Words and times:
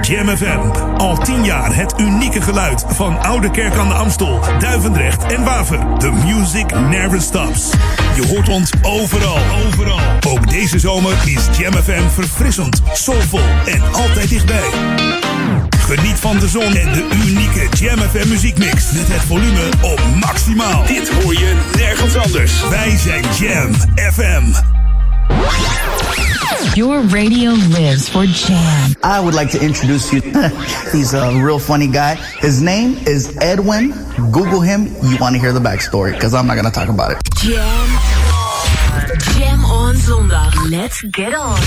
Jam 0.00 0.36
FM. 0.36 0.58
Al 0.96 1.18
tien 1.18 1.44
jaar 1.44 1.74
het 1.76 1.94
unieke 2.00 2.40
geluid 2.40 2.84
van 2.88 3.22
Oude 3.22 3.50
Kerk 3.50 3.74
aan 3.74 3.88
de 3.88 3.94
Amstel, 3.94 4.40
Duivendrecht 4.58 5.32
en 5.32 5.44
Waver. 5.44 5.78
The 5.98 6.10
music 6.10 6.74
never 6.80 7.20
stops. 7.20 7.70
Je 8.14 8.26
hoort 8.26 8.48
ons 8.48 8.72
overal, 8.82 9.38
overal. 9.66 10.00
Ook 10.28 10.50
deze 10.50 10.78
zomer 10.78 11.12
is 11.24 11.58
Jam 11.58 11.72
FM 11.72 12.08
verfrissend, 12.08 12.82
soulvol 12.92 13.40
en 13.66 13.82
altijd 13.92 14.28
dichtbij. 14.28 14.70
Geniet 15.78 16.18
van 16.18 16.38
de 16.38 16.48
zon 16.48 16.74
en 16.74 16.92
de 16.92 17.08
unieke 17.26 17.68
Jam 17.76 17.98
FM 17.98 18.28
muziekmix. 18.28 18.92
Met 18.92 19.08
het 19.08 19.22
volume 19.22 19.68
op 19.80 20.00
maximaal. 20.20 20.86
Dit 20.86 21.08
hoor 21.08 21.32
je 21.32 21.54
nergens 21.76 22.16
anders. 22.16 22.68
Wij 22.68 22.96
zijn 22.96 23.24
Jam 23.38 23.72
FM. 24.12 24.52
Your 26.76 27.00
radio 27.00 27.50
lives 27.50 28.08
for 28.08 28.24
Jam. 28.26 28.94
I 29.02 29.20
would 29.20 29.34
like 29.34 29.50
to 29.52 29.64
introduce 29.64 30.12
you. 30.12 30.20
He's 30.92 31.14
a 31.14 31.42
real 31.42 31.58
funny 31.58 31.88
guy. 31.88 32.14
His 32.14 32.62
name 32.62 32.96
is 33.06 33.36
Edwin. 33.40 33.90
Google 34.30 34.60
him. 34.60 34.86
You 35.02 35.16
want 35.20 35.34
to 35.34 35.40
hear 35.40 35.52
the 35.52 35.60
backstory 35.60 36.12
because 36.12 36.34
I'm 36.34 36.46
not 36.46 36.54
going 36.54 36.66
to 36.66 36.70
talk 36.70 36.88
about 36.88 37.12
it. 37.12 37.18
Jam. 37.36 37.88
Jam 39.34 39.64
on 39.64 39.94
zondag. 39.96 40.70
Let's 40.70 41.02
get 41.02 41.34
on. 41.34 41.60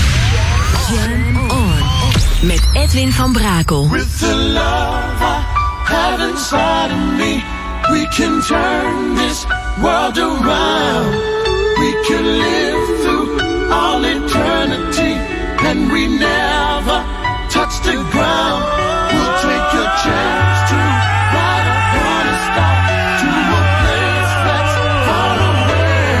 Jam 0.88 1.50
on. 1.50 2.48
Met 2.48 2.62
Edwin 2.76 3.10
van 3.10 3.32
Brakel. 3.34 3.90
With 3.90 4.20
the 4.20 4.34
love 4.34 5.18
I 5.20 5.44
have 5.86 6.20
inside 6.30 6.90
of 6.92 7.18
me, 7.18 7.42
we 7.92 8.06
can 8.08 8.40
turn 8.42 9.14
this 9.16 9.44
world 9.82 10.16
around. 10.18 11.14
We 11.78 11.92
can 12.06 12.24
live 12.24 13.00
through 13.02 13.53
all 13.70 14.04
eternity, 14.04 15.14
and 15.68 15.90
we 15.92 16.06
never 16.08 16.98
touch 17.50 17.74
the 17.84 17.96
ground. 18.12 18.62
We'll 19.12 19.34
take 19.48 19.70
a 19.84 19.86
chance 20.04 20.58
to 20.70 20.78
ride 21.36 21.68
a 21.72 22.36
star 22.46 22.76
to 23.20 23.28
a 23.58 23.62
place 23.80 24.32
that's 24.46 24.74
far 25.06 25.36
away. 25.52 26.12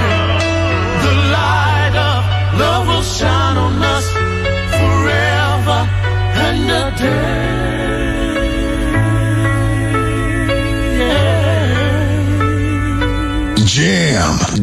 The 1.04 1.14
light 1.36 1.96
of 2.12 2.20
love 2.60 2.84
will 2.88 3.06
shine 3.18 3.56
on 3.66 3.82
us 3.94 4.06
forever 4.78 5.80
and 6.46 6.70
a 6.70 6.84
day. 6.98 7.42
Jam, 13.64 14.34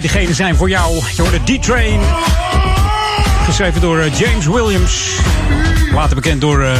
Wij 0.00 0.10
degene 0.10 0.34
zijn 0.34 0.56
voor 0.56 0.68
jou. 0.68 1.02
Je 1.14 1.22
hoorde 1.22 1.40
D-Train. 1.44 2.00
Geschreven 3.44 3.80
door 3.80 3.98
eh, 3.98 4.18
James 4.18 4.46
Williams. 4.46 5.18
Later 5.92 6.14
bekend 6.14 6.40
door 6.40 6.60
uh, 6.60 6.72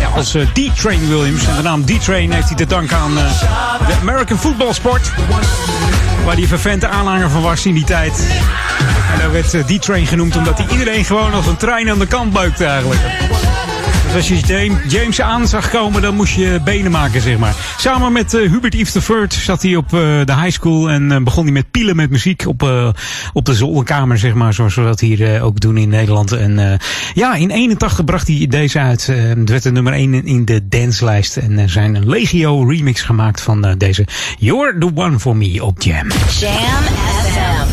ja, 0.00 0.08
als 0.14 0.34
uh, 0.34 0.46
D-Train 0.46 1.08
Williams. 1.08 1.46
En 1.46 1.56
de 1.56 1.62
naam 1.62 1.84
D-Train 1.84 2.32
heeft 2.32 2.46
hij 2.46 2.56
te 2.56 2.66
danken 2.66 2.96
aan 2.96 3.14
de 3.14 3.94
American 4.00 4.38
Football 4.38 4.72
Sport. 4.72 5.12
Waar 6.24 6.34
hij 6.34 6.46
vervente 6.46 6.88
aanhanger 6.88 7.30
van 7.30 7.42
was 7.42 7.66
in 7.66 7.74
die 7.74 7.84
tijd. 7.84 8.26
En 9.12 9.18
daar 9.18 9.32
werd 9.32 9.50
D-Train 9.66 10.06
genoemd 10.06 10.36
omdat 10.36 10.58
hij 10.58 10.66
iedereen 10.70 11.04
gewoon 11.04 11.34
als 11.34 11.46
een 11.46 11.56
trein 11.56 11.90
aan 11.90 11.98
de 11.98 12.06
kant 12.06 12.32
buikte 12.32 12.64
eigenlijk. 12.64 13.00
Dus 14.12 14.30
als 14.30 14.40
je 14.40 14.76
James 14.88 15.20
aan 15.20 15.48
zag 15.48 15.70
komen, 15.70 16.02
dan 16.02 16.14
moest 16.14 16.34
je 16.34 16.60
benen 16.64 16.90
maken, 16.90 17.20
zeg 17.20 17.38
maar. 17.38 17.54
Samen 17.76 18.12
met 18.12 18.34
uh, 18.34 18.50
Hubert 18.50 18.74
Yves 18.74 19.08
III 19.08 19.26
zat 19.28 19.62
hij 19.62 19.76
op 19.76 19.84
uh, 19.84 20.00
de 20.24 20.34
high 20.34 20.50
school 20.50 20.90
en 20.90 21.10
uh, 21.10 21.18
begon 21.18 21.44
hij 21.44 21.52
met 21.52 21.70
pielen 21.70 21.96
met 21.96 22.10
muziek 22.10 22.46
op, 22.46 22.62
op 23.32 23.44
de 23.44 23.54
zolderkamer, 23.54 24.18
zeg 24.18 24.34
maar. 24.34 24.54
Zoals 24.54 24.74
we 24.74 24.82
dat 24.82 25.00
hier 25.00 25.42
ook 25.42 25.60
doen 25.60 25.76
in 25.76 25.88
Nederland. 25.88 26.32
En 26.32 26.78
ja, 27.14 27.34
in 27.34 27.50
81 27.50 28.04
bracht 28.04 28.26
hij 28.26 28.46
deze 28.48 28.78
uit. 28.78 29.06
het 29.06 29.48
werd 29.48 29.62
de 29.62 29.72
nummer 29.72 29.92
1 29.92 30.26
in 30.26 30.44
de 30.44 30.68
danslijst. 30.68 31.36
En 31.36 31.58
er 31.58 31.70
zijn 31.70 31.94
een 31.94 32.08
legio 32.08 32.62
remix 32.68 33.02
gemaakt 33.02 33.40
van 33.40 33.74
deze 33.78 34.06
You're 34.38 34.78
the 34.78 34.90
One 34.94 35.18
For 35.18 35.36
Me 35.36 35.64
op 35.64 35.82
Jam. 35.82 36.08
Jam 36.40 36.82
FM. 37.24 37.66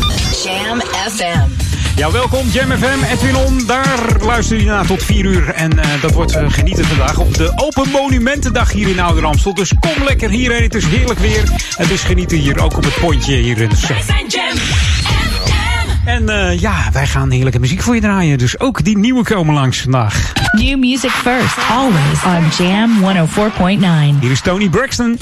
Jam 0.44 0.80
FM. 0.80 1.69
Ja, 2.00 2.10
welkom 2.10 2.48
Jam 2.48 2.70
FM, 2.70 3.04
Edwin 3.12 3.36
On. 3.36 3.66
Daar 3.66 4.16
luister 4.20 4.56
je 4.56 4.64
naar 4.64 4.86
tot 4.86 5.02
4 5.02 5.24
uur. 5.24 5.48
En 5.48 5.76
uh, 5.76 5.84
dat 6.02 6.12
wordt 6.12 6.36
uh, 6.36 6.44
genieten 6.48 6.84
vandaag 6.84 7.18
op 7.18 7.34
de 7.34 7.52
Open 7.56 7.90
Monumentendag 7.90 8.72
hier 8.72 8.88
in 8.88 9.00
Ouder 9.00 9.24
Amstel. 9.24 9.54
Dus 9.54 9.72
kom 9.80 10.04
lekker 10.04 10.30
hierheen. 10.30 10.62
Het 10.62 10.74
is 10.74 10.86
heerlijk 10.86 11.18
weer. 11.18 11.42
Het 11.76 11.90
is 11.90 12.02
genieten 12.02 12.38
hier 12.38 12.62
ook 12.62 12.76
op 12.76 12.84
het 12.84 12.94
pontje 13.00 13.36
hier 13.36 13.58
in 13.58 13.68
de 13.68 13.86
Wij 13.88 14.02
zijn 14.02 14.26
Jam. 14.26 14.56
En 16.04 16.30
uh, 16.30 16.60
ja, 16.60 16.88
wij 16.92 17.06
gaan 17.06 17.30
heerlijke 17.30 17.58
muziek 17.58 17.82
voor 17.82 17.94
je 17.94 18.00
draaien. 18.00 18.38
Dus 18.38 18.60
ook 18.60 18.84
die 18.84 18.98
nieuwe 18.98 19.22
komen 19.22 19.54
langs 19.54 19.80
vandaag. 19.80 20.32
New 20.52 20.78
music 20.78 21.10
first, 21.10 21.56
always 21.70 22.24
on 22.24 22.66
Jam 22.66 22.90
104.9. 24.16 24.20
Hier 24.20 24.30
is 24.30 24.40
Tony 24.40 24.68
Braxton. 24.68 25.18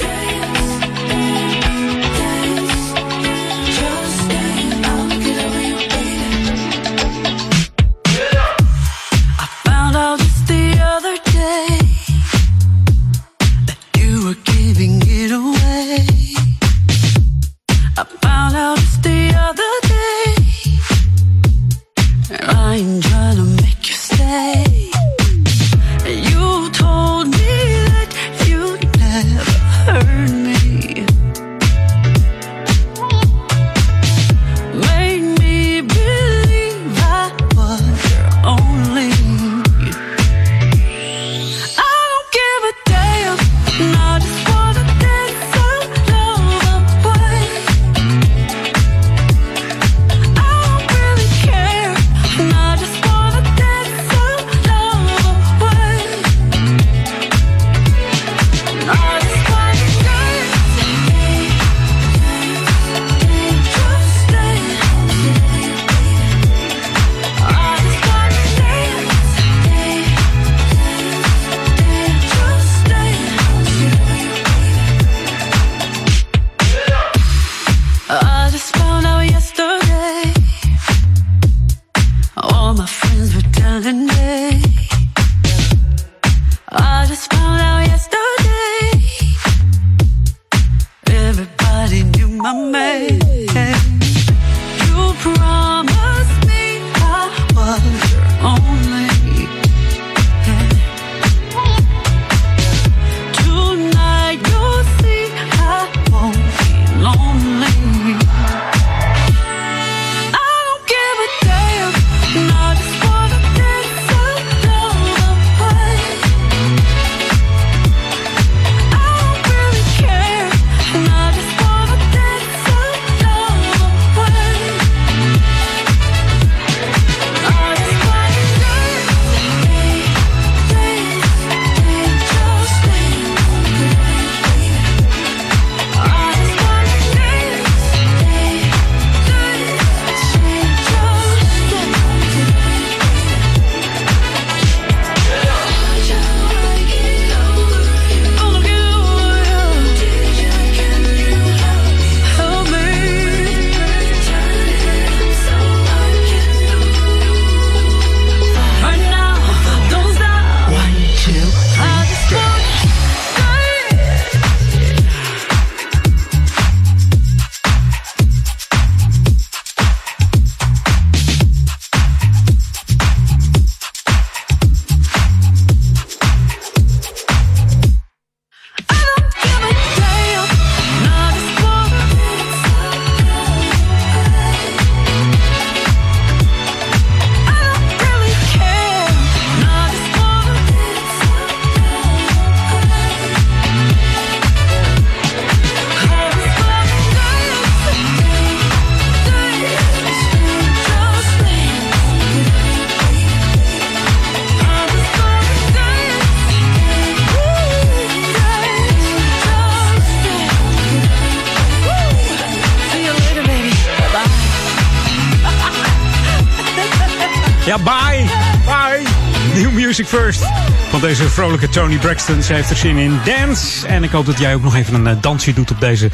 Deze 221.01 221.29
vrolijke 221.29 221.69
Tony 221.69 221.97
Braxton. 221.97 222.43
Ze 222.43 222.53
heeft 222.55 222.71
er 222.71 222.77
zin 222.77 222.97
in 222.97 223.19
dance. 223.25 223.87
En 223.87 224.03
ik 224.03 224.11
hoop 224.11 224.27
dat 224.27 224.39
jij 224.39 224.55
ook 224.55 224.63
nog 224.63 224.77
even 224.77 224.95
een 224.95 225.07
eh, 225.07 225.17
dansje 225.21 225.53
doet 225.53 225.71
op 225.71 225.81
deze 225.81 226.11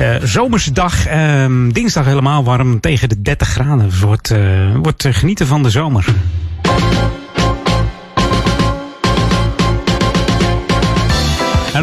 uh, 0.00 0.16
zomerse 0.22 0.72
dag. 0.72 1.08
Uh, 1.08 1.46
dinsdag 1.72 2.04
helemaal 2.04 2.44
warm 2.44 2.80
tegen 2.80 3.08
de 3.08 3.22
30 3.22 3.48
graden. 3.48 4.00
Wordt, 4.00 4.30
uh, 4.30 4.76
wordt 4.82 5.06
genieten 5.10 5.46
van 5.46 5.62
de 5.62 5.70
zomer. 5.70 6.06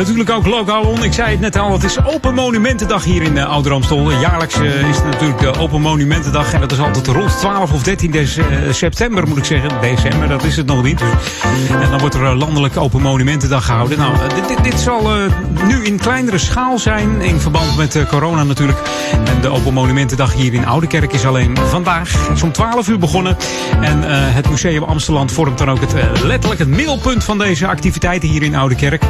Natuurlijk 0.08 0.30
ook 0.30 0.46
lokaal 0.46 0.84
Ik 1.04 1.14
zei 1.14 1.32
het 1.32 1.40
net 1.40 1.58
al, 1.58 1.72
het 1.72 1.84
is 1.84 2.06
Open 2.06 2.34
Monumentendag 2.34 3.04
hier 3.04 3.22
in 3.22 3.34
uh. 3.48 4.20
Jaarlijks 4.20 4.60
uh, 4.60 4.90
is 4.90 4.96
het 4.96 5.06
natuurlijk 5.06 5.40
de 5.40 5.60
Open 5.60 5.82
Monumentendag. 5.82 6.54
En 6.54 6.60
dat 6.60 6.72
is 6.72 6.80
altijd 6.80 7.08
rond 7.08 7.38
12 7.38 7.74
of 7.74 7.84
13 7.84 8.16
uh, 8.16 8.26
september, 8.72 9.28
moet 9.28 9.38
ik 9.38 9.46
zeggen. 9.46 9.70
December, 9.82 10.28
dat 10.28 10.44
is 10.44 10.58
het 10.58 10.66
nog 10.66 10.84
niet. 10.84 11.02
En 11.82 11.90
dan 11.90 12.00
wordt 12.00 12.16
er 12.16 12.36
landelijk 12.36 12.78
Open 12.78 13.02
Monumentendag 13.02 13.66
gehouden. 13.66 13.98
Nou, 13.98 14.14
dit, 14.36 14.48
dit, 14.48 14.64
dit 14.64 14.80
zal 14.80 15.10
nu 15.68 15.84
in 15.84 15.98
kleinere 15.98 16.38
schaal 16.38 16.80
zijn. 16.80 17.22
In 17.22 17.40
verband 17.40 17.78
met 17.78 18.06
corona 18.08 18.44
natuurlijk. 18.44 18.80
En 19.26 19.42
de 19.42 19.50
Open 19.50 19.74
Monumentendag 19.74 20.34
hier 20.34 20.54
in 20.54 20.66
Oudekerk 20.66 21.14
is 21.14 21.26
alleen 21.26 21.58
vandaag. 21.58 22.28
Het 22.28 22.38
is 22.38 22.44
om 22.44 22.52
12 22.52 22.88
uur 22.88 23.00
begonnen. 23.00 23.38
En 23.82 24.04
het 24.34 24.50
Museum 24.50 24.84
Amsterdam 24.84 25.30
vormt 25.30 25.58
dan 25.58 25.70
ook 25.70 25.82
het, 25.82 25.94
letterlijk 26.24 26.60
het 26.60 26.70
middelpunt 26.70 27.24
van 27.24 27.38
deze 27.38 27.68
activiteiten 27.68 28.30
hier 28.30 28.44
in 28.44 28.56
Oudekerk. 28.56 29.04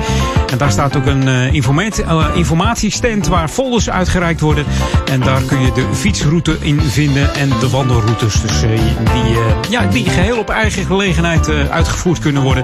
En 0.51 0.57
daar 0.57 0.71
staat 0.71 0.97
ook 0.97 1.05
een 1.05 1.27
uh, 1.27 1.53
informatie, 1.53 2.03
uh, 2.03 2.25
informatiestand 2.33 3.27
waar 3.27 3.47
folders 3.47 3.89
uitgereikt 3.89 4.39
worden. 4.39 4.65
En 5.11 5.19
daar 5.19 5.41
kun 5.41 5.61
je 5.61 5.71
de 5.71 5.85
fietsroute 5.93 6.57
in 6.59 6.81
vinden 6.81 7.35
en 7.35 7.49
de 7.59 7.69
wandelroutes. 7.69 8.41
Dus 8.41 8.63
uh, 8.63 8.69
die, 9.13 9.37
ja, 9.69 9.85
die 9.85 10.09
geheel 10.09 10.37
op 10.37 10.49
eigen 10.49 10.85
gelegenheid 10.85 11.49
uitgevoerd 11.69 12.19
kunnen 12.19 12.41
worden. 12.41 12.63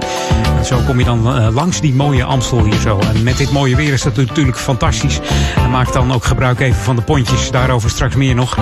En 0.58 0.64
zo 0.64 0.80
kom 0.86 0.98
je 0.98 1.04
dan 1.04 1.52
langs 1.52 1.80
die 1.80 1.94
mooie 1.94 2.24
Amstel 2.24 2.64
hier 2.64 2.80
zo. 2.80 2.98
En 2.98 3.22
met 3.22 3.36
dit 3.36 3.50
mooie 3.50 3.76
weer 3.76 3.92
is 3.92 4.02
dat 4.02 4.16
natuurlijk 4.16 4.58
fantastisch. 4.58 5.20
En 5.56 5.70
maak 5.70 5.92
dan 5.92 6.12
ook 6.12 6.24
gebruik 6.24 6.60
even 6.60 6.82
van 6.82 6.96
de 6.96 7.02
pontjes. 7.02 7.50
Daarover 7.50 7.90
straks 7.90 8.14
meer 8.14 8.34
nog. 8.34 8.58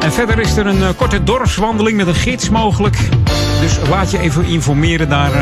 En 0.00 0.12
verder 0.12 0.38
is 0.38 0.56
er 0.56 0.66
een 0.66 0.96
korte 0.96 1.22
dorpswandeling 1.24 1.96
met 1.96 2.06
een 2.06 2.14
gids 2.14 2.48
mogelijk. 2.48 2.96
Dus 3.60 3.78
laat 3.88 4.10
je 4.10 4.18
even 4.18 4.44
informeren 4.44 5.08
daar 5.08 5.32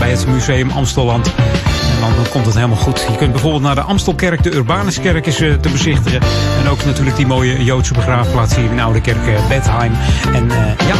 bij 0.00 0.10
het 0.10 0.26
Museum 0.26 0.70
Amstelland. 0.70 1.26
En 1.26 2.14
dan 2.16 2.28
komt 2.30 2.46
het 2.46 2.54
helemaal 2.54 2.76
goed. 2.76 3.06
Je 3.10 3.16
kunt 3.16 3.32
bijvoorbeeld 3.32 3.62
naar 3.62 3.74
de 3.74 3.80
Amstelkerk, 3.80 4.42
de 4.42 4.54
Urbanuskerk 4.54 5.26
is 5.26 5.40
uh, 5.40 5.54
te 5.54 5.68
bezichtigen. 5.68 6.20
En 6.62 6.68
ook 6.70 6.84
natuurlijk 6.84 7.16
die 7.16 7.26
mooie 7.26 7.64
Joodse 7.64 7.94
begraafplaats 7.94 8.56
hier 8.56 8.70
in 8.70 8.80
Oude 8.80 9.00
Kerk, 9.00 9.26
uh, 9.26 9.48
Bethheim. 9.48 9.92
En 10.32 10.44
uh, 10.44 10.56
ja, 10.88 10.94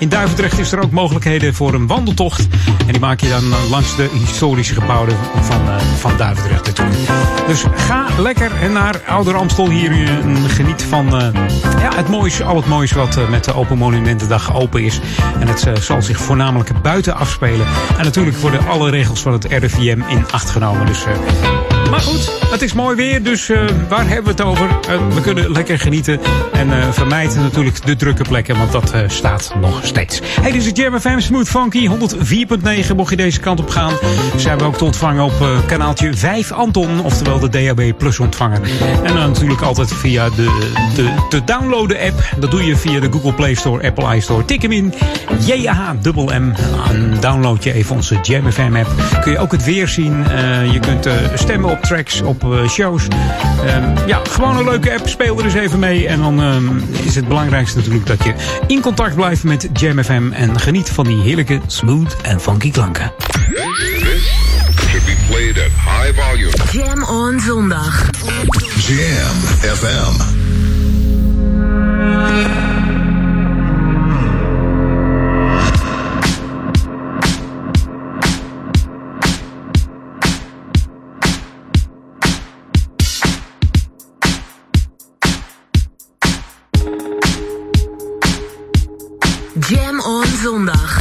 in 0.00 0.08
Duivendrecht 0.08 0.58
is 0.58 0.72
er 0.72 0.82
ook 0.82 0.90
mogelijkheden 0.90 1.54
voor 1.54 1.74
een 1.74 1.86
wandeltocht. 1.86 2.46
En 2.86 2.92
die 2.92 3.00
maak 3.00 3.20
je 3.20 3.28
dan 3.28 3.44
langs 3.70 3.96
de 3.96 4.08
historische 4.12 4.74
gebouwen 4.74 5.16
van, 5.40 5.60
van 5.98 6.16
Duivendrecht 6.16 6.66
natuurlijk. 6.66 6.98
Dus 7.46 7.64
ga 7.74 8.06
lekker 8.18 8.70
naar 8.70 9.00
Ouder 9.06 9.36
Amstel 9.36 9.68
hier 9.68 9.90
en 9.90 10.36
geniet 10.36 10.82
van 10.82 11.06
ja, 11.78 11.94
het 11.94 12.08
moois, 12.08 12.42
al 12.42 12.56
het 12.56 12.66
moois 12.66 12.92
wat 12.92 13.28
met 13.28 13.44
de 13.44 13.54
Open 13.54 13.78
Monumentendag 13.78 14.54
open 14.54 14.84
is. 14.84 15.00
En 15.40 15.48
het 15.48 15.70
zal 15.80 16.02
zich 16.02 16.20
voornamelijk 16.20 16.82
buiten 16.82 17.14
afspelen. 17.14 17.66
En 17.98 18.04
natuurlijk 18.04 18.36
worden 18.36 18.68
alle 18.68 18.90
regels 18.90 19.22
van 19.22 19.32
het 19.32 19.44
RIVM 19.44 20.02
in 20.08 20.24
acht 20.30 20.50
genomen. 20.50 20.86
Dus, 20.86 21.04
maar 21.90 22.00
goed, 22.00 22.30
het 22.50 22.62
is 22.62 22.72
mooi 22.72 22.96
weer, 22.96 23.22
dus 23.22 23.48
uh, 23.48 23.60
waar 23.88 24.08
hebben 24.08 24.24
we 24.24 24.30
het 24.30 24.40
over? 24.40 24.66
Uh, 24.66 25.14
we 25.14 25.20
kunnen 25.20 25.52
lekker 25.52 25.78
genieten 25.78 26.20
en 26.52 26.94
vermijden 26.94 27.42
natuurlijk 27.42 27.86
de 27.86 27.96
drukke 27.96 28.22
plekken, 28.22 28.58
want 28.58 28.72
dat 28.72 28.94
staat 29.06 29.54
nog 29.60 29.80
steeds. 29.82 30.20
Hey, 30.40 30.52
dit 30.52 30.66
is 30.66 30.70
Jam 30.74 31.00
FM 31.00 31.18
Smooth 31.18 31.48
Funky 31.48 31.88
104.9. 31.88 32.96
Mocht 32.96 33.10
je 33.10 33.16
deze 33.16 33.40
kant 33.40 33.60
op 33.60 33.68
gaan, 33.68 33.92
zijn 34.36 34.58
we 34.58 34.64
ook 34.64 34.76
te 34.76 34.84
ontvangen 34.84 35.24
op 35.24 35.32
kanaaltje 35.66 36.14
5 36.14 36.52
Anton, 36.52 37.04
oftewel 37.04 37.38
de 37.38 37.48
DAB 37.48 37.92
Plus 37.98 38.18
ontvanger. 38.18 38.60
En 39.02 39.14
dan 39.14 39.28
natuurlijk 39.28 39.60
altijd 39.60 39.92
via 39.92 40.28
de, 40.28 40.70
de, 40.94 41.14
de 41.28 41.44
downloaden 41.44 42.00
app. 42.00 42.34
Dat 42.38 42.50
doe 42.50 42.64
je 42.64 42.76
via 42.76 43.00
de 43.00 43.12
Google 43.12 43.32
Play 43.32 43.54
Store, 43.54 43.86
Apple 43.86 44.16
iStore. 44.16 44.44
Tik 44.44 44.62
hem 44.62 44.72
in, 44.72 44.94
J-A-M-M. 45.46 46.52
En 46.88 47.16
download 47.20 47.64
je 47.64 47.72
even 47.72 47.96
onze 47.96 48.18
Jam 48.22 48.52
FM 48.52 48.76
app. 48.76 49.20
Kun 49.20 49.32
je 49.32 49.38
ook 49.38 49.52
het 49.52 49.64
weer 49.64 49.88
zien. 49.88 50.24
Je 50.72 50.78
kunt 50.80 51.08
stemmen 51.34 51.70
op 51.70 51.79
tracks, 51.80 52.22
op 52.22 52.44
uh, 52.44 52.68
shows. 52.68 53.06
Ehm, 53.64 54.06
ja, 54.06 54.20
gewoon 54.30 54.56
een 54.56 54.64
leuke 54.64 54.92
app. 54.92 55.08
Speel 55.08 55.38
er 55.38 55.44
eens 55.44 55.54
even 55.54 55.78
mee. 55.78 56.08
En 56.08 56.20
dan 56.20 56.40
um, 56.40 56.88
is 57.04 57.14
het 57.14 57.28
belangrijkste 57.28 57.78
natuurlijk 57.78 58.06
dat 58.06 58.24
je 58.24 58.34
in 58.66 58.80
contact 58.80 59.14
blijft 59.14 59.44
met 59.44 59.68
Jam 59.72 60.04
FM. 60.04 60.32
En 60.32 60.60
geniet 60.60 60.90
van 60.90 61.04
die 61.04 61.20
heerlijke, 61.20 61.60
smooth 61.66 62.16
en 62.22 62.40
funky 62.40 62.70
klanken. 62.70 63.12
This 63.54 64.30
should 64.90 65.04
be 65.06 65.16
played 65.28 65.58
at 65.58 65.70
high 65.70 66.12
volume. 66.20 66.52
Jam 66.72 67.02
on 67.04 67.40
zondag. 67.40 68.10
Jam 68.76 69.36
FM. 69.76 70.38
Jam 89.70 90.00
on 90.00 90.26
zondag. 90.42 90.99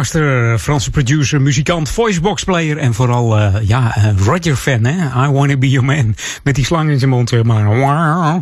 Dogmaster, 0.00 0.49
Franse 0.60 0.90
producer, 0.90 1.40
muzikant, 1.40 1.88
voicebox 1.88 2.44
player 2.44 2.76
en 2.76 2.94
vooral 2.94 3.38
uh, 3.38 3.54
ja, 3.62 3.96
uh, 3.98 4.04
Roger 4.24 4.56
fan, 4.56 4.84
hè? 4.84 5.26
I 5.26 5.30
Wanna 5.30 5.56
Be 5.56 5.68
Your 5.68 5.86
Man. 5.86 6.14
Met 6.42 6.54
die 6.54 6.64
slang 6.64 6.90
in 6.90 6.98
zijn 6.98 7.10
mond, 7.10 7.28
zeg 7.28 7.42
maar. 7.42 8.40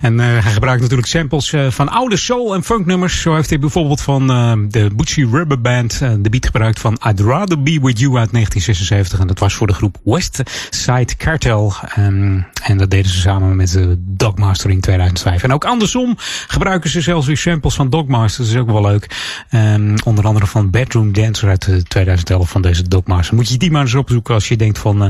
En 0.00 0.18
hij 0.18 0.42
gebruikt 0.42 0.80
natuurlijk 0.80 1.08
samples 1.08 1.54
van 1.68 1.88
oude 1.88 2.16
soul 2.16 2.54
en 2.54 2.64
funk 2.64 2.86
nummers. 2.86 3.20
Zo 3.20 3.34
heeft 3.34 3.48
hij 3.48 3.58
bijvoorbeeld 3.58 4.00
van 4.00 4.26
de 4.68 4.90
Bootsy 4.94 5.26
Rubber 5.30 5.60
Band 5.60 5.98
de 5.98 6.30
beat 6.30 6.46
gebruikt 6.46 6.80
van 6.80 6.98
I'd 7.08 7.20
Rather 7.20 7.62
Be 7.62 7.78
With 7.82 7.98
You 7.98 8.16
uit 8.16 8.32
1976. 8.32 9.20
En 9.20 9.26
dat 9.26 9.38
was 9.38 9.54
voor 9.54 9.66
de 9.66 9.72
groep 9.72 9.96
West 10.04 10.42
Side 10.70 11.16
Cartel. 11.16 11.74
Um, 11.98 12.46
en 12.62 12.78
dat 12.78 12.90
deden 12.90 13.10
ze 13.10 13.18
samen 13.18 13.56
met 13.56 13.72
de 13.72 13.94
Dogmaster 13.98 14.70
in 14.70 14.80
2005. 14.80 15.42
En 15.42 15.52
ook 15.52 15.64
andersom 15.64 16.14
gebruiken 16.46 16.90
ze 16.90 17.00
zelfs 17.00 17.26
weer 17.26 17.36
samples 17.36 17.74
van 17.74 17.90
Dogmaster. 17.90 18.44
Dat 18.44 18.54
is 18.54 18.60
ook 18.60 18.70
wel 18.70 18.82
leuk. 18.82 19.16
Um, 19.50 19.94
onder 20.04 20.26
andere 20.26 20.46
van 20.46 20.70
Bedroom 20.70 21.12
Dancer 21.12 21.48
uit 21.48 21.57
2011 21.58 22.48
van 22.48 22.62
deze 22.62 22.88
Dogmaster. 22.88 23.34
Moet 23.34 23.48
je 23.48 23.56
die 23.56 23.70
maar 23.70 23.82
eens 23.82 23.94
opzoeken 23.94 24.34
als 24.34 24.48
je 24.48 24.56
denkt 24.56 24.78
van... 24.78 25.02
Uh, 25.02 25.08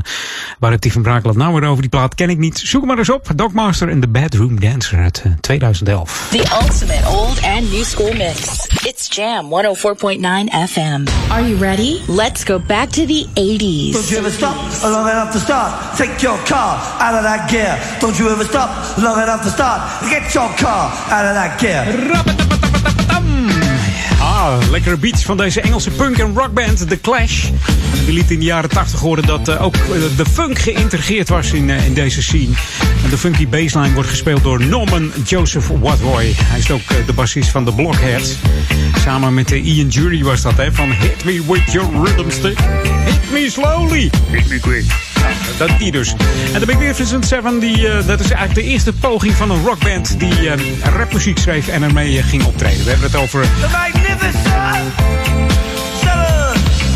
waar 0.59 0.71
heeft 0.71 0.83
die 0.83 0.93
van 0.93 1.03
Brakel 1.03 1.33
nou 1.33 1.61
weer 1.61 1.69
over? 1.69 1.81
Die 1.81 1.91
plaat 1.91 2.15
ken 2.15 2.31
ik 2.31 2.39
niet. 2.39 2.59
Zoek 2.59 2.85
maar 2.85 2.99
eens 2.99 3.11
op. 3.11 3.27
Dogmaster 3.37 3.89
en 3.89 4.01
The 4.01 4.09
Bedroom 4.09 4.61
Dancer 4.61 4.99
uit 4.99 5.23
uh, 5.27 5.33
2011. 5.41 6.29
The 6.31 6.59
ultimate 6.63 7.09
old 7.09 7.43
and 7.43 7.73
new 7.73 7.85
school 7.85 8.13
mix. 8.13 8.67
It's 8.87 9.17
Jam 9.17 9.45
104.9 9.45 10.71
FM. 10.71 11.07
Are 11.29 11.49
you 11.49 11.57
ready? 11.59 12.01
Let's 12.07 12.45
go 12.45 12.59
back 12.59 12.89
to 12.89 13.07
the 13.07 13.27
80s. 13.35 13.93
Don't 13.93 14.09
you 14.09 14.19
ever 14.19 14.31
stop 14.31 14.57
long 14.83 15.09
enough 15.09 15.33
to 15.33 15.39
start? 15.39 15.97
Take 15.97 16.23
your 16.23 16.39
car 16.45 16.79
out 17.01 17.15
of 17.15 17.23
that 17.23 17.51
gear. 17.51 17.79
Don't 18.01 18.19
you 18.19 18.31
ever 18.31 18.45
stop 18.45 18.99
long 18.99 19.23
enough 19.23 19.43
to 19.43 19.51
start? 19.51 19.81
Get 20.11 20.35
your 20.35 20.49
car 20.57 20.91
out 21.11 21.27
of 21.27 21.35
that 21.35 21.59
gear. 21.61 22.58
Ah, 24.38 24.70
lekkere 24.70 24.96
beats 24.96 25.24
van 25.24 25.37
deze 25.37 25.61
Engelse 25.61 25.90
punk- 25.90 26.18
en 26.18 26.35
rockband 26.35 26.88
The 26.88 27.01
Clash. 27.01 27.48
Die 28.05 28.14
liet 28.14 28.31
in 28.31 28.38
de 28.38 28.44
jaren 28.44 28.70
80 28.70 29.01
horen 29.01 29.27
dat 29.27 29.48
uh, 29.48 29.62
ook 29.62 29.74
uh, 29.77 30.16
de 30.16 30.24
funk 30.33 30.59
geïntegreerd 30.59 31.29
was 31.29 31.53
in, 31.53 31.68
uh, 31.68 31.87
in 31.87 31.94
deze 31.94 32.22
scene. 32.22 32.55
En 33.05 33.11
de 33.11 33.18
funky 33.18 33.48
bassline 33.48 33.92
wordt 33.94 34.09
gespeeld 34.09 34.42
door 34.42 34.64
Norman 34.64 35.12
Joseph 35.24 35.66
Watroy. 35.81 36.33
Hij 36.37 36.59
is 36.59 36.70
ook 36.70 37.07
de 37.07 37.12
bassist 37.12 37.51
van 37.51 37.64
The 37.64 37.72
Blockheads. 37.72 38.37
Samen 38.98 39.35
met 39.35 39.51
Ian 39.51 39.88
Jury 39.88 40.22
was 40.22 40.42
dat, 40.42 40.57
hè, 40.57 40.72
van 40.72 40.90
Hit 40.90 41.24
Me 41.24 41.42
With 41.46 41.72
Your 41.72 42.05
Rhythm 42.05 42.31
Stick. 42.31 42.59
Hit 43.05 43.33
Me 43.33 43.51
Slowly. 43.51 44.11
Hit 44.31 44.48
Me 44.48 44.61
Quick. 44.61 45.08
Dat 45.59 45.79
die 45.79 45.91
dus. 45.91 46.15
En 46.53 46.61
de 46.61 46.67
Magnificent 46.67 47.27
Seven, 47.27 47.59
die, 47.59 47.79
uh, 47.79 48.07
dat 48.07 48.21
is 48.21 48.31
eigenlijk 48.31 48.55
de 48.55 48.63
eerste 48.63 48.93
poging 48.93 49.35
van 49.35 49.51
een 49.51 49.65
rockband 49.65 50.21
die 50.21 50.41
uh, 50.41 50.53
rapmuziek 50.97 51.39
schreef 51.39 51.69
en 51.69 51.83
ermee 51.83 52.13
uh, 52.17 52.25
ging 52.25 52.45
optreden. 52.45 52.85
We 52.85 52.91
hebben 52.91 53.11
het 53.11 53.21
over. 53.21 53.43
The 53.43 53.69
Magnificent 53.73 54.93
Seven. 56.01 56.53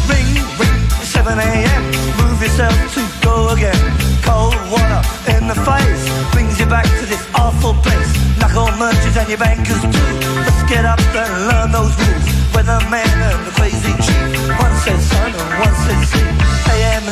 Ring, 0.08 0.38
ring, 0.58 0.80
7 1.02 1.38
a.m. 1.38 1.82
Move 2.16 2.44
yourself 2.44 2.94
to 2.94 3.28
go 3.28 3.48
again. 3.48 3.80
Cold 4.24 4.54
water 4.70 5.02
in 5.26 5.48
the 5.48 5.54
face 5.54 6.30
brings 6.30 6.58
you 6.58 6.66
back 6.68 6.84
to 6.84 7.06
this 7.06 7.24
awful 7.34 7.74
place. 7.82 8.10
Knuckle 8.38 8.70
merchants 8.78 9.16
and 9.16 9.28
your 9.28 9.38
bankers 9.38 9.80
too. 9.80 10.12
Let's 10.46 10.62
get 10.68 10.84
up 10.84 11.00
and 11.14 11.46
learn 11.48 11.70
those 11.72 11.94
rules. 11.98 12.26
Weatherman 12.52 13.06
and 13.30 13.46
the 13.46 13.52
crazy 13.58 13.92
chief. 14.04 14.58
One 14.60 14.74
says 14.84 15.02
sun 15.10 15.32
and 15.32 15.60
one 15.60 15.74
says 15.84 16.08
sea. 16.10 16.41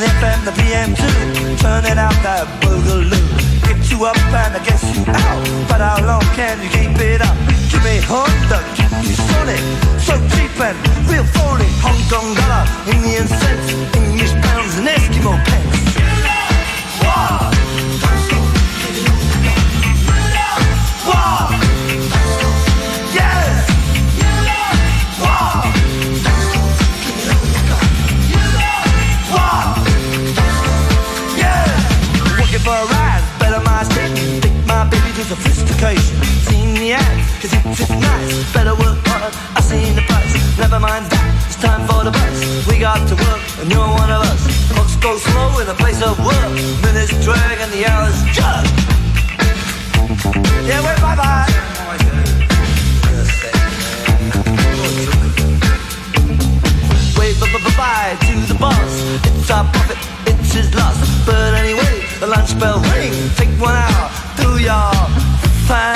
And 0.01 0.09
FM, 0.09 0.45
the 0.45 0.51
PM 0.53 0.95
too. 0.95 1.57
Turning 1.61 1.99
out 1.99 2.17
that 2.25 2.47
boogaloo. 2.61 3.21
Get 3.67 3.91
you 3.91 4.05
up 4.05 4.17
and 4.17 4.55
I 4.57 4.63
guess 4.65 4.81
you 4.97 5.03
out. 5.05 5.69
But 5.69 5.77
how 5.77 6.01
long 6.03 6.25
can 6.33 6.57
you 6.63 6.69
keep 6.69 6.97
it 6.97 7.21
up? 7.21 7.37
Give 7.69 7.83
me 7.83 8.01
Honda, 8.09 8.65
give 8.73 8.89
me 8.97 9.13
Sonic. 9.13 9.61
So 10.01 10.17
cheap 10.33 10.57
and 10.57 10.77
real 11.05 11.25
phony. 11.37 11.69
Hong 11.85 12.01
Kong 12.09 12.33
dollar, 12.33 12.65
Indian 12.89 13.27
cents, 13.27 13.73
English 13.93 14.33
pounds 14.41 14.77
and 14.79 14.87
Eskimo 14.87 15.37
pence. 15.45 15.93
Wow. 17.03 17.50
Sophistication. 35.31 36.17
Seen 36.51 36.73
the 36.75 36.91
ads, 36.91 37.27
cause 37.39 37.53
it's 37.55 37.77
just 37.79 37.91
nice. 37.91 38.53
Better 38.53 38.75
work 38.75 38.99
hard, 39.07 39.31
I've 39.55 39.63
seen 39.63 39.95
the 39.95 40.03
price. 40.03 40.35
Never 40.59 40.79
mind 40.79 41.07
that, 41.07 41.27
it's 41.47 41.55
time 41.55 41.87
for 41.87 42.03
the 42.03 42.11
bus. 42.11 42.67
We 42.67 42.75
got 42.79 42.99
to 43.07 43.15
work, 43.15 43.39
and 43.63 43.71
you're 43.71 43.91
one 44.03 44.11
of 44.11 44.27
us. 44.27 44.41
Clocks 44.75 44.95
go 44.99 45.15
slow 45.15 45.63
in 45.63 45.67
a 45.71 45.77
place 45.79 46.03
of 46.03 46.19
work. 46.19 46.51
Minutes 46.83 47.15
drag 47.23 47.63
and 47.63 47.71
the 47.71 47.87
hours 47.87 48.17
jug. 48.35 48.67
Yeah, 50.67 50.83
wait, 50.83 50.99
bye 50.99 51.15
bye. 51.15 51.47
Wave 57.15 57.39
bye 57.77 58.17
to 58.27 58.33
the 58.51 58.57
boss. 58.59 58.93
It's 59.39 59.49
our 59.49 59.63
profit, 59.71 59.97
it's 60.27 60.51
his 60.53 60.75
loss. 60.75 60.99
But 61.25 61.53
anyway, 61.55 62.03
the 62.19 62.27
lunch 62.27 62.51
bell 62.59 62.83
ring. 62.91 63.13
Take 63.39 63.55
one 63.61 63.75
hour, 63.75 64.11
do 64.35 64.59
your 64.59 65.20
What 65.71 65.95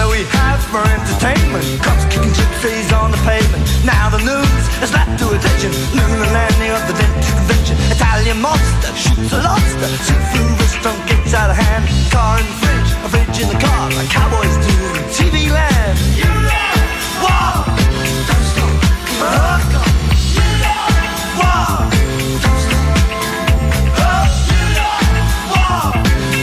do 0.00 0.08
we 0.08 0.24
have 0.24 0.64
for 0.72 0.80
entertainment? 0.80 1.68
Cops 1.82 2.06
kicking 2.08 2.32
gypsies 2.32 2.88
on 2.96 3.10
the 3.10 3.18
pavement. 3.18 3.62
Now 3.84 4.08
the 4.08 4.24
news 4.24 4.68
has 4.80 4.90
lapped 4.94 5.18
to 5.20 5.28
attention. 5.36 5.70
Lunar 5.92 6.32
landing 6.32 6.70
of 6.70 6.80
the 6.88 6.94
convention. 6.96 7.76
Italian 7.92 8.40
monster 8.40 8.88
shoots 8.96 9.32
a 9.32 9.42
lobster. 9.42 9.90
Restaurant 10.58 11.06
gets 11.08 11.34
out 11.34 11.50
of 11.50 11.56
hand. 11.56 11.84
Car 12.10 12.38
in 12.40 12.46
the 12.46 12.52
fridge, 12.64 12.90
a 13.04 13.08
fridge 13.12 13.40
in 13.42 13.48
the 13.48 13.58
car. 13.60 13.90
Cowboys 14.08 14.56
do 14.66 14.93
TV 15.14 15.46
land. 15.48 15.98
You 16.18 16.26
what? 17.22 17.66
Don't 18.26 18.46
stop. 18.50 18.70
Don't 19.22 19.62
stop. 19.70 19.86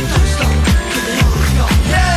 Don't 0.07 0.31
stop. 0.31 0.53
Yeah. 1.91 2.15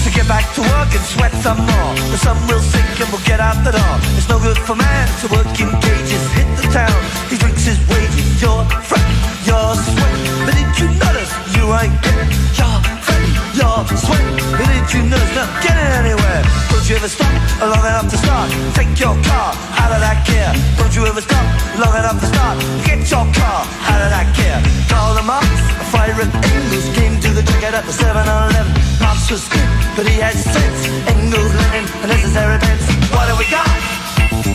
So 0.00 0.08
get 0.16 0.26
back 0.26 0.48
to 0.54 0.62
work 0.62 0.88
and 0.96 1.04
sweat 1.04 1.32
some 1.44 1.58
more. 1.58 1.92
The 2.12 2.16
sun 2.16 2.36
will 2.48 2.60
sink 2.60 2.98
and 2.98 3.10
we'll 3.12 3.20
get 3.26 3.40
out 3.40 3.62
the 3.62 3.72
door. 3.72 4.00
It's 4.16 4.28
no 4.30 4.38
good 4.40 4.56
for 4.56 4.74
man 4.74 5.08
to 5.20 5.28
work 5.28 5.60
in 5.60 5.68
cages. 5.84 6.24
Hit 6.32 6.48
the 6.56 6.64
town, 6.72 6.96
he 7.28 7.36
drinks 7.36 7.64
his 7.66 7.78
wages. 7.88 8.40
Your 8.40 8.64
friend, 8.88 9.04
your 9.44 9.74
sweat. 9.76 10.16
But 10.46 10.54
did 10.56 10.78
you 10.80 10.88
notice 10.96 11.47
you 11.68 11.74
ain't 11.76 12.00
getting 12.00 12.32
your 12.56 12.80
friend, 13.04 13.28
your 13.52 13.84
sweat? 13.92 14.24
But 14.56 14.68
did 14.72 14.88
you 14.88 15.04
notice 15.04 15.34
not 15.36 15.50
getting 15.60 15.90
anywhere? 16.00 16.40
Don't 16.72 16.88
you 16.88 16.96
ever 16.96 17.08
stop 17.12 17.28
long 17.60 17.84
enough 17.84 18.08
to 18.08 18.16
start? 18.16 18.48
Take 18.72 18.96
your 18.96 19.12
car 19.28 19.52
out 19.76 19.92
of 19.92 20.00
that 20.00 20.24
gear. 20.24 20.48
Don't 20.80 20.94
you 20.96 21.04
ever 21.04 21.20
stop 21.20 21.44
long 21.76 21.92
enough 21.92 22.16
to 22.24 22.28
start? 22.32 22.56
Get 22.88 23.04
your 23.12 23.28
car 23.36 23.68
out 23.84 24.00
of 24.00 24.08
that 24.08 24.32
gear. 24.32 24.56
Call 24.88 25.12
the 25.12 25.24
Marx, 25.28 25.44
a 25.76 25.84
fire 25.92 26.16
at 26.16 26.32
Engels 26.56 26.88
came 26.96 27.20
to 27.20 27.30
the 27.36 27.44
checkout 27.44 27.76
at 27.76 27.84
the 27.84 27.92
7-Eleven. 27.92 28.72
Marx 29.04 29.28
was 29.28 29.44
good, 29.52 29.68
but 29.92 30.08
he 30.08 30.16
had 30.16 30.40
sense. 30.40 30.88
Engels, 31.04 31.52
Lenin, 31.52 31.84
a 32.00 32.06
necessary 32.08 32.56
pence. 32.64 32.88
What 33.12 33.28
do 33.28 33.36
we 33.36 33.44
got? 33.52 33.68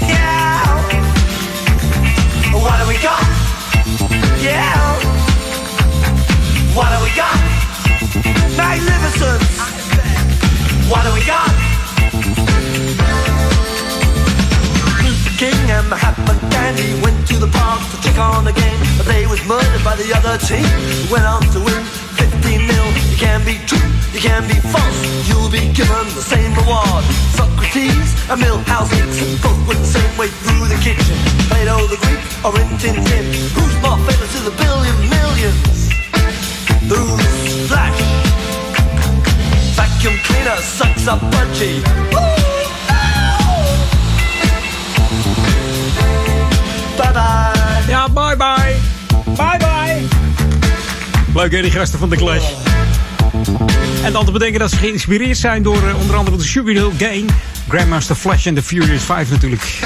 Yeah. 0.10 0.66
What 2.58 2.82
do 2.82 2.86
we 2.90 2.98
got? 3.06 3.22
Yeah. 4.42 5.13
What 6.74 6.90
do 6.90 6.98
we 7.06 7.14
got? 7.14 7.38
Magnificent. 8.58 9.42
What 10.90 11.06
do 11.06 11.14
we 11.14 11.22
got? 11.22 11.54
Luther 15.06 15.38
King 15.38 15.62
and 15.70 15.86
Mahatma 15.86 16.34
Gandhi 16.50 16.98
went 17.06 17.28
to 17.30 17.38
the 17.38 17.46
park 17.54 17.78
to 17.94 18.02
check 18.02 18.18
on 18.18 18.46
the 18.46 18.54
game, 18.58 18.82
but 18.98 19.06
they 19.06 19.28
was 19.28 19.38
murdered 19.46 19.84
by 19.86 19.94
the 20.02 20.10
other 20.18 20.42
team. 20.42 20.66
Went 21.14 21.30
on 21.30 21.46
to 21.54 21.62
win 21.62 21.78
15 22.42 22.42
nil. 22.66 22.88
You 23.06 23.18
can 23.22 23.46
be 23.46 23.62
true, 23.70 23.90
you 24.10 24.18
can 24.18 24.42
be 24.50 24.58
false. 24.74 24.98
You'll 25.30 25.54
be 25.54 25.70
given 25.78 26.10
the 26.18 26.26
same 26.26 26.58
reward. 26.58 27.06
Socrates 27.38 28.18
and 28.34 28.42
Milhouse 28.42 28.90
both 29.46 29.62
went 29.70 29.78
the 29.78 29.94
same 29.94 30.18
way 30.18 30.34
through 30.42 30.66
the 30.74 30.80
kitchen. 30.82 31.22
Plato 31.54 31.86
the 31.86 32.02
Greek 32.02 32.24
or 32.42 32.50
Rin 32.58 32.66
Tin 32.82 32.98
Tin. 32.98 33.26
Who's 33.54 33.78
more 33.86 34.02
famous 34.10 34.34
to 34.34 34.50
the 34.50 34.56
billion 34.58 34.98
millions? 35.14 35.83
The 36.88 36.96
roots. 36.96 37.54
Vacuum 39.76 40.20
cleaner 40.24 40.58
sucks 40.62 41.08
up 41.08 41.20
budgie. 41.32 41.82
Bye 46.98 47.12
bye. 47.14 47.84
Ja, 47.88 48.10
bye 48.10 48.36
bye. 48.36 48.76
Bye 49.36 49.58
bye. 49.58 50.08
Leuk 51.34 51.52
hè, 51.52 51.62
die 51.62 51.72
gasten 51.72 52.00
van 52.00 52.10
de 52.10 52.16
Clash. 52.16 52.52
En 54.04 54.14
dan 54.14 54.26
te 54.26 54.32
bedenken 54.32 54.60
dat 54.60 54.70
ze 54.70 54.78
geïnspireerd 54.78 55.38
zijn 55.38 55.64
door 55.64 55.88
eh, 55.88 56.00
onder 56.00 56.16
andere 56.16 56.38
de 56.38 56.44
Sugar 56.44 56.74
Hill 56.74 56.92
Gang, 56.98 57.30
Grandmaster 57.68 58.16
Flash 58.16 58.46
en 58.46 58.56
The 58.56 58.64
Furious 58.64 59.04
5 59.04 59.30
natuurlijk. 59.30 59.80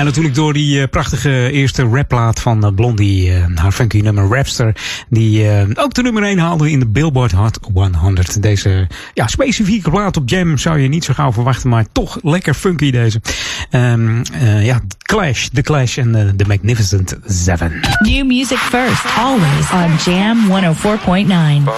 En 0.00 0.06
natuurlijk 0.06 0.34
door 0.34 0.52
die 0.52 0.80
uh, 0.80 0.86
prachtige 0.90 1.50
eerste 1.50 1.82
rapplaat 1.82 2.40
van 2.40 2.64
uh, 2.64 2.70
Blondie, 2.74 3.30
uh, 3.30 3.44
haar 3.54 3.72
funky 3.72 4.00
nummer 4.00 4.36
Rapster. 4.36 4.76
Die 5.08 5.48
ook 5.74 5.94
de 5.94 6.02
nummer 6.02 6.22
1 6.22 6.38
haalde 6.38 6.70
in 6.70 6.78
de 6.78 6.86
Billboard 6.86 7.32
Hot 7.32 7.58
100. 7.96 8.42
Deze 8.42 8.86
ja, 9.14 9.26
specifieke 9.26 9.90
plaat 9.90 10.16
op 10.16 10.28
Jam 10.28 10.58
zou 10.58 10.78
je 10.78 10.88
niet 10.88 11.04
zo 11.04 11.14
gauw 11.14 11.32
verwachten, 11.32 11.68
maar 11.68 11.86
toch 11.92 12.18
lekker 12.22 12.54
funky 12.54 12.90
deze. 12.90 13.20
Um, 13.70 14.22
ja, 14.60 14.80
Clash, 14.98 15.46
The 15.46 15.62
Clash 15.62 15.98
en 15.98 16.34
The 16.36 16.44
Magnificent 16.46 17.18
Seven. 17.26 17.80
New 17.98 18.26
music 18.26 18.58
first, 18.58 19.04
always 19.16 19.70
on 19.72 20.12
Jam 20.12 20.48
104.9. 20.48 21.70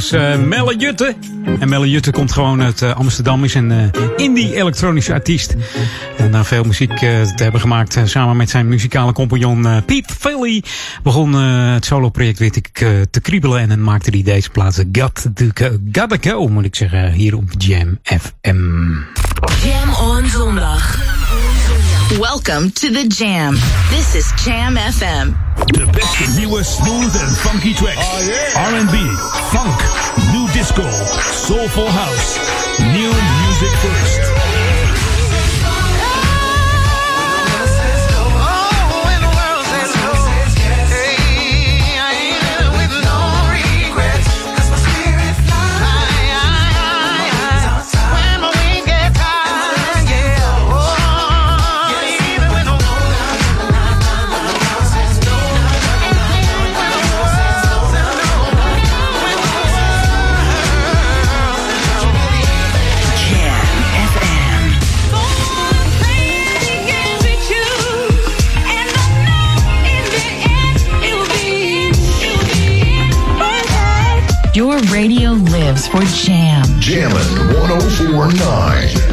was 0.00 0.12
uh, 0.12 0.36
Melle 0.36 0.76
Jutte. 0.76 1.14
En 1.58 1.68
Melle 1.68 1.90
Jutte 1.90 2.10
komt 2.10 2.32
gewoon 2.32 2.62
uit 2.62 2.80
uh, 2.80 2.94
Amsterdam, 2.94 3.44
is 3.44 3.54
een 3.54 3.70
uh, 3.70 3.84
indie-elektronische 4.16 5.12
artiest. 5.12 5.54
En 6.16 6.30
na 6.30 6.44
veel 6.44 6.64
muziek 6.64 6.98
te 6.98 7.32
hebben 7.36 7.60
gemaakt 7.60 7.98
samen 8.04 8.36
met 8.36 8.50
zijn 8.50 8.68
muzikale 8.68 9.12
compagnon 9.12 9.84
Piep 9.84 10.10
Philly... 10.18 10.64
begon 11.02 11.32
het 11.34 11.84
solo-project, 11.84 12.38
weet 12.38 12.56
ik, 12.56 12.68
te 13.10 13.20
kriebelen. 13.22 13.60
En 13.60 13.68
dan 13.68 13.82
maakte 13.82 14.10
hij 14.10 14.22
deze 14.22 14.50
plaatsen 14.50 14.88
Got 14.92 15.26
Go, 15.54 15.68
Gotta 15.92 16.16
Go, 16.20 16.48
moet 16.48 16.64
ik 16.64 16.76
zeggen, 16.76 17.12
hier 17.12 17.36
op 17.36 17.44
Jam 17.58 17.98
FM. 18.02 18.92
Jam 19.62 19.94
on 20.08 20.28
zondag. 20.28 20.98
Welcome 22.18 22.70
to 22.70 22.90
the 22.90 23.06
Jam. 23.06 23.54
This 23.90 24.14
is 24.14 24.44
Jam 24.44 24.76
FM. 24.76 25.32
De 25.66 25.86
beste 25.90 26.24
nieuwe 26.36 26.64
smooth 26.64 27.14
en 27.14 27.34
funky 27.34 27.74
tracks. 27.74 28.06
R&B, 28.54 28.94
funk, 29.52 29.80
new 30.32 30.46
disco, 30.52 30.88
soulful 31.32 31.88
house. 31.88 32.38
New 32.78 33.10
music 33.10 33.72
first. 33.80 34.29
For 75.90 76.02
Jam. 76.04 76.62
Jammin' 76.78 77.16
1049. 77.60 79.09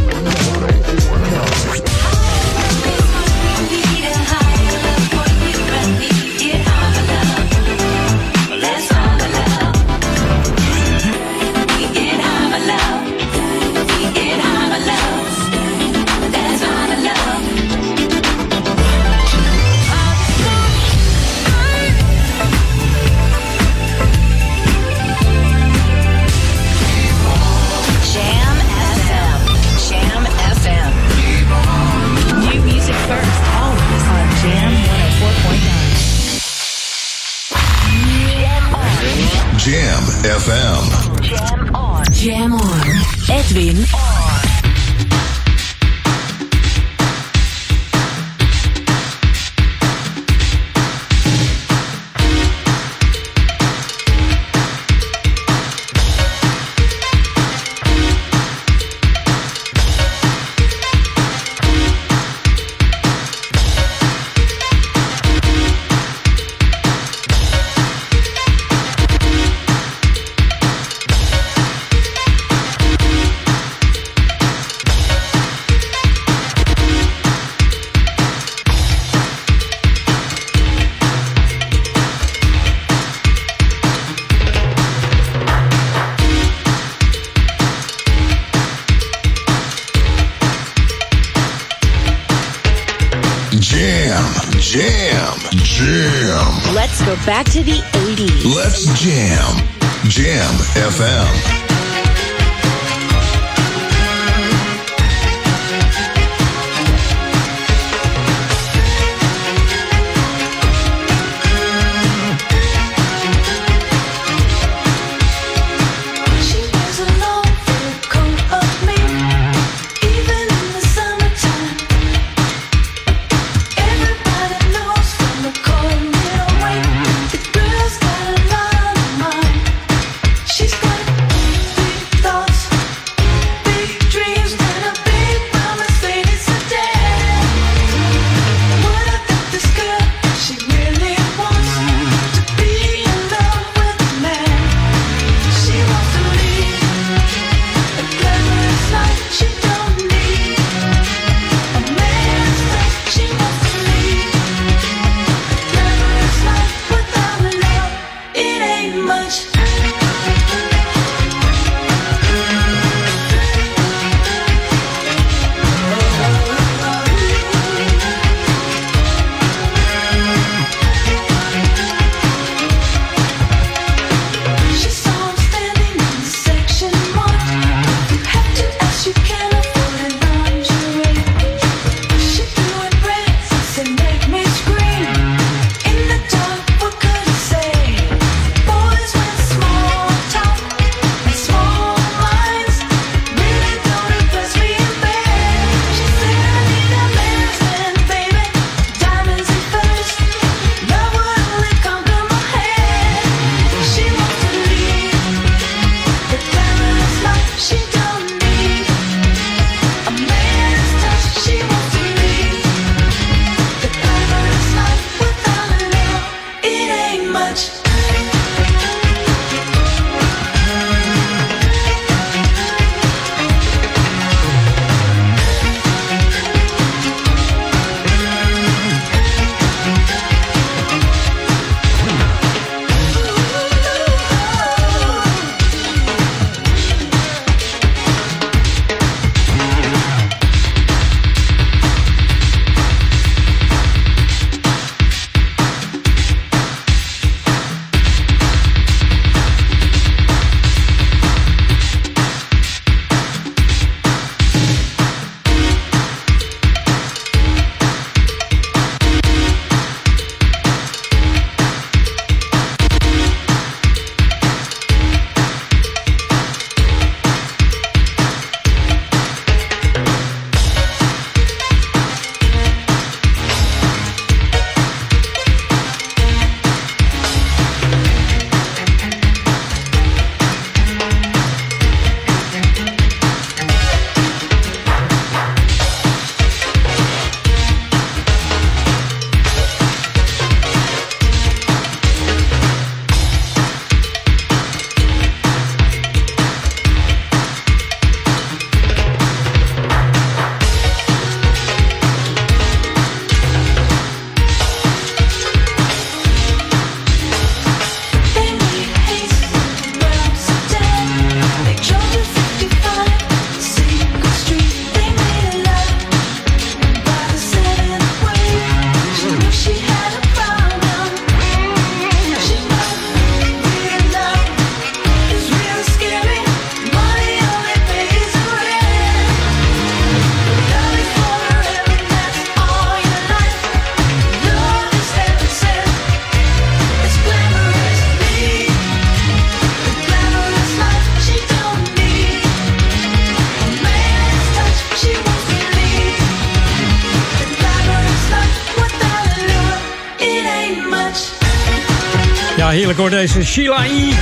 Deze 353.18 353.46
Sheila 353.46 353.86
E. 353.86 354.14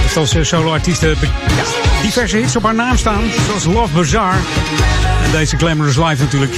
Heeft 0.00 0.16
als 0.16 0.36
solo-artiest 0.40 1.00
ja, 1.00 1.14
diverse 2.02 2.36
hits 2.36 2.56
op 2.56 2.62
haar 2.62 2.74
naam 2.74 2.96
staan. 2.96 3.22
Zoals 3.46 3.64
Love 3.64 3.94
Bazaar. 3.94 4.36
En 5.24 5.30
deze 5.30 5.56
Glamorous 5.56 5.96
Life 5.96 6.22
natuurlijk. 6.22 6.54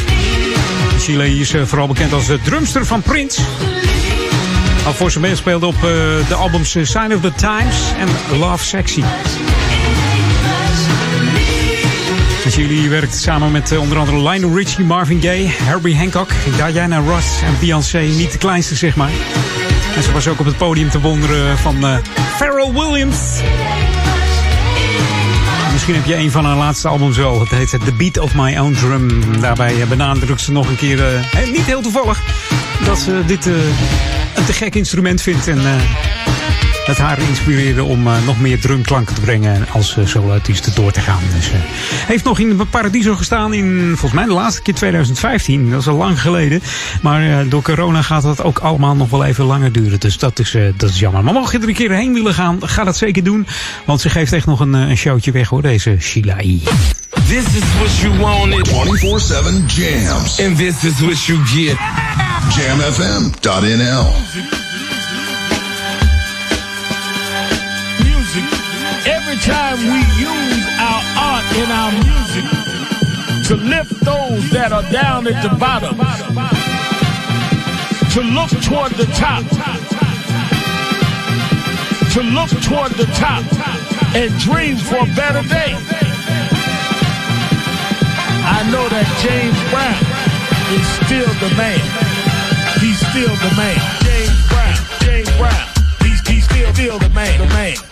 Sheila 1.01 1.25
is 1.25 1.55
vooral 1.64 1.87
bekend 1.87 2.12
als 2.12 2.27
de 2.27 2.38
drumster 2.42 2.87
van 2.87 3.03
Prince. 3.03 3.40
Alvorens 4.87 5.14
ze 5.14 5.21
meespeelde 5.21 5.66
op 5.66 5.75
uh, 5.75 5.81
de 6.29 6.35
albums 6.35 6.71
Sign 6.71 7.12
of 7.14 7.21
the 7.21 7.33
Times 7.35 7.77
en 7.99 8.38
Love 8.38 8.64
Sexy. 8.64 9.03
Jullie 12.49 12.88
werkt 12.88 13.14
samen 13.14 13.53
met 13.53 13.79
onder 13.79 13.99
andere 13.99 14.31
Lionel 14.31 14.57
Richie, 14.57 14.85
Marvin 14.85 15.21
Gaye, 15.21 15.49
Herbie 15.62 15.97
Hancock, 15.97 16.29
Diana 16.57 16.99
Ross 16.99 17.27
en 17.42 17.57
Beyoncé. 17.61 17.99
Niet 17.99 18.33
de 18.33 18.38
kleinste, 18.38 18.75
zeg 18.75 18.97
maar. 18.97 19.11
En 19.97 20.03
ze 20.03 20.12
was 20.12 20.28
ook 20.28 20.40
op 20.40 20.47
het 20.47 20.57
podium 20.57 20.90
te 20.90 21.01
wonderen 21.01 21.59
van 21.59 21.76
uh, 21.76 21.97
Pharrell 22.36 22.72
Williams. 22.72 23.16
Misschien 25.72 25.94
heb 25.94 26.05
je 26.05 26.16
een 26.16 26.30
van 26.30 26.44
haar 26.44 26.57
laatste 26.57 26.88
albums 26.88 27.16
wel. 27.16 27.40
Het 27.40 27.51
heet 27.51 27.70
The 27.70 27.92
Beat 27.92 28.18
of 28.18 28.34
My 28.34 28.57
Own 28.57 28.72
Drum. 28.72 29.40
Daarbij 29.40 29.86
benadrukt 29.88 30.40
ze 30.40 30.53
nog 30.53 30.68
een 30.68 30.76
keer, 30.76 31.28
niet 31.53 31.64
heel 31.64 31.80
toevallig, 31.80 32.22
dat 32.84 32.99
ze 32.99 33.22
dit 33.26 33.47
een 33.47 34.44
te 34.47 34.53
gek 34.53 34.74
instrument 34.74 35.22
vindt. 35.22 35.49
En 35.49 35.61
het 36.87 36.99
haar 36.99 37.18
inspireerde 37.18 37.84
om 37.84 38.07
uh, 38.07 38.14
nog 38.26 38.41
meer 38.41 38.61
drumklanken 38.61 39.14
te 39.14 39.20
brengen 39.20 39.66
als 39.72 39.97
uh, 39.97 40.07
soloartiest 40.07 40.76
door 40.76 40.93
te 40.93 41.01
gaan. 41.01 41.22
Dus 41.34 41.49
uh, 41.49 41.55
heeft 42.07 42.24
nog 42.24 42.39
in 42.39 42.61
Paradiso 42.70 43.14
gestaan 43.14 43.55
in 43.55 43.87
volgens 43.87 44.12
mij 44.12 44.24
de 44.24 44.32
laatste 44.32 44.62
keer 44.62 44.74
2015. 44.74 45.70
Dat 45.70 45.80
is 45.80 45.89
al 45.89 45.97
lang 45.97 46.20
geleden. 46.20 46.61
Maar 47.03 47.49
door 47.49 47.62
corona 47.62 48.03
gaat 48.03 48.22
dat 48.22 48.43
ook 48.43 48.59
allemaal 48.59 48.97
nog 48.97 49.11
wel 49.11 49.24
even 49.24 49.45
langer 49.45 49.72
duren. 49.72 50.01
Dus 50.01 50.18
dat 50.18 50.39
is, 50.39 50.57
dat 50.76 50.91
is 50.91 50.99
jammer. 50.99 51.24
Maar 51.24 51.32
mocht 51.32 51.53
je 51.53 51.59
er 51.59 51.68
een 51.68 51.74
keer 51.74 51.91
heen 51.91 52.12
willen 52.12 52.34
gaan, 52.34 52.68
ga 52.68 52.84
dat 52.84 52.97
zeker 52.97 53.24
doen. 53.24 53.47
Want 53.84 54.01
ze 54.01 54.11
geeft 54.11 54.32
echt 54.32 54.47
nog 54.47 54.61
een, 54.61 54.72
een 54.72 54.97
showtje 54.97 55.30
weg 55.30 55.49
hoor, 55.49 55.62
deze 55.62 55.97
Shilai. 56.01 56.62
This 57.28 57.45
is 57.55 57.62
what 57.78 57.97
you 58.03 58.18
wanted. 58.18 58.68
24-7 58.68 58.72
jams. 59.66 60.41
And 60.41 60.57
this 60.57 60.84
is 60.84 61.01
what 61.01 61.24
you 61.24 61.47
get. 61.47 61.76
Jamfm.nl 62.55 64.66
time 69.47 69.78
we 69.78 70.03
use 70.18 70.66
our 70.82 71.03
art 71.14 71.47
in 71.55 71.70
our 71.70 71.92
music 72.03 72.47
to 73.47 73.55
lift 73.55 73.94
those 74.03 74.51
that 74.51 74.72
are 74.74 74.82
down 74.90 75.22
at 75.28 75.38
the 75.38 75.55
bottom, 75.55 75.94
to 78.11 78.20
look 78.34 78.51
toward 78.66 78.90
the 78.99 79.07
top, 79.14 79.47
to 82.11 82.20
look 82.34 82.51
toward 82.66 82.90
the 82.99 83.07
top 83.14 83.47
and 84.18 84.34
dream 84.42 84.76
for 84.76 84.99
a 84.99 85.11
better 85.14 85.47
day. 85.47 85.78
I 88.51 88.66
know 88.74 88.88
that 88.90 89.07
James 89.22 89.61
Brown 89.70 90.03
is 90.74 90.86
still 91.07 91.30
the 91.38 91.55
man. 91.55 91.78
He's 92.82 92.99
still 92.99 93.34
the 93.47 93.55
man. 93.55 93.78
James 94.03 94.49
Brown, 94.51 94.74
James 95.07 95.30
Brown. 95.38 95.66
He's, 96.03 96.20
he's 96.26 96.44
still, 96.44 96.74
still 96.74 96.99
the 96.99 97.11
man, 97.11 97.38
the 97.38 97.47
man. 97.55 97.86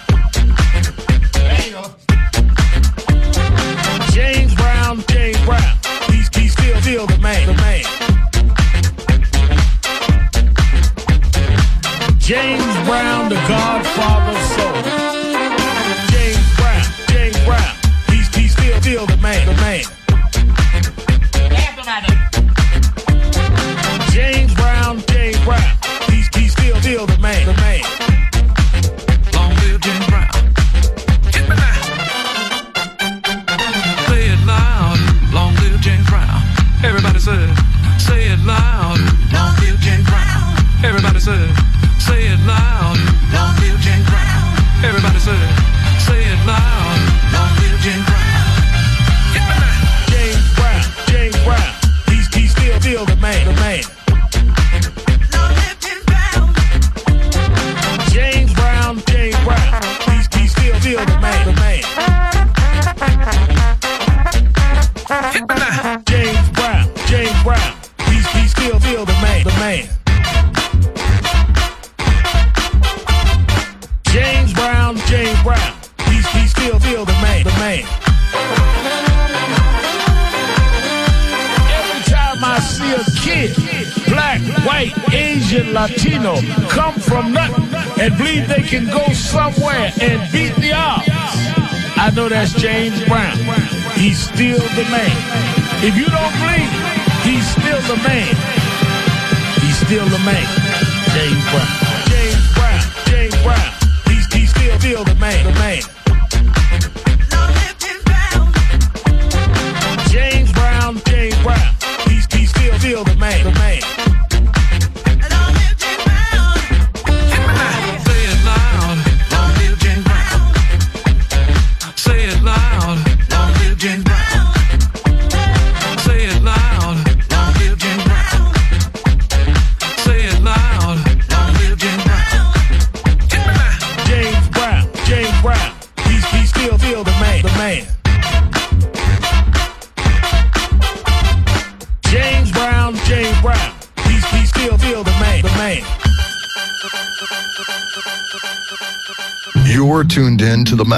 Say, 41.24 41.54
say 41.98 42.26
it 42.26 42.40
loud. 42.40 42.73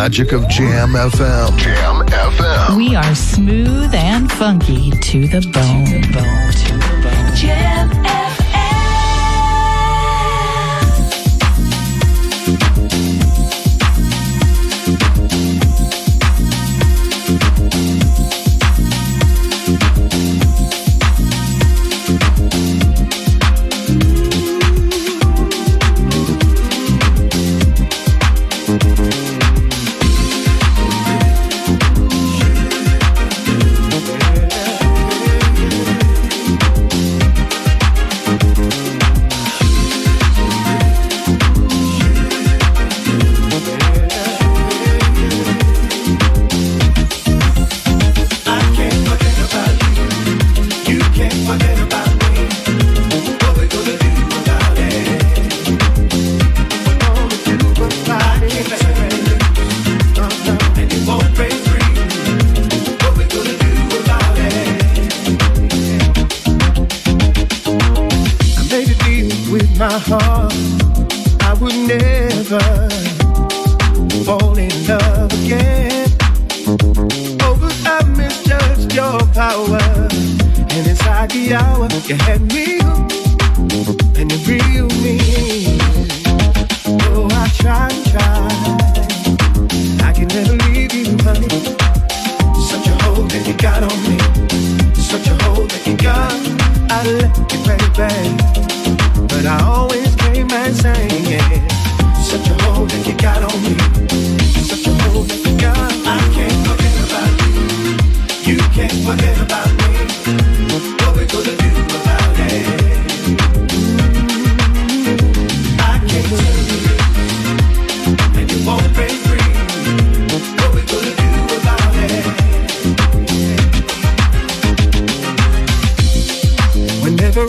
Magic 0.07 0.31
of 0.31 0.49
Jam 0.49 0.91
FM. 0.91 1.59
Jam 1.59 2.07
FM. 2.07 2.77
We 2.77 2.95
are 2.95 3.15
smooth 3.17 3.93
and 3.93 4.31
funky 4.31 4.93
to 4.93 5.27
the 5.27 5.41
bone. 5.53 6.36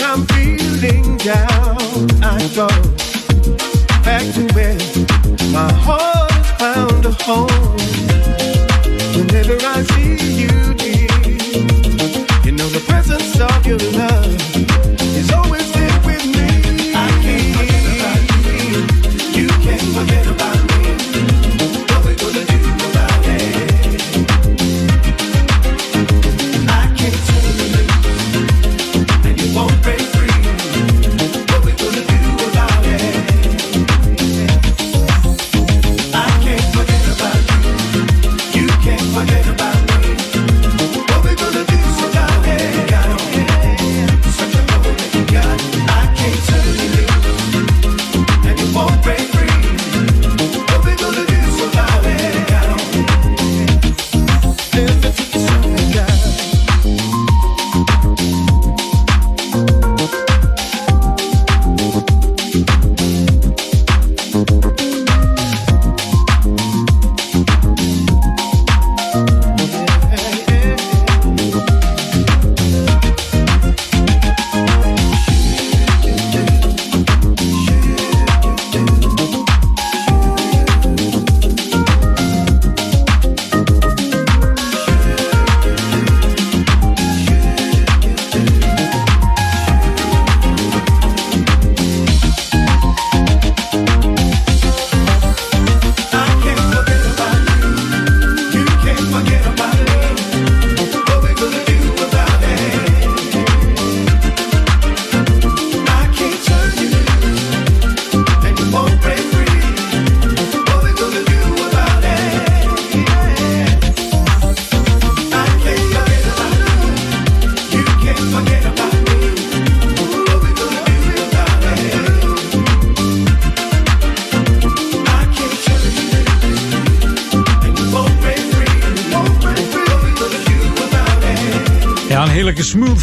I'm 0.01 0.25
feeling 0.27 1.17
down, 1.17 2.07
I 2.23 2.49
go 2.55 2.67
back 4.03 4.25
to 4.35 4.47
where 4.53 4.77
my 5.51 5.71
heart 5.73 6.31
found 6.59 7.05
a 7.05 7.11
home. 7.11 7.77
Whenever 9.15 9.57
I 9.65 9.83
see 9.83 10.17
you, 10.41 10.73
dear, 10.75 11.07
you 12.45 12.51
know 12.51 12.69
the 12.69 12.83
presence 12.87 13.39
of 13.39 13.65
your 13.65 13.79
love 13.97 14.46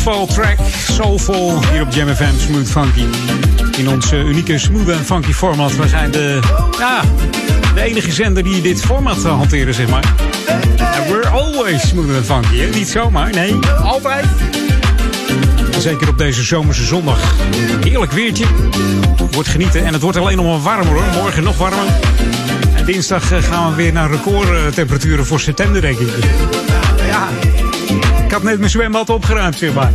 heerlijke 0.04 0.26
smooth 0.26 0.26
fall 0.26 0.26
track. 0.26 0.58
Soulful 0.90 1.64
hier 1.72 1.82
op 1.82 1.92
Jam 1.92 2.14
FM, 2.14 2.38
Smooth 2.38 2.70
Funky. 2.70 3.04
In 3.78 3.88
ons 3.88 4.12
eh, 4.12 4.26
unieke 4.26 4.58
smooth 4.58 4.88
en 4.88 5.04
funky 5.04 5.32
format. 5.32 5.76
We 5.76 5.88
zijn 5.88 6.10
de, 6.10 6.40
ja, 6.78 7.02
de 7.74 7.82
enige 7.82 8.12
zender 8.12 8.42
die 8.42 8.62
dit 8.62 8.80
format 8.80 9.24
eh, 9.24 9.36
hanteren, 9.36 9.74
zeg 9.74 9.88
maar. 9.88 10.04
And 10.78 11.08
we're 11.08 11.28
always 11.28 11.88
smooth 11.88 12.08
en 12.08 12.24
funky? 12.24 12.76
Niet 12.78 12.88
zomaar, 12.88 13.30
nee, 13.30 13.54
altijd. 13.82 14.24
Zeker 15.78 16.08
op 16.08 16.18
deze 16.18 16.42
zomerse 16.42 16.84
zondag. 16.84 17.34
Heerlijk 17.84 18.12
weertje. 18.12 18.44
Wordt 19.30 19.48
genieten. 19.48 19.84
En 19.84 19.92
het 19.92 20.02
wordt 20.02 20.16
alleen 20.16 20.36
nog 20.36 20.46
maar 20.46 20.60
warmer 20.60 20.94
hoor. 20.94 21.22
Morgen 21.22 21.42
nog 21.42 21.58
warmer. 21.58 21.86
En 22.74 22.84
dinsdag 22.84 23.32
eh, 23.32 23.42
gaan 23.42 23.70
we 23.70 23.76
weer 23.76 23.92
naar 23.92 24.10
recordtemperaturen 24.10 25.26
voor 25.26 25.40
september, 25.40 25.80
denk 25.80 25.98
ik. 25.98 26.63
Net 28.44 28.58
mijn 28.58 28.70
zwembad 28.70 29.10
opgeruimd, 29.10 29.56
zeg 29.56 29.74
maar. 29.74 29.92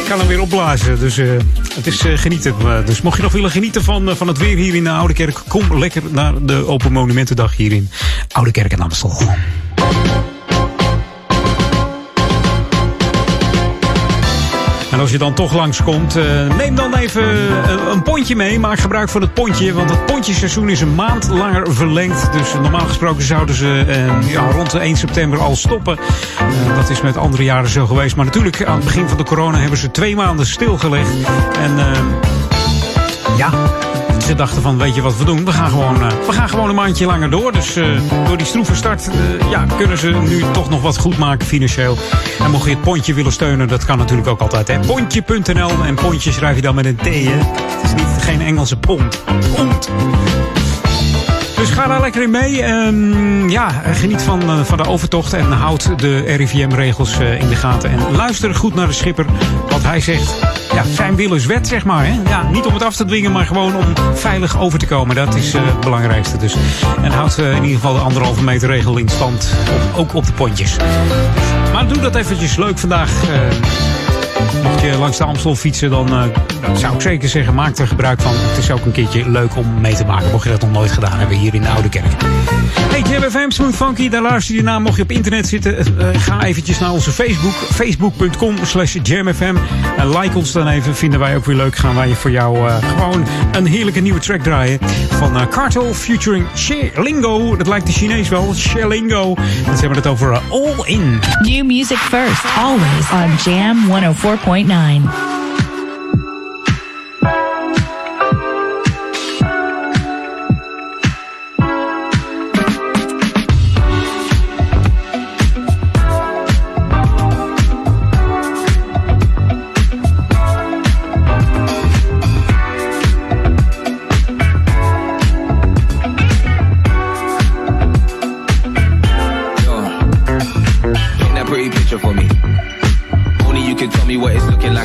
Ik 0.00 0.08
kan 0.08 0.18
hem 0.18 0.28
weer 0.28 0.40
opblazen, 0.40 0.98
dus 0.98 1.18
eh, 1.18 1.28
het 1.74 1.86
is 1.86 2.06
eh, 2.06 2.18
genieten. 2.18 2.54
Dus 2.84 3.02
mocht 3.02 3.16
je 3.16 3.22
nog 3.22 3.32
willen 3.32 3.50
genieten 3.50 3.82
van, 3.82 4.08
eh, 4.08 4.14
van 4.14 4.28
het 4.28 4.38
weer 4.38 4.56
hier 4.56 4.74
in 4.74 4.84
de 4.84 4.90
Oude 4.90 5.14
Kerk... 5.14 5.42
kom 5.48 5.78
lekker 5.78 6.02
naar 6.10 6.32
de 6.42 6.66
Open 6.66 6.92
Monumentendag 6.92 7.56
hier 7.56 7.72
in 7.72 7.90
Oude 8.32 8.50
Kerk 8.50 8.72
en 8.72 8.80
Amstel. 8.80 9.12
En 14.92 15.00
als 15.00 15.10
je 15.10 15.18
dan 15.18 15.34
toch 15.34 15.54
langskomt, 15.54 16.16
eh, 16.16 16.56
neem 16.56 16.74
dan 16.74 16.94
even 16.94 17.22
eh, 17.22 17.92
een 17.92 18.02
pontje 18.02 18.36
mee. 18.36 18.58
Maak 18.58 18.78
gebruik 18.78 19.08
van 19.08 19.20
het 19.20 19.34
pontje, 19.34 19.72
want 19.72 19.90
het 19.90 20.06
pontjeseizoen 20.06 20.68
is 20.68 20.80
een 20.80 20.94
maand 20.94 21.28
langer 21.28 21.74
verlengd. 21.74 22.32
Dus 22.32 22.54
normaal 22.54 22.86
gesproken 22.86 23.22
zouden 23.22 23.54
ze 23.54 23.84
eh, 23.88 24.30
ja, 24.30 24.50
rond 24.50 24.70
de 24.70 24.78
1 24.78 24.96
september 24.96 25.38
al 25.40 25.56
stoppen. 25.56 25.98
Eh, 26.38 26.76
dat 26.76 26.90
is 26.90 27.00
met 27.00 27.16
andere 27.16 27.44
jaren 27.44 27.70
zo 27.70 27.86
geweest. 27.86 28.16
Maar 28.16 28.24
natuurlijk, 28.24 28.64
aan 28.64 28.76
het 28.76 28.84
begin 28.84 29.08
van 29.08 29.16
de 29.16 29.24
corona 29.24 29.58
hebben 29.58 29.78
ze 29.78 29.90
twee 29.90 30.16
maanden 30.16 30.46
stilgelegd. 30.46 31.10
En 31.60 31.78
eh, 31.78 32.00
ja, 33.36 33.50
dachten 34.34 34.62
van, 34.62 34.78
weet 34.78 34.94
je 34.94 35.00
wat 35.00 35.16
we 35.16 35.24
doen? 35.24 35.44
We 35.44 35.52
gaan 35.52 35.70
gewoon, 35.70 36.02
eh, 36.02 36.08
we 36.26 36.32
gaan 36.32 36.48
gewoon 36.48 36.68
een 36.68 36.74
maandje 36.74 37.06
langer 37.06 37.30
door. 37.30 37.52
Dus 37.52 37.76
eh, 37.76 37.84
door 38.26 38.36
die 38.36 38.46
stroeve 38.46 38.74
start 38.74 39.08
eh, 39.08 39.50
ja, 39.50 39.66
kunnen 39.76 39.98
ze 39.98 40.08
nu 40.08 40.44
toch 40.52 40.70
nog 40.70 40.82
wat 40.82 40.98
goed 40.98 41.18
maken 41.18 41.46
financieel. 41.46 41.96
En 42.38 42.50
mocht 42.50 42.64
je 42.64 42.70
het 42.70 42.80
pontje 42.80 43.14
willen 43.14 43.32
steunen, 43.32 43.68
dat 43.68 43.84
kan 43.84 43.98
natuurlijk 43.98 44.28
ook 44.28 44.40
altijd. 44.40 44.68
Hè? 44.68 44.78
Pontje.nl 44.78 45.70
en 45.84 45.94
pontje 45.94 46.32
schrijf 46.32 46.56
je 46.56 46.62
dan 46.62 46.74
met 46.74 46.84
een 46.84 46.96
T. 46.96 47.04
Hè? 47.04 47.10
Het 47.10 47.82
is 47.82 47.94
niet 47.94 48.22
geen 48.22 48.40
Engelse 48.40 48.76
pont. 48.76 49.24
Pont. 49.54 49.90
Dus 51.56 51.70
ga 51.70 51.86
daar 51.86 52.00
lekker 52.00 52.22
in 52.22 52.30
mee. 52.30 52.62
Ehm, 52.62 53.48
ja, 53.48 53.68
geniet 53.92 54.22
van, 54.22 54.66
van 54.66 54.76
de 54.76 54.86
overtocht 54.86 55.32
en 55.32 55.52
houd 55.52 55.98
de 55.98 56.18
RIVM-regels 56.18 57.18
in 57.18 57.48
de 57.48 57.56
gaten. 57.56 57.90
En 57.90 58.16
luister 58.16 58.54
goed 58.54 58.74
naar 58.74 58.86
de 58.86 58.92
schipper 58.92 59.26
wat 59.68 59.82
hij 59.82 60.00
zegt. 60.00 60.51
Ja, 60.74 60.84
zijn 60.84 61.16
wil 61.16 61.34
is 61.34 61.46
wet, 61.46 61.68
zeg 61.68 61.84
maar. 61.84 62.06
Hè? 62.06 62.20
Ja, 62.28 62.50
niet 62.50 62.66
om 62.66 62.74
het 62.74 62.82
af 62.82 62.96
te 62.96 63.04
dwingen, 63.04 63.32
maar 63.32 63.46
gewoon 63.46 63.76
om 63.76 63.84
veilig 64.14 64.58
over 64.58 64.78
te 64.78 64.86
komen. 64.86 65.16
Dat 65.16 65.34
is 65.34 65.54
eh, 65.54 65.64
het 65.64 65.80
belangrijkste. 65.80 66.36
Dus. 66.36 66.56
En 67.02 67.12
houd 67.12 67.38
eh, 67.38 67.48
in 67.50 67.54
ieder 67.62 67.76
geval 67.76 67.94
de 67.94 68.00
anderhalve 68.00 68.42
meter 68.42 68.68
regel 68.68 68.96
in 68.96 69.08
stand. 69.08 69.54
Ook 69.96 70.14
op 70.14 70.26
de 70.26 70.32
pontjes. 70.32 70.76
Maar 71.72 71.88
doe 71.88 71.98
dat 72.00 72.14
eventjes 72.14 72.56
leuk 72.56 72.78
vandaag. 72.78 73.10
eh, 73.28 74.01
Mocht 74.62 74.80
je 74.80 74.96
langs 74.98 75.16
de 75.16 75.24
Amstel 75.24 75.56
fietsen, 75.56 75.90
dan 75.90 76.08
eh, 76.08 76.22
zou 76.76 76.94
ik 76.94 77.00
zeker 77.00 77.28
zeggen, 77.28 77.54
maak 77.54 77.78
er 77.78 77.86
gebruik 77.86 78.20
van. 78.20 78.32
Het 78.36 78.58
is 78.58 78.70
ook 78.70 78.84
een 78.84 78.92
keertje 78.92 79.30
leuk 79.30 79.56
om 79.56 79.80
mee 79.80 79.94
te 79.94 80.04
maken. 80.04 80.30
Mocht 80.30 80.44
je 80.44 80.50
dat 80.50 80.60
nog 80.60 80.72
nooit 80.72 80.92
gedaan 80.92 81.18
hebben 81.18 81.36
hier 81.36 81.54
in 81.54 81.62
de 81.62 81.68
Oude 81.68 81.88
Kerk. 81.88 82.12
Hey, 82.80 83.00
JFM 83.00 83.50
Smooth 83.50 83.74
Funky, 83.74 84.08
daar 84.08 84.22
luister 84.22 84.54
je 84.54 84.62
naar. 84.62 84.80
Mocht 84.80 84.96
je 84.96 85.02
op 85.02 85.10
internet 85.10 85.48
zitten, 85.48 85.78
eh, 85.78 86.20
ga 86.20 86.42
eventjes 86.42 86.78
naar 86.78 86.90
onze 86.90 87.10
Facebook. 87.10 87.52
Facebook.com 87.52 88.56
slash 88.62 88.96
jamfm. 89.02 89.56
En 89.96 90.18
like 90.18 90.36
ons 90.36 90.52
dan 90.52 90.68
even, 90.68 90.96
vinden 90.96 91.20
wij 91.20 91.36
ook 91.36 91.44
weer 91.44 91.56
leuk. 91.56 91.76
Gaan 91.76 91.94
wij 91.94 92.14
voor 92.14 92.30
jou 92.30 92.68
eh, 92.68 92.76
gewoon 92.76 93.26
een 93.52 93.66
heerlijke 93.66 94.00
nieuwe 94.00 94.20
track 94.20 94.42
draaien. 94.42 94.78
Van 95.10 95.48
Cartel 95.50 95.94
featuring 95.94 96.46
Lingo. 96.94 97.56
Dat 97.56 97.66
lijkt 97.66 97.86
de 97.86 97.92
Chinees 97.92 98.28
wel, 98.28 98.54
Shelingo. 98.54 99.34
En 99.66 99.74
ze 99.74 99.80
hebben 99.80 99.98
het 99.98 100.06
over 100.06 100.40
All 100.50 100.74
In. 100.84 101.20
New 101.40 101.64
music 101.66 101.98
first, 101.98 102.44
always 102.58 103.10
on 103.12 103.52
Jam 103.52 103.86
104.9. 104.36 105.41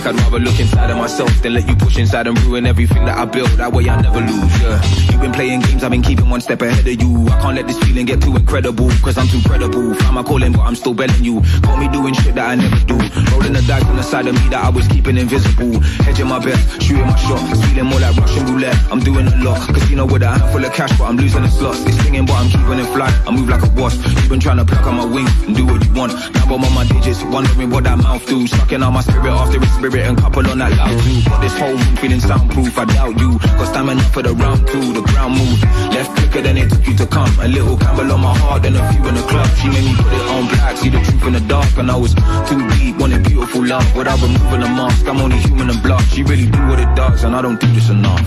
I'd 0.08 0.16
rather 0.22 0.40
look 0.40 0.58
inside 0.88 0.98
of 0.98 1.04
myself 1.04 1.42
then 1.42 1.54
let 1.54 1.68
you 1.68 1.76
push 1.76 1.98
inside 1.98 2.28
and 2.28 2.40
ruin 2.44 2.66
everything 2.66 3.04
that 3.06 3.18
I 3.18 3.26
built. 3.26 3.52
That 3.58 3.74
way 3.74 3.90
I 3.90 4.02
never 4.02 4.22
lose. 4.22 4.62
Yeah. 4.62 5.12
You've 5.12 5.22
been 5.22 5.34
playing 5.34 5.62
games, 5.62 5.84
I've 5.84 5.92
been 5.92 6.02
keeping 6.02 6.30
one 6.30 6.42
step 6.42 6.62
ahead 6.62 6.88
of 6.88 7.02
you. 7.02 7.28
I 7.28 7.42
can't 7.42 7.56
let 7.56 7.68
this 7.68 7.80
feeling 7.80 8.06
get 8.06 8.22
too 8.22 8.36
incredible, 8.36 8.90
cause 9.04 9.18
I'm 9.18 9.28
too 9.28 9.42
credible. 9.46 9.94
Found 9.96 10.16
my 10.16 10.24
calling, 10.24 10.54
but 10.54 10.62
I'm 10.62 10.76
still 10.76 10.94
belling 10.94 11.24
you. 11.24 11.42
Got 11.62 11.80
me 11.80 11.88
doing 11.90 12.14
shit 12.14 12.36
that 12.36 12.50
I 12.50 12.56
never 12.56 12.80
do. 12.86 12.96
Rolling 13.32 13.54
the 13.54 13.64
dice 13.68 13.84
on 13.84 13.98
the 13.98 14.04
side 14.04 14.28
of 14.28 14.36
me 14.36 14.48
that 14.50 14.64
I 14.64 14.70
was 14.70 14.88
keeping 14.88 15.18
invisible. 15.18 15.80
Hedging 16.06 16.28
my 16.28 16.40
bet, 16.40 16.58
shooting 16.82 17.06
my 17.06 17.16
shot. 17.16 17.42
Feeling 17.68 17.86
more 17.86 18.00
like 18.00 18.16
Russian 18.16 18.46
roulette. 18.46 18.78
I'm 18.92 19.00
doing 19.00 19.28
a 19.28 19.36
lot. 19.44 19.58
cause 19.58 19.68
you 19.68 19.98
Casino 19.98 20.06
with 20.06 20.24
a 20.24 20.28
handful 20.30 20.64
of 20.64 20.74
cash, 20.74 20.98
but 20.98 21.06
I'm 21.06 21.18
losing 21.18 21.42
the 21.42 21.50
slots. 21.50 21.84
It's 21.84 21.98
stinging, 22.00 22.26
but 22.26 22.34
I'm 22.34 22.50
keeping 22.50 22.80
it 22.80 22.88
fly. 22.96 23.12
I 23.28 23.32
move 23.32 23.50
like 23.50 23.64
a 23.64 23.70
wasp. 23.76 24.00
You've 24.08 24.30
been 24.30 24.40
trying 24.40 24.58
to 24.58 24.66
pluck 24.66 24.86
on 24.86 24.96
my 24.96 25.06
wing 25.06 25.28
and 25.48 25.56
do 25.56 25.66
what 25.66 25.84
you 25.84 25.94
want. 25.94 26.14
Now 26.14 26.56
I'm 26.56 26.64
on 26.64 26.74
my 26.74 26.88
digits, 26.88 27.24
wondering 27.24 27.72
what 27.72 27.84
that 27.84 27.98
mouth 27.98 28.26
do. 28.28 28.48
Sucking 28.48 28.84
on 28.84 28.94
my 28.94 29.02
spirit 29.02 29.34
after 29.34 29.58
its 29.58 29.74
spirit 29.74 30.08
and 30.08 30.18
couple 30.18 30.48
on 30.48 30.60
that 30.60 30.77
too. 30.78 31.30
Got 31.30 31.42
this 31.42 31.58
whole 31.58 31.76
room 31.76 31.96
feeling 31.98 32.20
soundproof. 32.20 32.78
I 32.78 32.86
doubt 32.86 33.20
you. 33.20 33.40
Got 33.40 33.68
stamina 33.68 34.04
for 34.14 34.22
the 34.22 34.34
round 34.34 34.68
two. 34.68 34.94
The 34.94 35.02
ground 35.02 35.34
move 35.38 35.62
left 35.94 36.12
quicker 36.18 36.42
than 36.42 36.58
it 36.58 36.70
took 36.70 36.86
you 36.88 36.96
to 36.98 37.08
come. 37.08 37.32
A 37.40 37.48
little 37.48 37.78
gamble 37.78 38.12
on 38.12 38.22
my 38.22 38.38
heart 38.38 38.66
and 38.66 38.76
a 38.76 38.94
few 38.94 39.04
in 39.08 39.16
the 39.16 39.22
club. 39.22 39.50
She 39.58 39.68
made 39.70 39.86
me 39.86 39.94
put 39.96 40.14
it 40.14 40.28
on 40.36 40.48
black. 40.48 40.78
See 40.78 40.90
the 40.90 41.00
truth 41.00 41.24
in 41.28 41.34
the 41.34 41.42
dark, 41.42 41.78
and 41.78 41.92
I 41.92 41.96
was 41.96 42.14
too 42.50 42.62
deep. 42.78 42.98
Wanted 42.98 43.24
beautiful 43.24 43.66
love 43.66 43.88
without 43.96 44.22
removing 44.22 44.62
the 44.62 44.70
mask. 44.80 45.08
I'm 45.08 45.18
only 45.18 45.38
human 45.38 45.70
and 45.70 45.82
blood. 45.82 46.04
She 46.14 46.24
really 46.24 46.48
do 46.50 46.60
what 46.68 46.80
it 46.80 46.96
does, 46.96 47.24
and 47.24 47.36
I 47.36 47.42
don't 47.42 47.60
do 47.60 47.68
this 47.74 47.90
enough. 47.90 48.26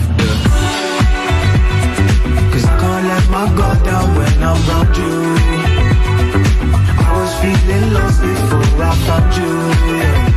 Cause 2.51 2.65
I 2.65 2.75
can't 2.81 3.07
let 3.07 3.29
my 3.29 3.45
guard 3.57 3.83
down 3.83 4.15
when 4.17 4.43
I'm 4.43 4.59
around 4.69 4.97
you. 4.97 5.13
I 7.03 7.11
was 7.19 7.33
feeling 7.41 7.93
lost 7.93 8.21
before 8.21 8.83
I 8.83 8.95
found 9.05 9.35
you. 9.37 9.51
Yeah. 9.95 10.30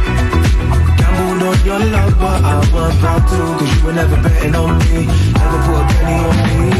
On 1.54 1.66
your 1.66 1.78
love, 1.78 2.18
but 2.18 2.44
I 2.44 2.56
wasn't 2.72 3.00
proud 3.00 3.22
to. 3.30 3.38
Cause 3.58 3.76
you 3.76 3.86
were 3.86 3.92
never 3.92 4.16
betting 4.22 4.54
on 4.54 4.78
me. 4.78 5.06
Never 5.38 5.58
put 5.66 5.80
a 5.80 5.86
penny 5.90 6.16
on 6.28 6.36
me. 6.58 6.70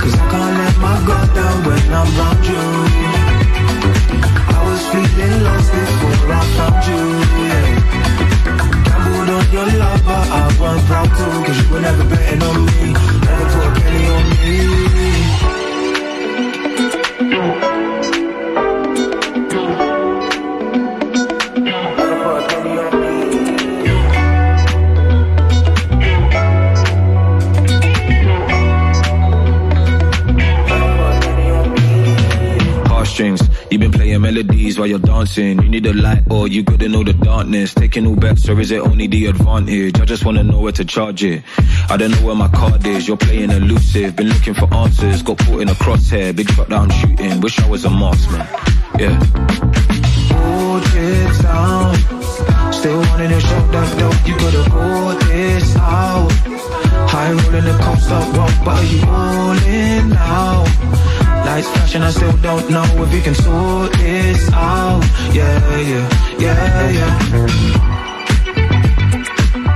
Cause 0.00 0.14
I 0.14 0.24
can't 0.30 0.54
let 0.60 0.76
my 0.78 0.96
guard 1.06 1.28
down 1.34 1.56
when 1.66 1.82
I'm 1.98 2.08
around 2.18 2.42
you. 2.50 2.64
I 4.54 4.60
was 4.66 4.82
feeling 4.92 5.42
lost 5.46 5.68
before 5.72 6.32
I 6.32 6.42
found 6.56 6.78
you. 6.90 7.02
Yeah. 7.48 7.66
Gambled 8.86 9.30
on 9.36 9.44
your 9.52 9.68
love, 9.80 10.02
but 10.04 10.26
I 10.28 10.44
wasn't 10.60 10.86
proud 10.86 11.10
to. 11.18 11.26
Cause 11.46 11.58
you 11.60 11.66
were 11.72 11.80
never 11.80 12.04
betting 12.04 12.42
on 12.42 12.58
me. 12.66 12.92
Never 13.24 13.46
put 13.52 13.66
a 13.66 13.80
penny 13.80 14.04
on 14.14 14.24
me. 14.30 14.95
Melodies 34.76 34.78
while 34.78 34.86
you're 34.86 34.98
dancing. 34.98 35.62
You 35.62 35.68
need 35.68 35.86
a 35.86 35.92
light 35.92 36.24
or 36.30 36.48
you 36.48 36.62
gotta 36.62 36.88
know 36.88 37.04
the 37.04 37.12
darkness. 37.12 37.74
Taking 37.74 38.06
all 38.06 38.16
bets 38.16 38.48
or 38.48 38.60
is 38.60 38.70
it 38.70 38.80
only 38.80 39.06
the 39.06 39.26
advantage? 39.26 40.00
I 40.00 40.04
just 40.04 40.24
wanna 40.24 40.42
know 40.42 40.60
where 40.60 40.72
to 40.72 40.84
charge 40.84 41.24
it. 41.24 41.42
I 41.88 41.96
don't 41.96 42.10
know 42.10 42.26
where 42.26 42.34
my 42.34 42.48
card 42.48 42.86
is. 42.86 43.08
You're 43.08 43.16
playing 43.16 43.50
elusive. 43.50 44.16
Been 44.16 44.28
looking 44.28 44.54
for 44.54 44.72
answers. 44.74 45.22
Got 45.22 45.38
caught 45.38 45.60
in 45.60 45.68
a 45.68 45.74
crosshair. 45.74 46.34
Big 46.34 46.50
shot 46.50 46.68
that 46.68 46.78
I'm 46.78 46.90
shooting. 46.90 47.40
Wish 47.40 47.58
I 47.58 47.68
was 47.68 47.84
a 47.84 47.90
marksman. 47.90 48.46
Yeah. 48.98 49.16
Hold 50.32 50.82
it 50.94 51.42
down. 51.42 52.72
Still 52.72 53.00
wanting 53.00 53.30
to 53.30 53.40
show 53.40 53.62
that 53.72 53.98
dope. 53.98 54.26
You 54.26 54.34
gotta 54.38 54.70
hold 54.70 55.20
this 55.22 55.76
out. 55.76 56.32
High 57.08 57.32
rolling 57.32 57.64
the 57.64 57.78
coast 57.82 58.10
up, 58.10 58.64
but 58.64 58.76
are 58.76 58.84
you 58.84 59.02
all 59.06 59.56
in 59.66 60.08
now? 60.10 61.25
Lights 61.46 61.68
flashing, 61.68 62.02
I 62.02 62.10
still 62.10 62.36
don't 62.38 62.68
know 62.70 62.82
if 63.04 63.14
you 63.14 63.22
can 63.22 63.34
sort 63.36 63.92
this 63.92 64.50
out. 64.52 65.00
Yeah, 65.32 65.78
yeah, 65.78 66.08
yeah, 66.40 66.90
yeah. 66.90 67.46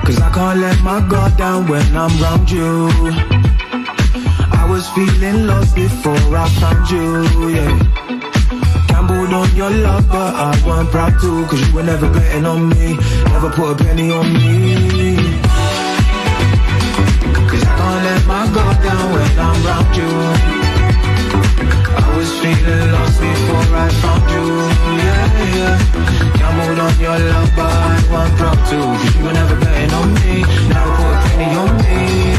Cause 0.05 0.21
I 0.21 0.31
can't 0.35 0.59
let 0.59 0.83
my 0.83 0.99
guard 1.09 1.37
down 1.37 1.69
when 1.69 1.87
I'm 1.97 2.11
around 2.21 2.51
you. 2.51 2.89
I 4.51 4.67
was 4.69 4.89
feeling 4.97 5.47
lost 5.47 5.77
before 5.77 6.37
I 6.37 6.49
found 6.59 6.91
you, 6.91 7.51
yeah. 7.55 7.73
Gambled 8.89 9.33
on 9.33 9.55
your 9.55 9.71
love, 9.71 10.09
but 10.09 10.35
I 10.35 10.51
wasn't 10.67 10.91
proud 10.91 11.21
to. 11.21 11.47
Cause 11.47 11.69
you 11.69 11.73
were 11.73 11.85
never 11.85 12.13
betting 12.13 12.47
on 12.47 12.69
me, 12.69 12.97
never 13.27 13.49
put 13.49 13.81
a 13.81 13.85
penny 13.85 14.11
on 14.11 14.27
me. 14.33 15.15
Cause 17.49 17.63
I 17.63 17.73
can't 17.79 18.05
let 18.07 18.27
my 18.27 18.55
guard 18.55 18.83
down 18.83 19.13
when 19.13 19.39
I'm 19.39 19.67
around 19.67 19.95
you. 19.95 20.50
Feeling 22.41 22.93
lost 22.93 23.21
before 23.21 23.77
I 23.77 23.89
found 24.01 24.31
you, 24.31 24.45
yeah, 24.97 25.57
yeah. 25.57 25.77
Gambled 26.39 26.79
on 26.79 26.99
your 26.99 27.19
love, 27.19 27.51
but 27.55 27.67
I 27.69 28.01
wasn't 28.11 28.39
proud 28.39 28.59
to. 28.71 28.79
Cause 28.81 29.17
you 29.17 29.25
were 29.25 29.33
never 29.35 29.57
betting 29.61 29.93
on 29.93 30.15
me, 30.15 30.41
never 30.73 30.91
put 30.97 31.13
a 31.13 31.21
penny 31.29 31.55
on 31.55 31.77
me. 31.77 32.30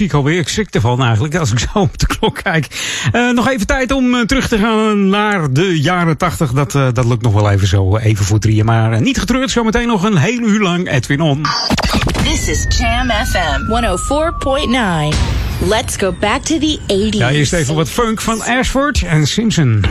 Ik 0.00 0.12
alweer. 0.12 0.38
Ik 0.38 0.48
schrik 0.48 0.74
ervan 0.74 1.02
eigenlijk 1.02 1.34
als 1.34 1.52
ik 1.52 1.58
zo 1.58 1.78
op 1.78 1.98
de 1.98 2.06
klok 2.06 2.40
kijk. 2.42 2.66
Eh, 3.12 3.30
nog 3.30 3.48
even 3.48 3.66
tijd 3.66 3.92
om 3.92 4.14
eh, 4.14 4.20
terug 4.20 4.48
te 4.48 4.58
gaan 4.58 5.08
naar 5.08 5.52
de 5.52 5.80
jaren 5.80 6.16
tachtig. 6.16 6.52
Dat, 6.52 6.74
eh, 6.74 6.88
dat 6.92 7.04
lukt 7.04 7.22
nog 7.22 7.32
wel 7.32 7.50
even 7.50 7.66
zo, 7.66 7.96
even 7.96 8.24
voor 8.24 8.38
drieën. 8.38 8.64
Maar 8.64 9.00
niet 9.00 9.18
getreurd, 9.18 9.50
zometeen 9.50 9.86
nog 9.86 10.04
een 10.04 10.16
hele 10.16 10.46
uur 10.46 10.60
lang 10.60 10.90
Edwin 10.90 11.20
On. 11.20 11.42
This 12.22 12.48
is 12.48 12.66
Jam 12.78 13.10
FM 13.10 13.66
104.9. 13.68 15.16
Let's 15.68 15.96
go 15.96 16.14
back 16.20 16.42
to 16.42 16.58
the 16.58 16.78
80s. 16.86 17.18
Ja, 17.18 17.30
eerst 17.30 17.52
even 17.52 17.74
wat 17.74 17.88
funk 17.88 18.20
van 18.20 18.42
Ashford 18.42 19.02
en 19.02 19.26
Simpson. 19.26 19.84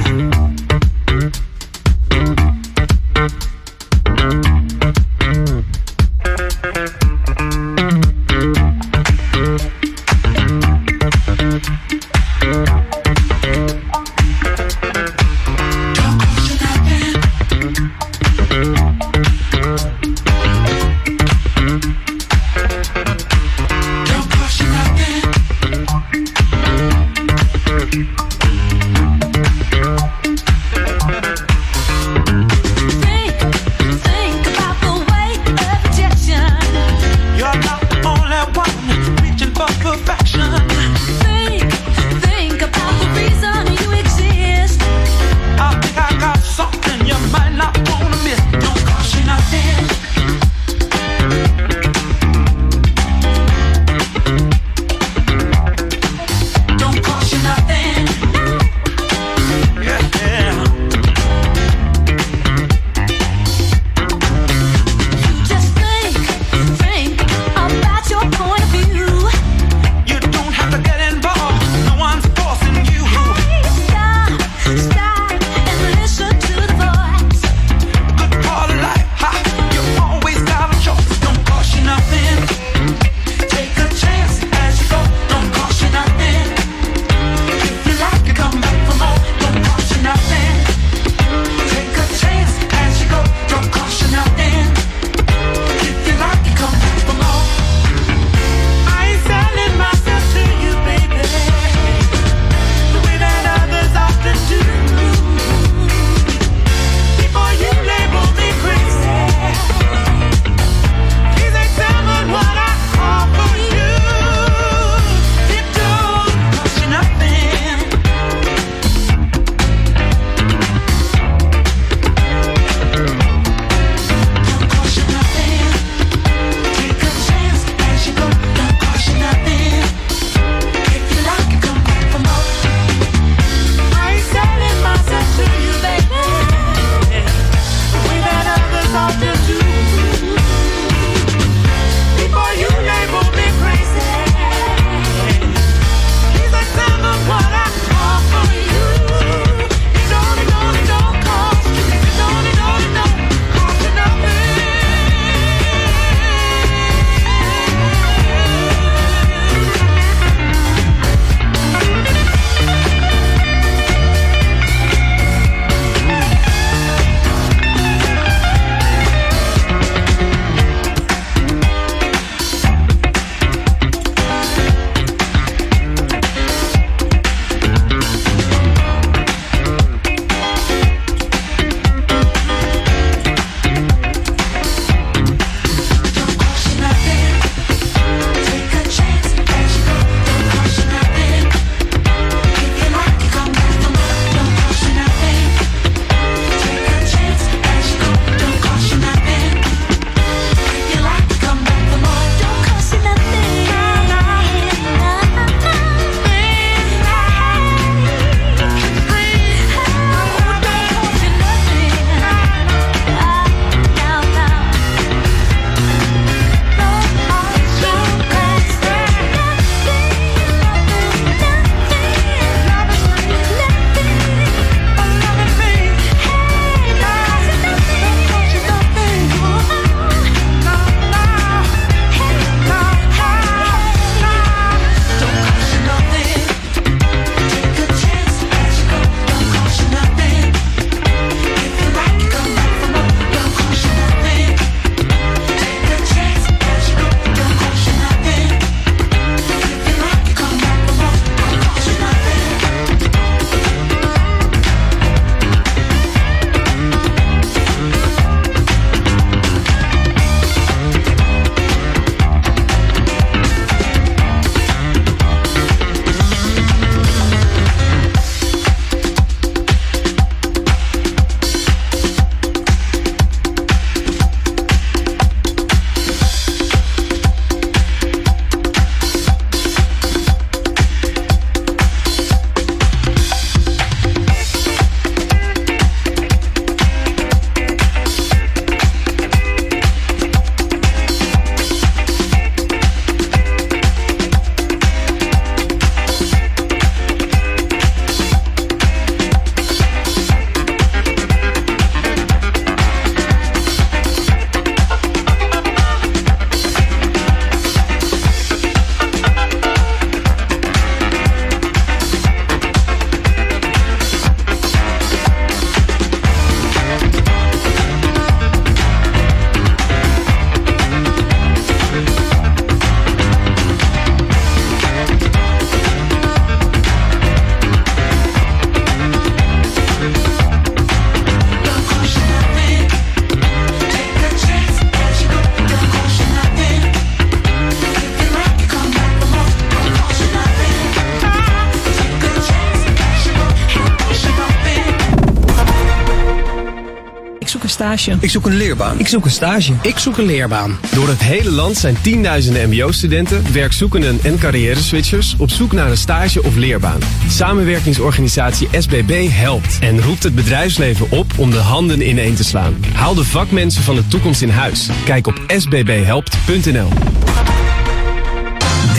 Stage. 347.97 348.17
Ik 348.19 348.29
zoek 348.29 348.45
een 348.45 348.55
leerbaan. 348.55 348.99
Ik 348.99 349.07
zoek 349.07 349.25
een 349.25 349.31
stage. 349.31 349.73
Ik 349.81 349.97
zoek 349.97 350.17
een 350.17 350.25
leerbaan. 350.25 350.77
Door 350.93 351.07
het 351.07 351.23
hele 351.23 351.51
land 351.51 351.77
zijn 351.77 351.95
tienduizenden 352.01 352.69
mbo-studenten, 352.69 353.53
werkzoekenden 353.53 354.19
en 354.23 354.37
carrière-switchers 354.37 355.35
op 355.37 355.49
zoek 355.49 355.71
naar 355.71 355.89
een 355.89 355.97
stage 355.97 356.43
of 356.43 356.55
leerbaan. 356.55 356.99
Samenwerkingsorganisatie 357.27 358.67
SBB 358.77 359.27
helpt 359.29 359.79
en 359.79 360.01
roept 360.01 360.23
het 360.23 360.35
bedrijfsleven 360.35 361.11
op 361.11 361.31
om 361.37 361.51
de 361.51 361.57
handen 361.57 362.07
ineen 362.07 362.35
te 362.35 362.43
slaan. 362.43 362.75
Haal 362.93 363.13
de 363.13 363.23
vakmensen 363.23 363.83
van 363.83 363.95
de 363.95 364.07
toekomst 364.07 364.41
in 364.41 364.49
huis. 364.49 364.89
Kijk 365.05 365.27
op 365.27 365.41
sbbhelpt.nl. 365.47 366.89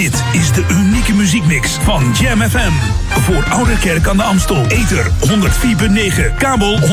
Dit 0.05 0.24
is 0.32 0.52
de 0.52 0.64
unieke 0.70 1.14
muziekmix 1.14 1.72
van 1.72 2.12
Jam 2.20 2.40
FM. 2.40 2.72
Voor 3.09 3.44
Oude 3.50 3.78
Kerk 3.78 4.09
aan 4.09 4.16
de 4.16 4.22
Amstel. 4.22 4.66
Ether 4.66 5.05
104.9, 5.05 6.36
kabel 6.38 6.78
103.3 6.78 6.86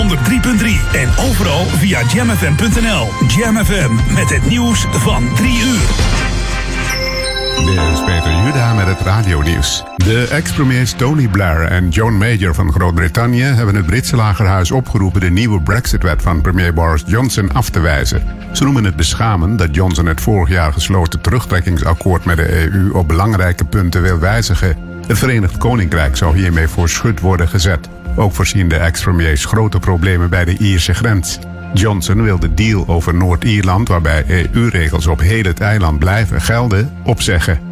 en 0.93 1.09
overal 1.29 1.65
via 1.65 2.01
jamfm.nl. 2.13 3.09
Jam 3.27 3.65
FM 3.65 4.13
met 4.13 4.29
het 4.29 4.49
nieuws 4.49 4.85
van 4.89 5.33
3 5.35 5.61
uur. 5.61 5.89
Dit 7.65 7.93
is 7.93 8.03
Peter 8.05 8.43
Juda 8.43 8.73
met 8.73 8.85
het 8.85 8.99
radionieuws. 8.99 9.83
De 9.95 10.27
ex-premiers 10.31 10.91
Tony 10.91 11.27
Blair 11.27 11.63
en 11.63 11.89
John 11.89 12.13
Major 12.13 12.55
van 12.55 12.71
Groot-Brittannië 12.71 13.43
hebben 13.43 13.75
het 13.75 13.85
Britse 13.85 14.15
lagerhuis 14.15 14.71
opgeroepen 14.71 15.21
de 15.21 15.29
nieuwe 15.29 15.61
Brexit-wet 15.61 16.21
van 16.21 16.41
premier 16.41 16.73
Boris 16.73 17.03
Johnson 17.05 17.51
af 17.53 17.69
te 17.69 17.79
wijzen. 17.79 18.30
Ze 18.51 18.63
noemen 18.63 18.83
het 18.83 18.95
beschamend 18.95 19.59
dat 19.59 19.75
Johnson 19.75 20.05
het 20.05 20.21
vorig 20.21 20.49
jaar 20.49 20.73
gesloten 20.73 21.21
terugtrekkingsakkoord 21.21 22.25
met 22.25 22.37
de 22.37 22.71
EU 22.71 22.91
op 22.93 23.07
belangrijke 23.07 23.65
punten 23.65 24.01
wil 24.01 24.19
wijzigen. 24.19 24.77
Het 25.07 25.17
Verenigd 25.17 25.57
Koninkrijk 25.57 26.17
zou 26.17 26.37
hiermee 26.37 26.67
voor 26.67 26.89
schut 26.89 27.19
worden 27.19 27.47
gezet. 27.47 27.89
Ook 28.15 28.33
voorzien 28.33 28.69
de 28.69 28.75
ex-premiers 28.75 29.45
grote 29.45 29.79
problemen 29.79 30.29
bij 30.29 30.45
de 30.45 30.57
Ierse 30.57 30.93
grens. 30.93 31.39
Johnson 31.73 32.23
wil 32.23 32.39
de 32.39 32.53
deal 32.53 32.87
over 32.87 33.13
Noord-Ierland, 33.13 33.87
waarbij 33.87 34.25
EU-regels 34.27 35.07
op 35.07 35.19
heel 35.19 35.43
het 35.43 35.59
eiland 35.59 35.99
blijven 35.99 36.41
gelden, 36.41 36.91
opzeggen. 37.03 37.70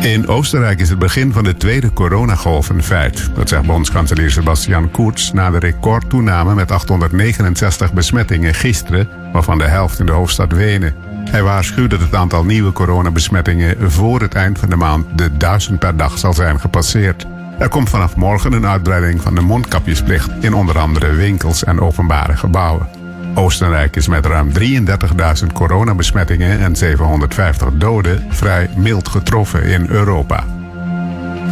In 0.00 0.28
Oostenrijk 0.28 0.80
is 0.80 0.88
het 0.88 0.98
begin 0.98 1.32
van 1.32 1.44
de 1.44 1.56
tweede 1.56 1.92
coronagolf 1.92 2.68
een 2.68 2.82
feit. 2.82 3.30
Dat 3.34 3.48
zegt 3.48 3.66
bondskanselier 3.66 4.30
Sebastian 4.30 4.90
Kurz 4.90 5.30
na 5.30 5.50
de 5.50 5.58
recordtoename 5.58 6.54
met 6.54 6.70
869 6.70 7.92
besmettingen 7.92 8.54
gisteren, 8.54 9.08
waarvan 9.32 9.58
de 9.58 9.64
helft 9.64 9.98
in 9.98 10.06
de 10.06 10.12
hoofdstad 10.12 10.52
Wenen. 10.52 10.94
Hij 11.30 11.42
waarschuwt 11.42 11.90
dat 11.90 12.00
het 12.00 12.14
aantal 12.14 12.44
nieuwe 12.44 12.72
coronabesmettingen 12.72 13.90
voor 13.90 14.20
het 14.20 14.34
eind 14.34 14.58
van 14.58 14.70
de 14.70 14.76
maand 14.76 15.18
de 15.18 15.36
duizend 15.36 15.78
per 15.78 15.96
dag 15.96 16.18
zal 16.18 16.34
zijn 16.34 16.60
gepasseerd. 16.60 17.26
Er 17.58 17.68
komt 17.68 17.88
vanaf 17.88 18.16
morgen 18.16 18.52
een 18.52 18.66
uitbreiding 18.66 19.22
van 19.22 19.34
de 19.34 19.40
mondkapjesplicht 19.40 20.30
in 20.40 20.54
onder 20.54 20.78
andere 20.78 21.12
winkels 21.12 21.64
en 21.64 21.80
openbare 21.80 22.36
gebouwen. 22.36 22.95
Oostenrijk 23.36 23.96
is 23.96 24.08
met 24.08 24.26
ruim 24.26 24.50
33.000 24.58 25.46
coronabesmettingen 25.52 26.58
en 26.58 26.76
750 26.76 27.68
doden 27.72 28.26
vrij 28.28 28.70
mild 28.76 29.08
getroffen 29.08 29.62
in 29.62 29.86
Europa. 29.88 30.44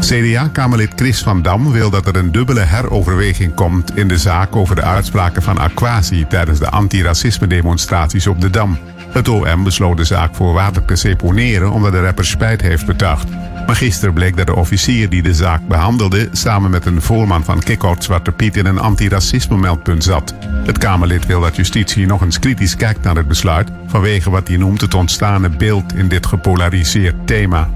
CDA-kamerlid 0.00 0.92
Chris 0.96 1.22
van 1.22 1.42
Dam 1.42 1.72
wil 1.72 1.90
dat 1.90 2.06
er 2.06 2.16
een 2.16 2.32
dubbele 2.32 2.60
heroverweging 2.60 3.54
komt 3.54 3.96
in 3.96 4.08
de 4.08 4.18
zaak 4.18 4.56
over 4.56 4.76
de 4.76 4.82
uitspraken 4.82 5.42
van 5.42 5.58
Aquasi 5.58 6.26
tijdens 6.26 6.58
de 6.58 6.70
antiracisme-demonstraties 6.70 8.26
op 8.26 8.40
de 8.40 8.50
Dam. 8.50 8.78
Het 9.08 9.28
OM 9.28 9.64
besloot 9.64 9.96
de 9.96 10.04
zaak 10.04 10.34
voorwaardelijk 10.34 10.86
te 10.86 10.96
seponeren 10.96 11.70
omdat 11.70 11.92
de 11.92 12.02
rapper 12.02 12.24
spijt 12.24 12.60
heeft 12.60 12.86
betuigd. 12.86 13.28
Maar 13.66 13.76
gisteren 13.76 14.14
bleek 14.14 14.36
dat 14.36 14.46
de 14.46 14.54
officier 14.54 15.08
die 15.08 15.22
de 15.22 15.34
zaak 15.34 15.68
behandelde 15.68 16.28
samen 16.32 16.70
met 16.70 16.86
een 16.86 17.02
voorman 17.02 17.44
van 17.44 17.62
Kickout 17.62 18.04
Zwarte 18.04 18.32
Piet 18.32 18.56
in 18.56 18.66
een 18.66 18.78
antiracisme-meldpunt 18.78 20.04
zat. 20.04 20.34
Het 20.64 20.78
Kamerlid 20.78 21.26
wil 21.26 21.40
dat 21.40 21.56
justitie 21.56 22.06
nog 22.06 22.22
eens 22.22 22.38
kritisch 22.38 22.76
kijkt 22.76 23.02
naar 23.02 23.16
het 23.16 23.28
besluit 23.28 23.70
vanwege 23.86 24.30
wat 24.30 24.48
hij 24.48 24.56
noemt 24.56 24.80
het 24.80 24.94
ontstane 24.94 25.48
beeld 25.48 25.94
in 25.94 26.08
dit 26.08 26.26
gepolariseerd 26.26 27.26
thema. 27.26 27.70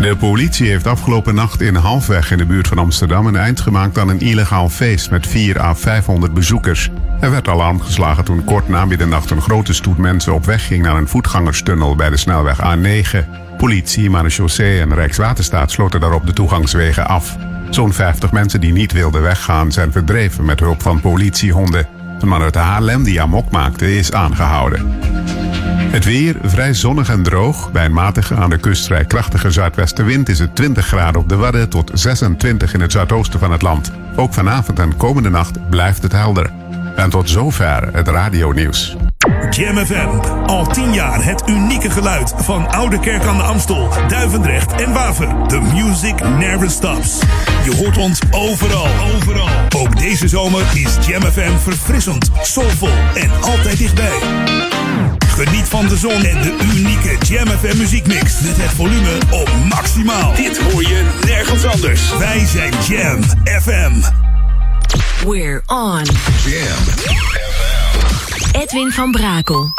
De 0.00 0.16
politie 0.18 0.68
heeft 0.68 0.86
afgelopen 0.86 1.34
nacht 1.34 1.60
in 1.60 1.74
Halfweg 1.74 2.30
in 2.30 2.38
de 2.38 2.46
buurt 2.46 2.68
van 2.68 2.78
Amsterdam 2.78 3.26
een 3.26 3.36
eind 3.36 3.60
gemaakt 3.60 3.98
aan 3.98 4.08
een 4.08 4.20
illegaal 4.20 4.68
feest 4.68 5.10
met 5.10 5.26
4 5.26 5.60
à 5.60 5.74
500 5.74 6.34
bezoekers. 6.34 6.90
Er 7.20 7.30
werd 7.30 7.48
alarm 7.48 7.80
geslagen 7.80 8.24
toen 8.24 8.44
kort 8.44 8.68
na 8.68 8.84
middernacht 8.84 9.30
een 9.30 9.40
grote 9.40 9.72
stoet 9.72 9.98
mensen 9.98 10.34
op 10.34 10.44
weg 10.44 10.66
ging 10.66 10.82
naar 10.82 10.96
een 10.96 11.08
voetgangerstunnel 11.08 11.96
bij 11.96 12.10
de 12.10 12.16
snelweg 12.16 12.58
A9. 12.58 13.43
Politie, 13.64 14.10
marechaussee 14.10 14.80
en 14.80 14.94
Rijkswaterstaat 14.94 15.70
sloten 15.70 16.00
daarop 16.00 16.26
de 16.26 16.32
toegangswegen 16.32 17.06
af. 17.06 17.36
Zo'n 17.70 17.92
50 17.92 18.32
mensen 18.32 18.60
die 18.60 18.72
niet 18.72 18.92
wilden 18.92 19.22
weggaan 19.22 19.72
zijn 19.72 19.92
verdreven 19.92 20.44
met 20.44 20.60
hulp 20.60 20.82
van 20.82 21.00
politiehonden. 21.00 21.86
Een 22.20 22.28
man 22.28 22.42
uit 22.42 22.54
Haarlem 22.54 23.02
die 23.02 23.20
amok 23.20 23.50
maakte 23.50 23.96
is 23.96 24.12
aangehouden. 24.12 24.86
Het 25.90 26.04
weer 26.04 26.36
vrij 26.42 26.74
zonnig 26.74 27.08
en 27.08 27.22
droog. 27.22 27.72
Bij 27.72 27.84
een 27.84 27.92
matige 27.92 28.34
aan 28.34 28.50
de 28.50 28.58
kust 28.58 28.86
vrij 28.86 29.04
krachtige 29.04 29.50
zuidwestenwind 29.50 30.28
is 30.28 30.38
het 30.38 30.54
20 30.54 30.86
graden 30.86 31.20
op 31.20 31.28
de 31.28 31.36
Wadden 31.36 31.68
tot 31.68 31.90
26 31.94 32.74
in 32.74 32.80
het 32.80 32.92
zuidoosten 32.92 33.40
van 33.40 33.52
het 33.52 33.62
land. 33.62 33.92
Ook 34.16 34.32
vanavond 34.34 34.78
en 34.78 34.96
komende 34.96 35.30
nacht 35.30 35.70
blijft 35.70 36.02
het 36.02 36.12
helder. 36.12 36.50
En 36.96 37.10
tot 37.10 37.30
zover 37.30 37.88
het 37.92 38.08
radionieuws. 38.08 38.96
Jam 39.50 39.86
FM. 39.86 40.08
Al 40.46 40.66
10 40.66 40.92
jaar 40.92 41.24
het 41.24 41.42
unieke 41.48 41.90
geluid 41.90 42.34
van 42.36 42.70
Oude 42.70 43.00
Kerk 43.00 43.24
aan 43.24 43.36
de 43.36 43.42
Amstel, 43.42 43.88
Duivendrecht 44.08 44.72
en 44.72 44.92
Waver. 44.92 45.46
The 45.46 45.60
music 45.60 46.28
never 46.38 46.70
stops. 46.70 47.18
Je 47.64 47.76
hoort 47.76 47.98
ons 47.98 48.20
overal, 48.30 48.86
overal. 49.14 49.48
Ook 49.76 49.98
deze 49.98 50.28
zomer 50.28 50.62
is 50.74 51.06
Jam 51.06 51.22
FM 51.22 51.56
verfrissend, 51.62 52.30
soulvol 52.42 52.92
en 53.14 53.30
altijd 53.40 53.78
dichtbij. 53.78 54.18
Geniet 55.26 55.68
van 55.68 55.88
de 55.88 55.96
zon 55.96 56.24
en 56.24 56.42
de 56.42 56.56
unieke 56.74 57.16
Jam 57.26 57.46
FM 57.46 57.78
muziekmix. 57.78 58.40
Met 58.40 58.56
het 58.56 58.70
volume 58.70 59.18
op 59.30 59.50
maximaal. 59.68 60.34
Dit 60.34 60.58
hoor 60.58 60.82
je 60.82 61.10
nergens 61.26 61.64
anders. 61.64 62.18
Wij 62.18 62.46
zijn 62.46 62.72
Jam 62.88 63.22
FM. 63.60 63.92
We're 65.26 65.62
on. 65.66 66.02
Jam 66.44 67.53
Edwin 68.52 68.90
van 68.90 69.12
Brakel. 69.12 69.72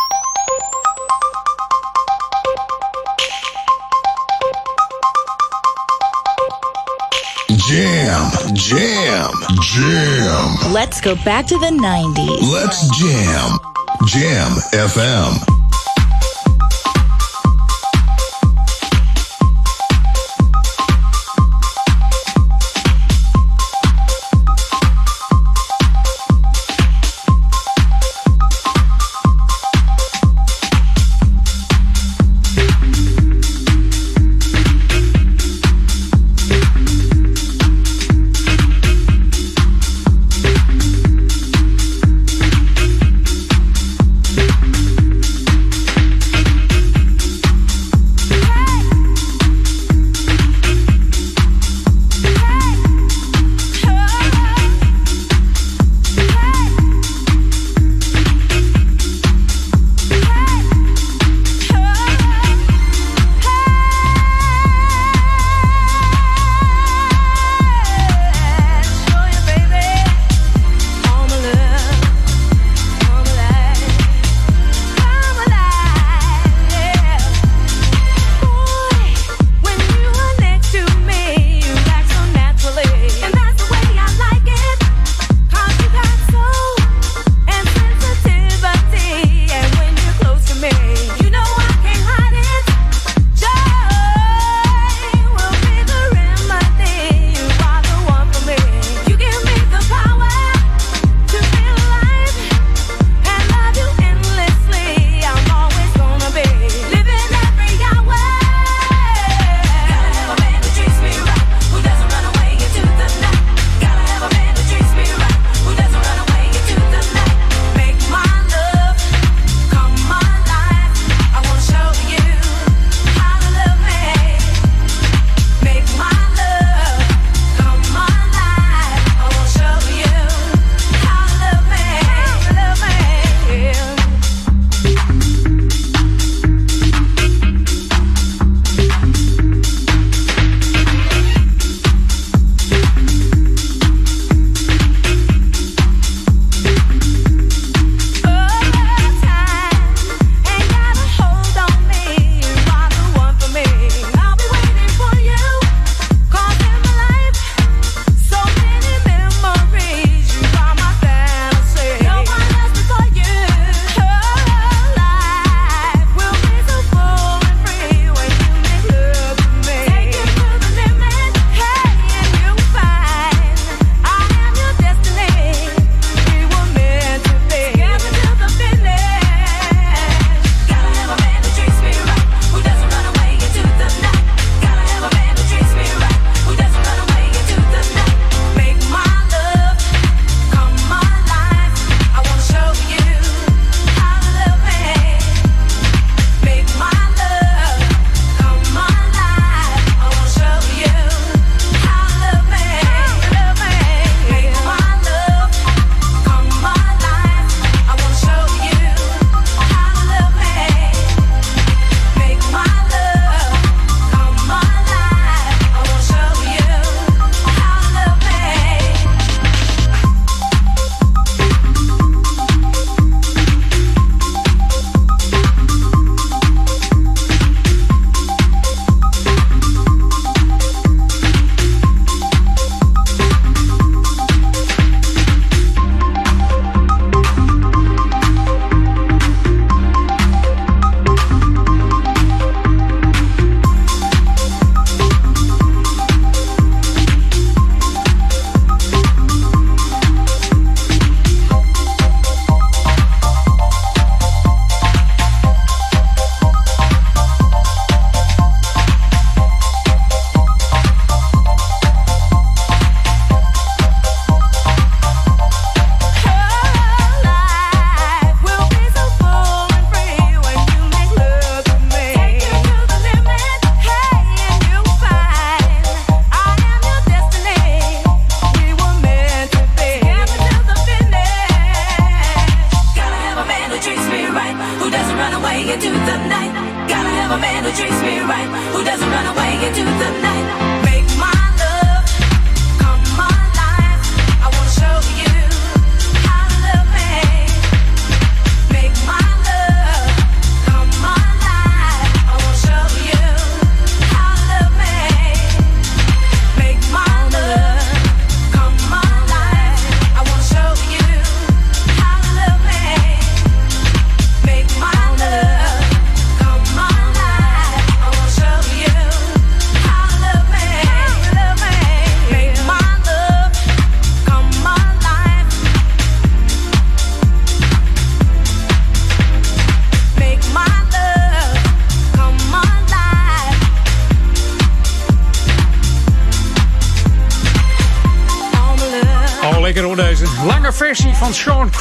Jam, 7.47 8.32
jam, 8.53 9.32
jam. 9.62 10.72
Let's 10.72 11.01
go 11.01 11.16
back 11.24 11.47
to 11.47 11.58
the 11.58 11.72
90s. 11.72 12.41
Let's 12.51 12.88
jam. 12.97 13.60
Jam 14.06 14.51
FM. 14.72 15.64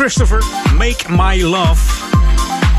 Christopher. 0.04 0.42
Make 0.76 1.04
My 1.08 1.42
Love. 1.42 1.82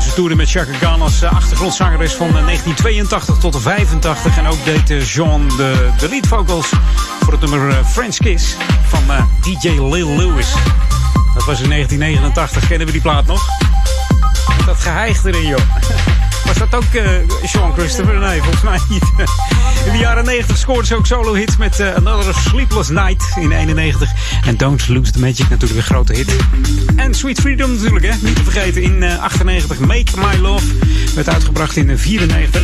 Ze 0.00 0.12
toerde 0.14 0.34
met 0.34 0.50
Chaka 0.50 0.78
Khan 0.78 1.02
als 1.02 1.22
eh, 1.22 1.32
achtergrondzangeres 1.32 2.12
van 2.12 2.26
eh, 2.26 2.32
1982 2.32 3.38
tot 3.38 3.62
85. 3.62 4.38
En 4.38 4.46
ook 4.46 4.64
deed 4.64 4.90
eh, 4.90 5.02
Sean 5.02 5.48
de, 5.48 5.90
de 5.98 6.08
lead 6.08 6.26
vocals 6.26 6.72
voor 7.20 7.32
het 7.32 7.40
nummer 7.40 7.68
eh, 7.68 7.84
French 7.84 8.16
Kiss 8.16 8.56
van 8.88 9.10
eh, 9.10 9.22
DJ 9.40 9.68
Lil 9.68 10.16
Lewis. 10.16 10.52
Dat 11.34 11.44
was 11.44 11.60
in 11.60 11.68
1989. 11.68 12.66
Kennen 12.68 12.86
we 12.86 12.92
die 12.92 13.02
plaat 13.02 13.26
nog? 13.26 13.42
Dat 14.66 14.80
geheig 14.80 15.24
erin, 15.24 15.46
joh. 15.46 15.60
Was 16.58 16.70
dat 16.70 16.84
ook 16.84 16.94
eh, 16.94 17.10
Sean 17.44 17.72
Christopher? 17.72 18.18
Nee, 18.18 18.40
volgens 18.42 18.62
mij 18.62 18.78
niet. 18.88 19.02
In 19.86 19.92
de 19.92 19.98
jaren 19.98 20.24
90 20.24 20.56
scoorde 20.56 20.86
ze 20.86 20.96
ook 20.96 21.06
solo-hits 21.06 21.56
met 21.56 21.80
eh, 21.80 21.94
Another 21.94 22.34
Sleepless 22.34 22.88
Night 22.88 23.24
in 23.40 23.52
91. 23.52 24.10
En 24.46 24.56
Don't 24.56 24.88
Lose 24.88 25.12
the 25.12 25.18
Magic 25.18 25.48
natuurlijk 25.48 25.80
een 25.80 25.86
grote 25.86 26.12
hit. 26.12 26.36
En 26.96 27.14
Sweet 27.14 27.40
Freedom 27.40 27.72
natuurlijk, 27.72 28.04
hè. 28.04 28.12
Niet 28.22 28.36
te 28.36 28.42
vergeten 28.42 28.82
in 28.82 29.02
eh, 29.02 29.18
98. 29.18 29.78
Make 29.78 30.12
My 30.16 30.36
Love 30.40 30.66
werd 31.14 31.28
uitgebracht 31.28 31.76
in 31.76 31.90
eh, 31.90 31.96
94. 31.96 32.62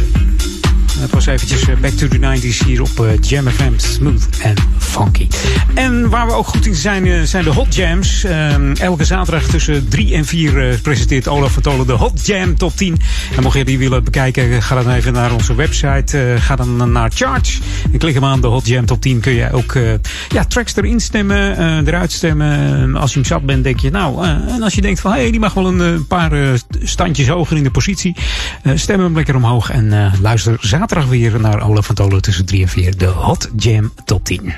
Dat 1.02 1.10
was 1.10 1.26
eventjes 1.26 1.68
eh, 1.68 1.76
back 1.80 1.90
to 1.90 2.08
the 2.08 2.18
90s 2.18 2.64
hier 2.66 2.80
op 2.80 3.00
eh, 3.00 3.18
Jam 3.20 3.48
FM. 3.48 3.72
Smooth 3.76 4.38
en 4.42 4.54
funky. 4.78 5.28
En 5.74 6.08
waar 6.08 6.26
we 6.26 6.32
ook 6.32 6.46
goed 6.46 6.66
in 6.66 6.74
zijn, 6.74 7.06
eh, 7.06 7.22
zijn 7.22 7.44
de 7.44 7.50
Hot 7.50 7.74
Jams. 7.74 8.24
Ehm, 8.24 8.72
elke 8.72 9.04
zaterdag 9.04 9.42
tussen 9.42 9.88
3 9.88 10.14
en 10.14 10.24
4 10.24 10.68
eh, 10.68 10.78
presenteert 10.80 11.28
Olaf 11.28 11.52
van 11.52 11.62
Tolen 11.62 11.86
de 11.86 11.92
Hot 11.92 12.26
Jam 12.26 12.56
Top 12.56 12.76
10. 12.76 12.98
En 13.36 13.42
mocht 13.42 13.56
je 13.56 13.64
die 13.64 13.78
willen 13.78 14.04
bekijken, 14.04 14.62
ga 14.62 14.82
dan 14.82 14.92
even 14.92 15.12
naar 15.12 15.32
onze 15.32 15.54
website. 15.54 16.36
ga 16.38 16.56
dan 16.56 16.92
naar 16.92 17.10
Charts. 17.14 17.60
En 17.92 17.98
klik 17.98 18.14
hem 18.14 18.24
aan 18.24 18.40
de 18.40 18.46
Hot 18.46 18.66
Jam 18.66 18.86
Top 18.86 19.00
10. 19.00 19.20
Kun 19.20 19.32
je 19.32 19.52
ook 19.52 19.76
ja, 20.28 20.44
tracks 20.44 20.76
erin 20.76 21.00
stemmen, 21.00 21.86
eruit 21.86 22.12
stemmen. 22.12 22.96
als 22.96 23.12
je 23.12 23.18
hem 23.18 23.28
zat 23.28 23.46
bent, 23.46 23.64
denk 23.64 23.80
je 23.80 23.90
nou. 23.90 24.26
en 24.26 24.62
als 24.62 24.74
je 24.74 24.80
denkt 24.80 25.00
van 25.00 25.12
hé, 25.12 25.20
hey, 25.20 25.30
die 25.30 25.40
mag 25.40 25.54
wel 25.54 25.66
een 25.66 26.06
paar 26.06 26.32
standjes 26.82 27.28
hoger 27.28 27.56
in 27.56 27.62
de 27.62 27.70
positie. 27.70 28.16
stem 28.74 29.00
hem 29.00 29.14
lekker 29.14 29.36
omhoog. 29.36 29.70
En 29.70 30.12
luister 30.20 30.56
zaterdag 30.60 30.91
weer 31.00 31.40
naar 31.40 31.62
Olaf 31.62 31.86
van 31.86 31.94
Tolen 31.94 32.22
tussen 32.22 32.44
3 32.44 32.62
en 32.62 32.68
4. 32.68 32.96
De 32.96 33.06
Hot 33.06 33.48
Jam 33.56 33.92
Top 34.04 34.24
10. 34.24 34.54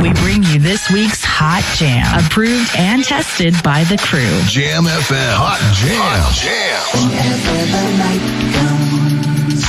We 0.00 0.10
bring 0.22 0.46
you 0.46 0.60
this 0.60 0.88
week's 0.88 1.24
Hot 1.24 1.78
Jam, 1.78 2.18
approved 2.18 2.76
and 2.76 3.06
tested 3.06 3.62
by 3.62 3.84
the 3.84 3.94
crew. 3.94 4.46
Jam 4.48 4.86
FM. 4.86 5.34
Hot 5.34 5.60
Jam. 5.74 6.32
Jam. 6.32 6.82
Whenever 6.92 7.66
the 7.74 7.84
night 7.98 8.24
comes, 8.56 9.64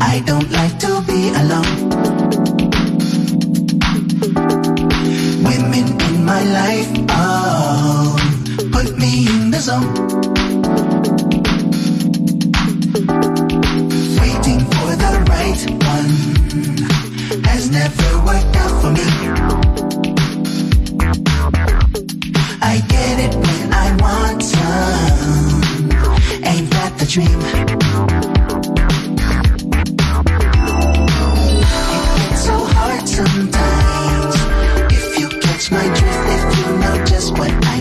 I 0.00 0.22
don't 0.24 0.50
like 0.50 0.78
to 0.78 1.02
be 1.06 1.32
alone. 1.34 1.90
Women 5.42 6.00
in 6.00 6.24
my 6.24 6.42
life, 6.42 6.88
oh, 7.10 8.16
put 8.72 8.96
me 8.98 9.26
in 9.26 9.50
the 9.50 9.60
zone. 9.60 10.23
Never 17.84 18.16
worked 18.24 18.56
out 18.56 18.74
for 18.80 18.90
me. 18.96 19.04
I 22.62 22.74
get 22.88 23.14
it 23.24 23.34
when 23.34 23.72
I 23.84 23.86
want 24.00 24.42
some. 24.42 25.62
Ain't 26.50 26.70
that 26.76 26.92
the 26.98 27.06
dream? 27.14 27.40
It 31.60 31.68
gets 32.20 32.44
so 32.46 32.56
hard 32.74 33.06
sometimes. 33.06 34.34
If 34.98 35.18
you 35.18 35.28
catch 35.44 35.70
my 35.70 35.86
drift, 35.98 36.26
if 36.36 36.42
you 36.58 36.66
know 36.80 36.96
just 37.04 37.32
what 37.32 37.52
I 37.66 37.73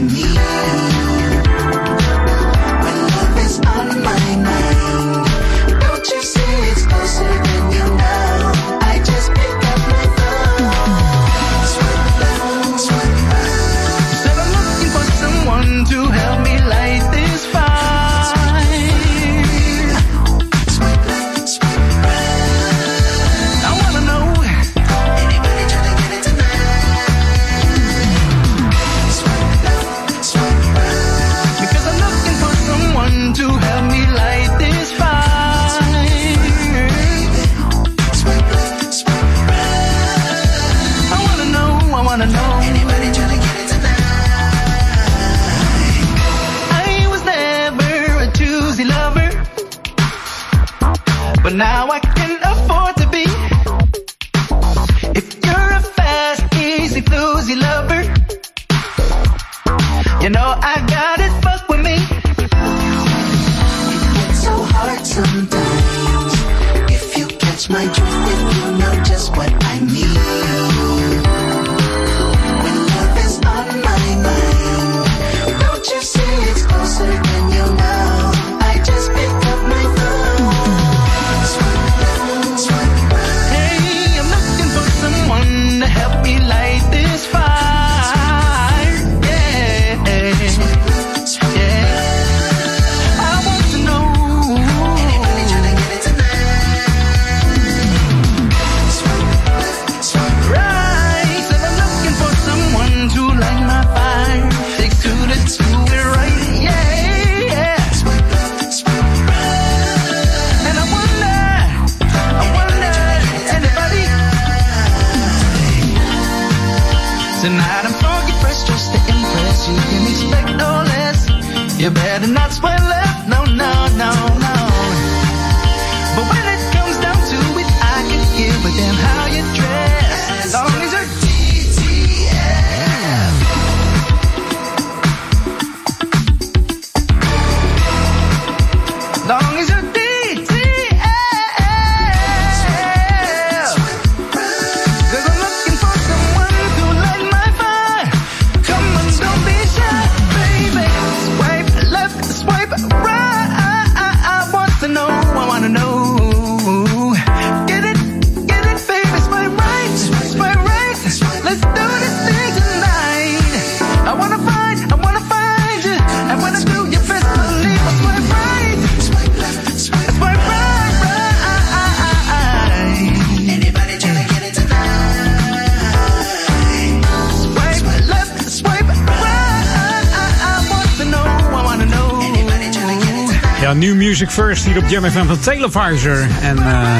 Music 184.13 184.31
First 184.31 184.65
hier 184.65 184.77
op 184.77 184.87
Jam 184.87 185.03
FM 185.03 185.25
van 185.25 185.39
Televisor. 185.39 186.27
En 186.41 186.57
eh 186.57 186.97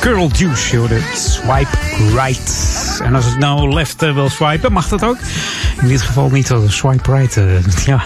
Girl 0.00 0.30
Juice, 0.32 0.76
joh, 0.76 0.88
de 0.88 1.00
Swipe 1.14 1.76
Right. 2.14 3.00
En 3.02 3.14
als 3.14 3.24
het 3.24 3.38
nou 3.38 3.72
left 3.72 4.02
eh, 4.02 4.14
wil 4.14 4.28
swipen, 4.28 4.72
mag 4.72 4.88
dat 4.88 5.04
ook. 5.04 5.16
In 5.80 5.88
dit 5.88 6.02
geval 6.02 6.30
niet, 6.30 6.50
als 6.50 6.76
swipe 6.76 7.12
right. 7.12 7.36
eh, 7.36 7.86
ja. 7.86 8.04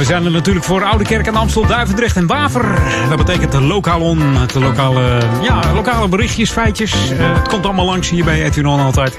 We 0.00 0.06
zijn 0.06 0.24
er 0.24 0.30
natuurlijk 0.30 0.64
voor 0.64 0.84
Oude 0.84 1.04
Kerk 1.04 1.26
en 1.26 1.36
Amstel, 1.36 1.66
Duivendrecht 1.66 2.16
en 2.16 2.26
Waver. 2.26 2.64
Dat 3.08 3.18
betekent 3.18 3.52
de 3.52 3.60
lokalon, 3.60 4.36
het 4.36 4.54
lokale, 4.54 5.18
ja, 5.42 5.60
lokale 5.74 6.08
berichtjes, 6.08 6.50
feitjes. 6.50 6.92
Eh, 6.92 7.34
het 7.34 7.48
komt 7.48 7.64
allemaal 7.64 7.84
langs 7.84 8.10
hier 8.10 8.24
bij 8.24 8.44
Edwin 8.44 8.66
On 8.66 8.80
altijd. 8.80 9.18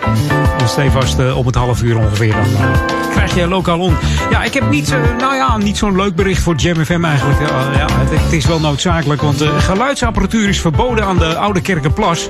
En 0.59 0.67
stevast 0.67 1.19
eh, 1.19 1.37
op 1.37 1.45
het 1.45 1.55
half 1.55 1.83
uur 1.83 1.97
ongeveer. 1.97 2.31
Dan 2.31 2.41
eh, 2.41 3.11
krijg 3.11 3.35
je 3.35 3.47
lokalon. 3.47 3.95
Ja, 4.29 4.43
ik 4.43 4.53
heb 4.53 4.69
niet, 4.69 4.95
nou 5.19 5.35
ja, 5.35 5.57
niet 5.57 5.77
zo'n 5.77 5.95
leuk 5.95 6.15
bericht 6.15 6.41
voor 6.41 6.55
Jam 6.55 6.85
FM 6.85 7.03
eigenlijk. 7.03 7.39
Ja, 7.75 7.87
het, 7.93 8.33
is 8.33 8.45
wel 8.45 8.59
noodzakelijk, 8.59 9.21
want 9.21 9.37
de 9.37 9.59
geluidsapparatuur 9.59 10.49
is 10.49 10.61
verboden 10.61 11.05
aan 11.05 11.17
de 11.17 11.35
Oude 11.35 11.61
Kerkenplas. 11.61 12.27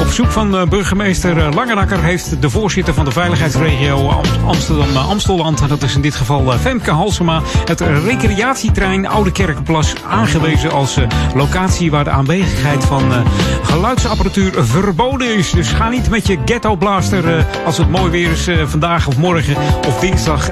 Op 0.00 0.06
verzoek 0.06 0.30
van 0.30 0.68
burgemeester 0.68 1.54
Langenakker 1.54 2.02
heeft 2.02 2.42
de 2.42 2.50
voorzitter 2.50 2.94
van 2.94 3.04
de 3.04 3.10
veiligheidsregio 3.10 4.08
Am- 4.08 4.46
Amsterdam-Amstelland, 4.46 5.68
dat 5.68 5.82
is 5.82 5.94
in 5.94 6.00
dit 6.00 6.14
geval 6.14 6.52
Femke 6.58 6.90
Halsema, 6.90 7.42
het 7.64 7.80
recreatietrein 7.98 9.06
Oude 9.06 9.32
Kerkenplas 9.32 9.94
aangewezen 10.08 10.70
als 10.70 10.96
eh, 10.96 11.06
locatie 11.34 11.90
waar 11.90 12.04
de 12.04 12.10
aanwezigheid 12.10 12.84
van 12.84 13.12
eh, 13.12 13.20
geluidsapparatuur 13.62 14.64
verboden 14.64 15.36
is. 15.36 15.50
Dus 15.50 15.68
ga 15.68 15.88
niet 15.88 16.10
met 16.10 16.26
je 16.26 16.38
ghetto 16.44 16.76
blaster 16.76 17.36
eh, 17.36 17.44
als 17.66 17.78
het 17.78 17.90
mooi 17.90 18.10
weer 18.10 18.30
is 18.30 18.48
vandaag 18.64 19.06
of 19.06 19.16
morgen 19.16 19.56
of 19.86 20.00
dinsdag 20.00 20.50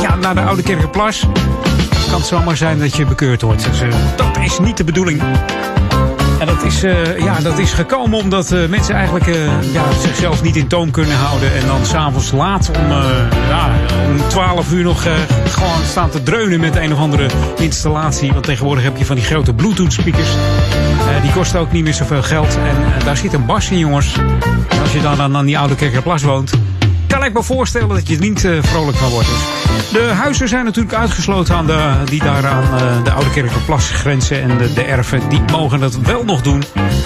ja, 0.00 0.14
naar 0.14 0.34
de 0.34 0.40
Oude 0.40 0.62
Kerkenplas. 0.62 1.26
Kan 2.10 2.18
het 2.20 2.26
zomaar 2.26 2.56
zijn 2.56 2.78
dat 2.78 2.96
je 2.96 3.06
bekeurd 3.06 3.42
wordt. 3.42 3.64
Dus, 3.64 3.82
dat 4.16 4.38
is 4.38 4.58
niet 4.58 4.76
de 4.76 4.84
bedoeling. 4.84 5.22
En 6.42 6.48
dat 6.48 6.64
is, 6.64 6.82
eh, 6.82 7.18
ja, 7.18 7.40
dat 7.40 7.58
is 7.58 7.72
gekomen 7.72 8.18
omdat 8.18 8.52
eh, 8.52 8.66
mensen 8.68 8.94
eigenlijk 8.94 9.26
eh, 9.26 9.72
ja, 9.72 9.82
zichzelf 10.00 10.42
niet 10.42 10.56
in 10.56 10.66
toom 10.66 10.90
kunnen 10.90 11.16
houden. 11.16 11.54
En 11.54 11.66
dan 11.66 11.86
s'avonds 11.86 12.32
laat 12.32 12.70
om, 12.78 12.90
ja, 13.48 13.70
om 14.08 14.28
12 14.28 14.72
uur 14.72 14.82
nog 14.82 15.02
gewoon 15.48 15.84
staan 15.86 16.10
te 16.10 16.22
dreunen 16.22 16.60
met 16.60 16.76
een 16.76 16.92
of 16.92 16.98
andere 16.98 17.26
installatie. 17.56 18.32
Want 18.32 18.44
tegenwoordig 18.44 18.84
heb 18.84 18.96
je 18.96 19.04
van 19.04 19.16
die 19.16 19.24
grote 19.24 19.54
Bluetooth 19.54 19.92
speakers. 19.92 20.28
Die 21.22 21.32
kosten 21.32 21.60
ook 21.60 21.72
niet 21.72 21.84
meer 21.84 21.94
zoveel 21.94 22.22
geld. 22.22 22.56
En 22.56 23.04
daar 23.04 23.16
zit 23.16 23.32
een 23.32 23.46
bas 23.46 23.70
in, 23.70 23.78
jongens. 23.78 24.16
En 24.68 24.80
als 24.80 24.92
je 24.92 25.00
dan, 25.00 25.16
dan 25.16 25.36
aan 25.36 25.46
die 25.46 25.58
Oude 25.58 25.74
Kerkerplas 25.74 26.22
woont, 26.22 26.52
ik 27.26 27.32
me 27.32 27.42
voorstellen 27.42 27.88
dat 27.88 28.08
je 28.08 28.14
er 28.14 28.20
niet 28.20 28.44
eh, 28.44 28.58
vrolijk 28.62 28.96
van 28.96 29.10
wordt. 29.10 29.28
De 29.92 30.12
huizen 30.14 30.48
zijn 30.48 30.64
natuurlijk 30.64 30.94
uitgesloten 30.94 31.54
aan 31.54 31.66
de, 31.66 31.94
die 32.04 32.22
daar 32.22 32.46
aan 32.46 32.62
eh, 32.62 33.04
de 33.04 33.12
Oude 33.12 33.30
Kerkerplas 33.30 33.90
grenzen. 33.90 34.42
En 34.42 34.58
de, 34.58 34.72
de 34.72 34.82
erven, 34.82 35.28
die 35.28 35.40
mogen 35.50 35.80
dat 35.80 35.96
wel 35.96 36.24
nog 36.24 36.42
doen. 36.42 36.62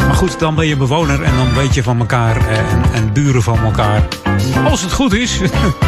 Maar 0.06 0.14
goed, 0.14 0.38
dan 0.38 0.54
ben 0.54 0.66
je 0.66 0.76
bewoner 0.76 1.22
en 1.22 1.36
dan 1.36 1.54
weet 1.54 1.74
je 1.74 1.82
van 1.82 1.98
elkaar 1.98 2.36
eh, 2.36 2.58
en, 2.58 2.82
en 2.92 3.12
buren 3.12 3.42
van 3.42 3.58
elkaar. 3.58 4.08
Als 4.64 4.82
het 4.82 4.92
goed 4.92 5.14
is, 5.14 5.40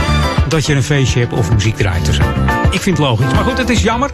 dat 0.49 0.67
je 0.67 0.75
een 0.75 0.83
feestje 0.83 1.21
hebt 1.21 1.33
of 1.33 1.53
muziek 1.53 1.77
draait. 1.77 2.07
Dus, 2.07 2.19
eh, 2.19 2.58
ik 2.71 2.81
vind 2.81 2.99
het 2.99 3.07
logisch. 3.07 3.33
Maar 3.33 3.45
goed, 3.45 3.59
het 3.59 3.69
is 3.69 3.83
jammer. 3.83 4.11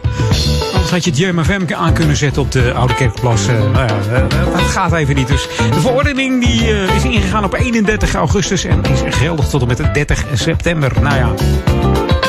Anders 0.73 0.91
had 0.91 1.05
je 1.05 1.11
Jam 1.11 1.45
FM 1.45 1.75
aan 1.75 1.93
kunnen 1.93 2.17
zetten 2.17 2.43
op 2.43 2.53
de 2.53 2.73
Oude 2.73 2.95
Kerkplas. 2.95 3.47
Eh, 3.47 3.55
nou 3.55 3.87
ja, 3.87 3.97
eh, 4.13 4.29
dat 4.53 4.61
gaat 4.61 4.93
even 4.93 5.15
niet. 5.15 5.29
Dus 5.29 5.49
de 5.57 5.81
verordening 5.81 6.45
die, 6.45 6.61
eh, 6.61 6.97
is 6.97 7.05
ingegaan 7.05 7.45
op 7.45 7.55
31 7.55 8.15
augustus 8.15 8.65
en 8.65 8.83
is 8.83 9.17
geldig 9.17 9.49
tot 9.49 9.61
en 9.61 9.67
met 9.67 9.95
30 9.95 10.25
september. 10.35 10.93
Nou 11.01 11.17
ja. 11.17 11.33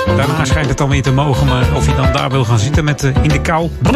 Daarna 0.05 0.45
schijnt 0.45 0.67
het 0.69 0.77
dan 0.77 0.89
weer 0.89 1.01
te 1.01 1.11
mogen, 1.11 1.47
maar 1.47 1.65
of 1.75 1.85
je 1.85 1.95
dan 1.95 2.11
daar 2.13 2.29
wil 2.29 2.45
gaan 2.45 2.59
zitten 2.59 2.83
met, 2.83 3.03
eh, 3.03 3.11
in 3.21 3.29
de 3.29 3.41
kou. 3.41 3.69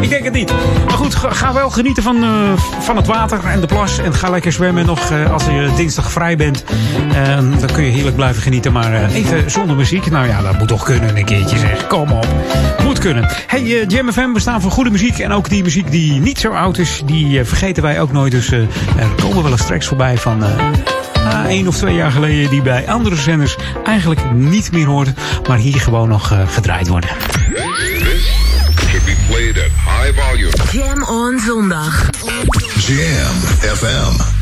Ik 0.00 0.08
denk 0.08 0.24
het 0.24 0.32
niet. 0.32 0.52
Maar 0.86 0.96
goed, 0.96 1.14
ga, 1.14 1.30
ga 1.30 1.52
wel 1.52 1.70
genieten 1.70 2.02
van, 2.02 2.22
eh, 2.22 2.30
van 2.80 2.96
het 2.96 3.06
water 3.06 3.44
en 3.44 3.60
de 3.60 3.66
plas. 3.66 3.98
En 3.98 4.14
ga 4.14 4.30
lekker 4.30 4.52
zwemmen 4.52 4.86
nog 4.86 5.10
eh, 5.10 5.32
als 5.32 5.44
je 5.44 5.70
dinsdag 5.76 6.12
vrij 6.12 6.36
bent. 6.36 6.64
Eh, 7.14 7.36
dan 7.36 7.72
kun 7.72 7.84
je 7.84 7.90
heerlijk 7.90 8.16
blijven 8.16 8.42
genieten. 8.42 8.72
Maar 8.72 9.10
even 9.10 9.50
zonder 9.50 9.76
muziek, 9.76 10.10
nou 10.10 10.26
ja, 10.26 10.42
dat 10.42 10.58
moet 10.58 10.68
toch 10.68 10.84
kunnen 10.84 11.16
een 11.16 11.24
keertje 11.24 11.58
zeg. 11.58 11.86
Kom 11.86 12.10
op. 12.12 12.26
Moet 12.84 12.98
kunnen. 12.98 13.28
Hey, 13.46 13.60
eh, 13.60 13.88
Jam 13.88 14.12
FM, 14.12 14.32
we 14.32 14.40
staan 14.40 14.60
voor 14.60 14.70
goede 14.70 14.90
muziek. 14.90 15.18
En 15.18 15.32
ook 15.32 15.48
die 15.48 15.62
muziek 15.62 15.90
die 15.90 16.20
niet 16.20 16.38
zo 16.38 16.50
oud 16.52 16.78
is, 16.78 17.02
die 17.04 17.44
vergeten 17.44 17.82
wij 17.82 18.00
ook 18.00 18.12
nooit. 18.12 18.32
Dus 18.32 18.50
er 18.50 18.66
komen 19.20 19.42
wel 19.42 19.52
eens 19.52 19.66
tracks 19.66 19.86
voorbij 19.86 20.18
van... 20.18 20.42
ah, 21.32 21.44
één 21.44 21.68
of 21.68 21.76
twee 21.76 21.94
jaar 21.94 22.10
geleden 22.10 22.50
die 22.50 22.62
bij 22.62 22.88
andere 22.88 23.16
zenders 23.16 23.56
eigenlijk 23.84 24.32
niet 24.32 24.72
meer 24.72 24.86
hoorden, 24.86 25.14
maar 25.48 25.58
hier 25.58 25.80
gewoon 25.80 26.08
nog 26.08 26.32
eh, 26.32 26.38
gedraaid 26.48 26.88
worden. 26.88 27.10
Should 28.90 29.04
be 29.04 29.16
played 29.28 29.58
at 29.58 29.70
high 29.86 30.20
volume. 30.20 30.52
Jam 30.72 31.02
on 31.02 31.38
zondag. 31.38 32.10
Jam 32.86 33.36
FM. 33.76 34.38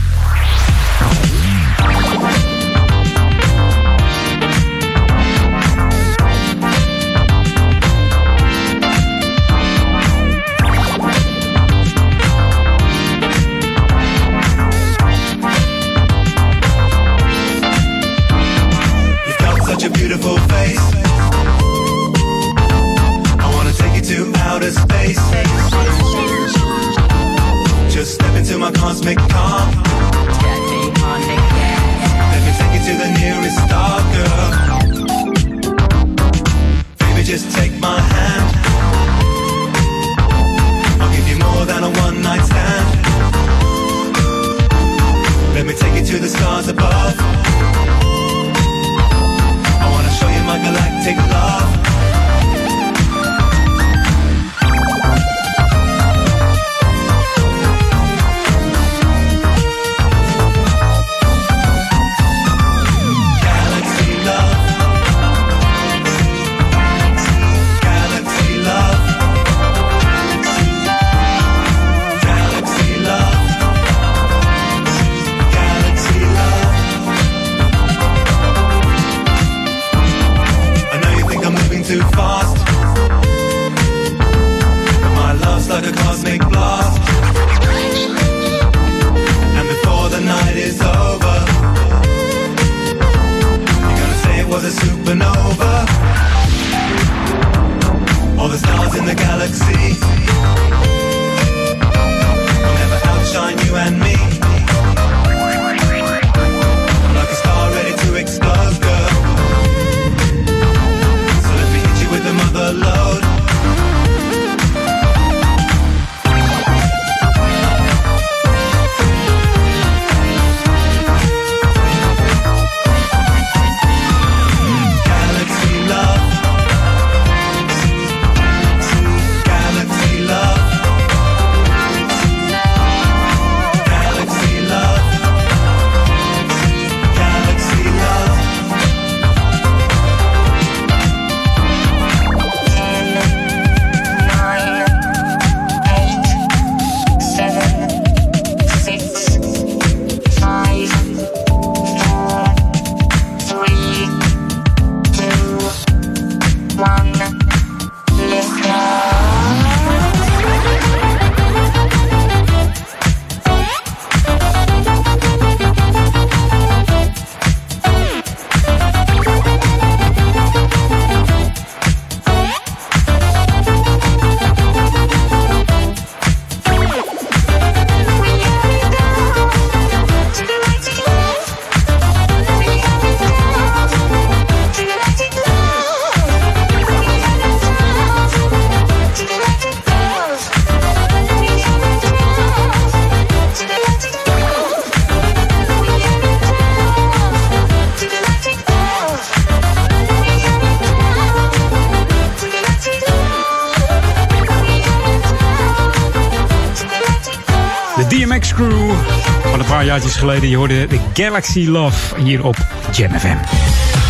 Geleden. 210.18 210.48
Je 210.48 210.56
hoorde 210.56 210.86
de 210.86 210.98
Galaxy 211.14 211.66
Love 211.66 212.20
hier 212.22 212.44
op 212.44 212.56
Jam 212.92 213.18
FM. 213.18 213.36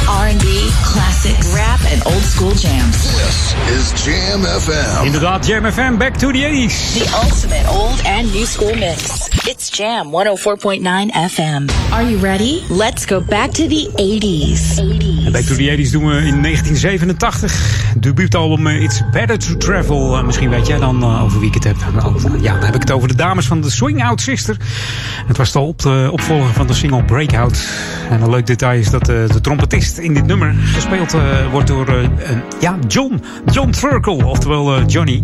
R&B, 0.09 0.47
classics, 0.83 1.47
rap, 1.53 1.81
and 1.93 2.07
old 2.07 2.23
school 2.23 2.53
jams. 2.53 2.97
This 2.97 3.55
is 3.77 4.05
Jam 4.05 4.41
FM. 4.41 5.05
Inderdaad, 5.05 5.47
Jam 5.47 5.73
FM, 5.73 5.97
back 5.97 6.17
to 6.17 6.31
the 6.31 6.39
80s. 6.39 6.93
The 6.93 7.21
ultimate 7.25 7.69
old 7.69 8.01
and 8.05 8.33
new 8.33 8.47
school 8.47 8.75
mix. 8.75 9.29
It's 9.47 9.71
Jam 9.71 10.11
104.9 10.11 11.11
FM. 11.13 11.71
Are 11.93 12.11
you 12.11 12.19
ready? 12.19 12.63
Let's 12.71 13.05
go 13.07 13.21
back 13.21 13.51
to 13.51 13.67
the 13.67 13.89
80s. 13.97 14.79
En 15.25 15.33
Back 15.33 15.45
to 15.45 15.55
the 15.55 15.69
80s 15.69 15.91
doen 15.91 16.07
we 16.07 16.17
in 16.27 16.43
1987. 16.43 17.17
Debuutalbum 18.01 18.67
eh, 18.67 18.83
It's 18.83 19.03
Better 19.11 19.39
to 19.39 19.57
Travel. 19.57 20.17
Eh, 20.17 20.25
misschien 20.25 20.51
weet 20.51 20.67
jij 20.67 20.79
dan 20.79 21.03
eh, 21.03 21.23
over 21.23 21.39
wie 21.41 21.49
ik 21.49 21.55
het 21.55 21.65
heb. 21.65 21.77
Nou, 21.95 22.43
Ja, 22.43 22.53
dan 22.53 22.65
heb 22.65 22.75
ik 22.75 22.81
het 22.81 22.91
over 22.91 23.09
de 23.09 23.15
dames 23.15 23.47
van 23.47 23.61
de 23.61 23.71
Swing 23.71 24.05
Out 24.05 24.21
Sister. 24.21 24.57
Het 25.27 25.37
was 25.37 25.53
de 25.53 25.59
op 25.59 25.87
opvolger 26.11 26.53
van 26.53 26.67
de 26.67 26.75
single 26.75 27.05
Breakout. 27.05 27.69
En 28.11 28.23
een 28.23 28.31
leuk 28.31 28.47
detail 28.47 28.79
is 28.79 28.91
dat 28.91 29.05
de 29.05 29.41
trompetist 29.41 29.99
in 29.99 30.15
dit 30.15 30.27
nummer 30.27 30.55
gespeeld 30.75 31.17
wordt 31.51 31.69
door 31.69 32.11
ja, 32.61 32.79
John. 32.89 33.23
John 33.51 33.71
Thurkel, 33.71 34.17
oftewel 34.17 34.83
Johnny. 34.85 35.23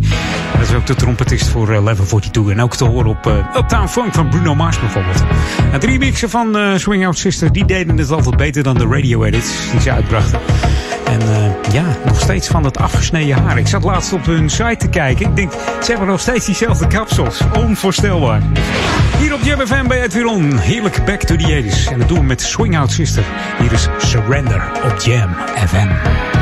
Dat 0.59 0.69
is 0.69 0.75
ook 0.75 0.87
de 0.87 0.95
trompetist 0.95 1.49
voor 1.49 1.83
Level 1.83 2.05
42. 2.05 2.49
En 2.49 2.63
ook 2.63 2.77
te 2.77 2.85
horen 2.85 3.11
op 3.11 3.45
Uptown 3.57 3.87
Funk 3.87 4.15
van 4.15 4.29
Bruno 4.29 4.55
Mars 4.55 4.81
bijvoorbeeld. 4.81 5.25
En 5.73 5.81
de 5.81 5.87
remixen 5.87 6.31
van 6.31 6.57
Swing 6.77 7.07
Out 7.07 7.19
Sister, 7.19 7.53
die 7.53 7.65
deden 7.65 7.99
het 7.99 8.11
altijd 8.11 8.37
beter 8.37 8.63
dan 8.63 8.79
de 8.79 8.87
radio 8.87 9.25
edits 9.25 9.71
die 9.71 9.81
ze 9.81 9.93
uitbrachten. 9.93 10.41
Ja, 11.75 11.97
nog 12.05 12.21
steeds 12.21 12.49
van 12.49 12.63
dat 12.63 12.79
afgesneden 12.79 13.37
haar. 13.37 13.59
Ik 13.59 13.67
zat 13.67 13.85
laatst 13.85 14.13
op 14.13 14.25
hun 14.25 14.51
site 14.51 14.77
te 14.77 14.89
kijken. 14.89 15.27
Ik 15.27 15.37
denk, 15.37 15.53
ze 15.53 15.91
hebben 15.91 16.07
nog 16.07 16.21
steeds 16.21 16.47
diezelfde 16.47 16.87
kapsels. 16.87 17.41
Onvoorstelbaar. 17.57 18.43
Hier 19.19 19.35
op 19.35 19.41
Jam 19.43 19.67
FM 19.67 19.87
bij 19.87 20.03
Edwin. 20.03 20.57
Heerlijk 20.59 21.05
back 21.05 21.21
to 21.21 21.37
the 21.37 21.63
80s. 21.63 21.93
En 21.93 21.99
dat 21.99 22.09
doen 22.09 22.19
we 22.19 22.25
met 22.25 22.41
Swing 22.41 22.79
Out 22.79 22.91
Sister. 22.91 23.25
Hier 23.59 23.73
is 23.73 23.89
Surrender 23.99 24.71
op 24.85 25.01
Jam 25.01 25.35
FM. 25.67 26.34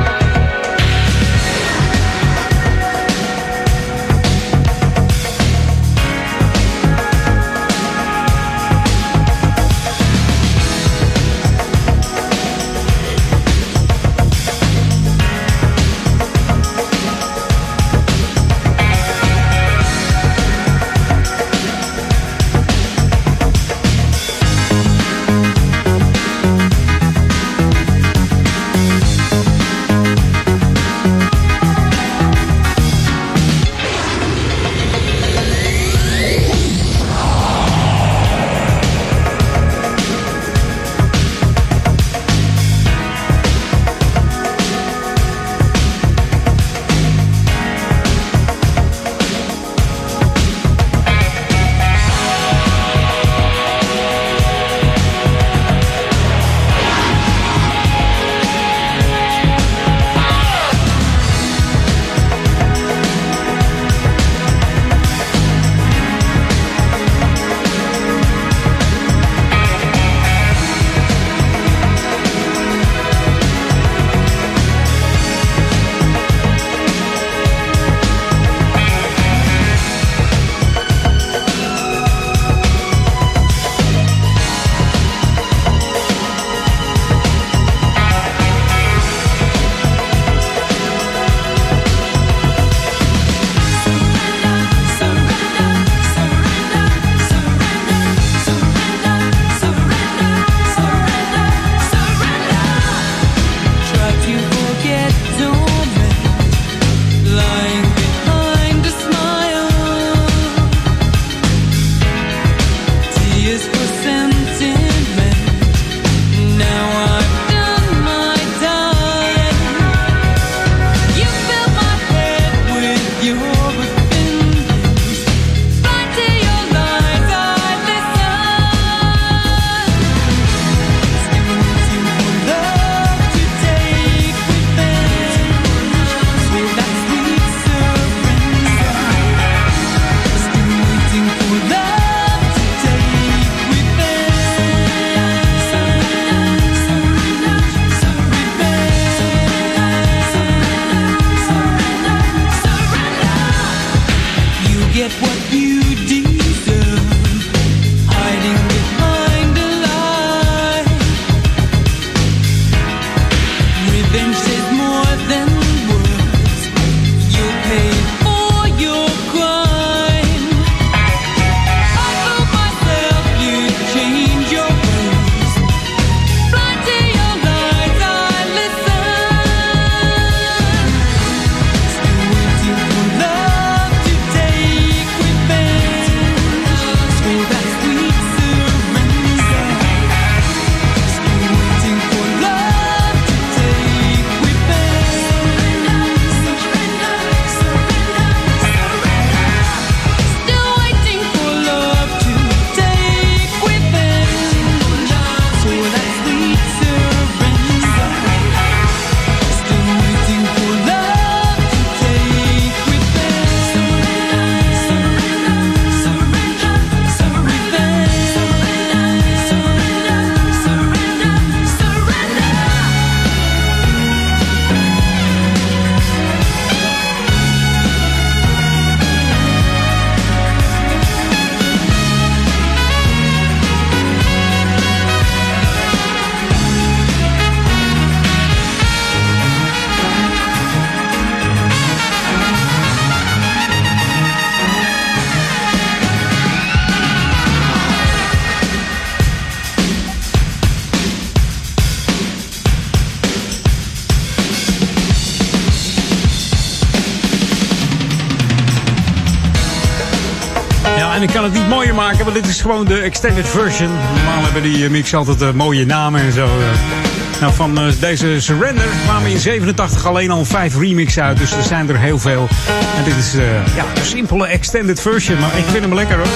Kan 261.33 261.45
het 261.45 261.53
niet 261.53 261.69
mooier 261.69 261.95
maken, 261.95 262.25
want 262.25 262.37
dit 262.37 262.47
is 262.47 262.61
gewoon 262.61 262.85
de 262.85 262.99
extended 262.99 263.49
version. 263.49 263.91
Normaal 264.15 264.43
hebben 264.43 264.63
die 264.63 264.85
eh, 264.85 264.91
mix 264.91 265.15
altijd 265.15 265.43
eh, 265.43 265.51
mooie 265.51 265.87
namen 265.87 266.21
en 266.21 266.33
zo. 266.33 266.45
eh. 266.45 267.01
Nou, 267.41 267.55
van 267.55 267.79
deze 268.01 268.41
Surrender 268.41 268.85
kwamen 269.05 269.31
in 269.31 269.39
87 269.39 270.07
alleen 270.07 270.31
al 270.31 270.45
vijf 270.45 270.77
remixen 270.79 271.23
uit, 271.23 271.39
dus 271.39 271.53
er 271.53 271.63
zijn 271.63 271.89
er 271.89 271.99
heel 271.99 272.19
veel. 272.19 272.49
En 272.97 273.05
dit 273.05 273.17
is 273.17 273.35
eh, 273.35 273.45
ja, 273.77 273.85
een 273.95 274.05
simpele 274.05 274.47
extended 274.47 275.01
version, 275.01 275.39
maar 275.39 275.57
ik 275.59 275.65
vind 275.65 275.85
hem 275.85 275.95
lekker 275.95 276.17
hoor. 276.17 276.27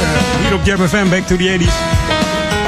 Hier 0.43 0.55
op 0.55 0.65
Jam 0.65 0.89
FM, 0.89 1.09
Back 1.09 1.27
to 1.27 1.37
the 1.37 1.59
80s. 1.59 2.16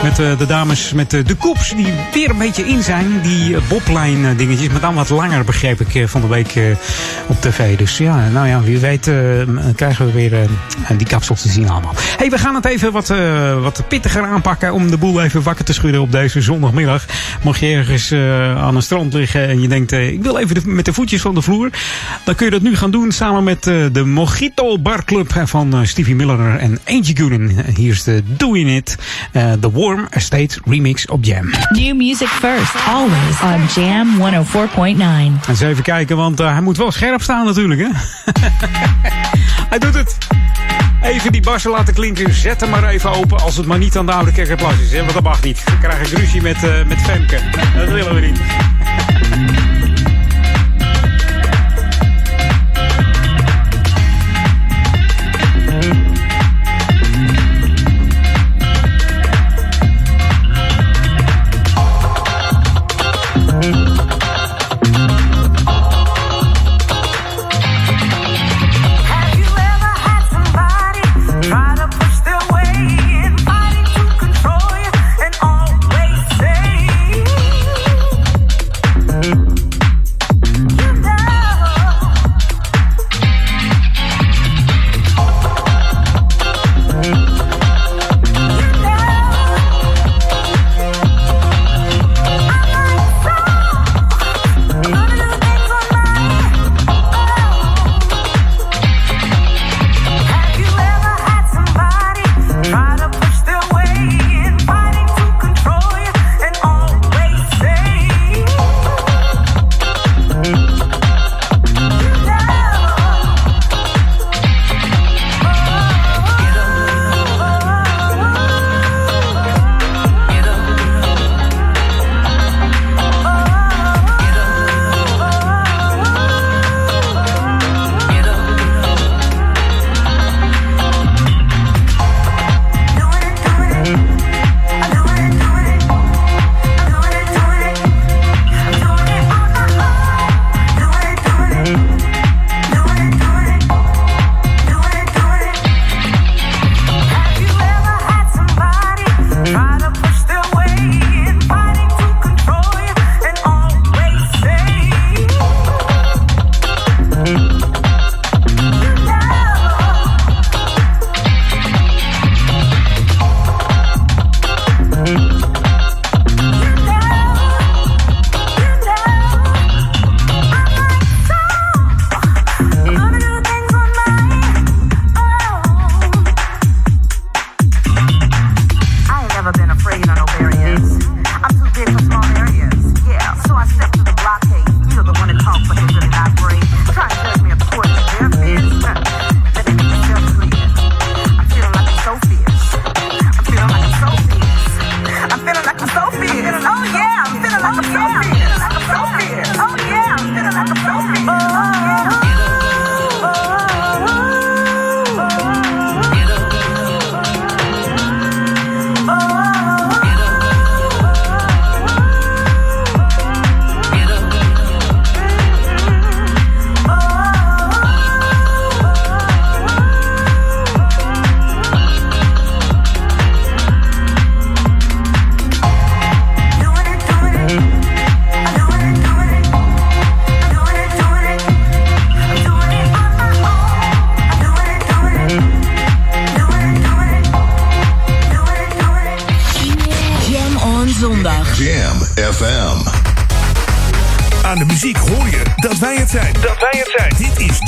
Met 0.03 0.19
eh, 0.19 0.39
de 0.39 0.47
dames 0.47 0.93
met 0.93 1.13
eh, 1.13 1.25
de 1.25 1.35
koeps 1.35 1.75
die 1.77 1.87
weer 2.13 2.31
een 2.31 2.39
beetje 2.39 2.67
in 2.67 2.83
zijn. 2.83 3.21
Die 3.23 3.51
uh, 3.51 3.59
boblijn 3.69 4.25
eh, 4.25 4.37
dingetjes, 4.37 4.69
maar 4.69 4.81
dan 4.81 4.95
wat 4.95 5.09
langer 5.09 5.45
begreep 5.45 5.81
ik 5.81 5.95
eh, 5.95 6.07
van 6.07 6.21
de 6.21 6.27
week 6.27 6.55
eh, 6.57 6.63
op 7.27 7.41
tv. 7.41 7.77
Dus 7.79 7.99
ja, 7.99 8.29
nou 8.29 8.47
ja, 8.49 8.61
wie 8.61 8.79
weet 8.79 9.07
eh, 9.07 9.15
krijgen 9.77 10.07
we 10.07 10.13
weer 10.13 10.33
eh, 10.33 10.49
die 10.97 11.07
kapsels 11.07 11.43
te 11.43 11.49
zien 11.49 11.69
allemaal. 11.69 11.95
hey, 12.17 12.31
we 12.31 12.39
gaan 12.39 12.55
het 12.55 12.65
even 12.65 12.93
wat, 12.93 13.11
eh, 13.11 13.63
wat 13.63 13.83
pittiger 13.89 14.23
aanpakken 14.25 14.73
om 14.73 14.91
de 14.91 14.97
boel 14.97 15.23
even 15.23 15.43
wakker 15.43 15.65
te 15.65 15.73
schudden 15.73 16.01
op 16.01 16.13
deze 16.13 16.41
zondagmiddag. 16.41 17.05
Mocht 17.43 17.61
je 17.61 17.67
ergens 17.67 18.11
eh, 18.11 18.57
aan 18.63 18.77
een 18.77 18.83
strand 18.83 19.13
liggen 19.13 19.49
en 19.49 19.61
je 19.61 19.69
denkt, 19.69 19.93
eh, 19.93 20.09
ik 20.09 20.23
wil 20.23 20.37
even 20.39 20.75
met 20.75 20.85
de 20.85 20.93
voetjes 20.93 21.21
van 21.21 21.35
de 21.35 21.43
vloer. 21.43 21.71
Dan 22.25 22.35
kun 22.35 22.45
je 22.47 22.53
dat 22.53 22.63
nu 22.63 22.77
gaan 22.77 22.91
doen 22.91 23.13
samen 23.13 23.45
met 23.45 23.67
eh, 23.67 23.75
de 23.93 24.05
Mojito 24.05 24.79
Bar 24.79 25.05
Club 25.05 25.35
eh, 25.37 25.43
van 25.47 25.75
eh, 25.75 25.81
Stevie 25.83 26.15
Miller 26.15 26.57
en 26.57 26.79
Angie 26.85 27.17
Goonen. 27.17 27.65
Hier 27.75 27.93
is 27.93 28.03
de 28.03 28.23
Doing 28.27 28.71
It, 28.71 28.97
eh, 29.33 29.53
de 29.61 29.71
Warm 29.89 30.07
Estate 30.11 30.61
remix 30.65 31.07
op 31.07 31.25
Jam. 31.25 31.51
New 31.71 31.97
music 31.97 32.29
first, 32.29 32.75
always 32.87 33.41
on 33.43 33.83
Jam 33.83 34.21
104.9. 34.45 34.85
En 34.85 35.41
eens 35.49 35.61
even 35.61 35.83
kijken, 35.83 36.17
want 36.17 36.41
eh, 36.41 36.53
hij 36.53 36.61
moet 36.61 36.77
wel 36.77 36.93
scherp 36.93 37.23
staan 37.23 37.45
natuurlijk, 37.45 37.81
hè? 37.81 37.89
hij 39.71 39.79
doet 39.79 39.95
het. 39.95 40.19
Even 41.03 41.33
die 41.33 41.41
bassen 41.41 41.71
laten 41.71 41.95
klinken. 41.95 42.35
Zet 42.35 42.61
hem 42.61 42.71
maar 42.71 42.85
even 42.85 43.13
open 43.13 43.41
als 43.41 43.57
het 43.57 43.67
maar 43.67 43.79
niet 43.79 43.97
aan 43.97 44.07
de 44.07 44.13
oude 44.13 44.33
kerkerplas 44.33 44.79
is. 44.81 44.93
Hè? 44.93 45.01
Want 45.01 45.13
dat 45.13 45.23
mag 45.23 45.43
niet. 45.43 45.63
Dan 45.65 45.79
krijg 45.79 46.01
ik 46.01 46.19
ruzie 46.19 46.43
met, 46.43 46.65
eh, 46.65 46.85
met 46.87 47.03
Femke. 47.03 47.41
Dat 47.77 47.89
willen 47.89 48.15
we 48.15 48.21
niet. 48.21 49.68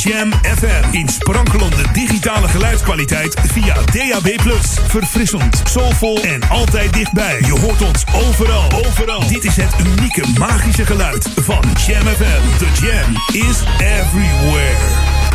Jam 0.03 0.33
FM. 0.33 0.93
In 0.93 1.09
sprankelende 1.09 1.85
digitale 1.93 2.49
geluidskwaliteit 2.49 3.41
via 3.53 3.75
DAB+. 3.75 4.41
Verfrissend, 4.89 5.63
soulvol 5.65 6.23
en 6.23 6.49
altijd 6.49 6.93
dichtbij. 6.93 7.41
Je 7.41 7.59
hoort 7.61 7.83
ons 7.83 8.05
overal. 8.13 8.71
Overal. 8.87 9.29
Dit 9.29 9.45
is 9.45 9.57
het 9.57 9.75
unieke 9.87 10.25
magische 10.39 10.87
geluid 10.87 11.29
van 11.37 11.63
Jam 11.87 12.03
FM. 12.03 12.59
The 12.59 12.67
Jam 12.83 13.41
is 13.49 13.63
everywhere. 13.79 14.77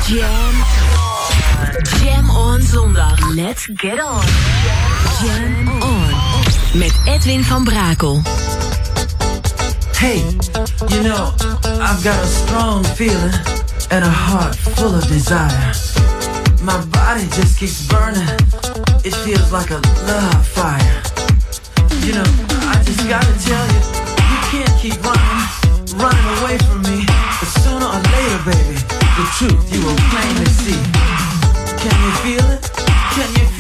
Jam 0.08 0.56
on. 1.64 2.04
Jam 2.04 2.30
on 2.30 2.62
zondag. 2.62 3.34
Let's 3.34 3.70
get 3.74 4.04
on. 4.04 4.22
Jam 5.24 5.82
on. 5.82 6.14
Met 6.74 6.94
Edwin 7.06 7.44
van 7.44 7.64
Brakel. 7.64 8.22
Hey, 9.98 10.24
you 10.88 11.02
know, 11.02 11.34
I've 11.82 12.04
got 12.04 12.24
a 12.24 12.26
strong 12.26 12.86
feeling 12.86 13.55
and 13.92 14.04
a 14.04 14.10
heart 14.10 14.56
full 14.56 14.94
of 14.96 15.06
desire. 15.08 15.74
My 16.62 16.80
body 16.88 17.26
just 17.38 17.60
keeps 17.60 17.88
burning. 17.88 18.28
it 19.04 19.14
feels 19.24 19.52
like 19.52 19.70
a 19.72 19.82
love 20.08 20.48
fire. 20.48 21.02
You 22.06 22.14
know, 22.14 22.30
I 22.72 22.82
just 22.86 23.08
gotta 23.08 23.34
tell 23.46 23.66
you, 23.74 23.82
you 24.32 24.40
can't 24.50 24.76
keep 24.82 24.98
running, 25.04 25.42
running 26.02 26.28
away 26.40 26.58
from 26.66 26.82
me. 26.84 27.06
But 27.40 27.50
sooner 27.62 27.86
or 27.86 28.02
later, 28.14 28.42
baby, 28.50 28.78
the 29.18 29.26
truth 29.38 29.64
you 29.74 29.82
will 29.86 30.02
plainly 30.10 30.50
see. 30.62 30.82
Can 31.82 31.96
you 32.06 32.12
feel 32.24 32.46
it? 32.52 32.64
Can 33.14 33.30
you 33.38 33.55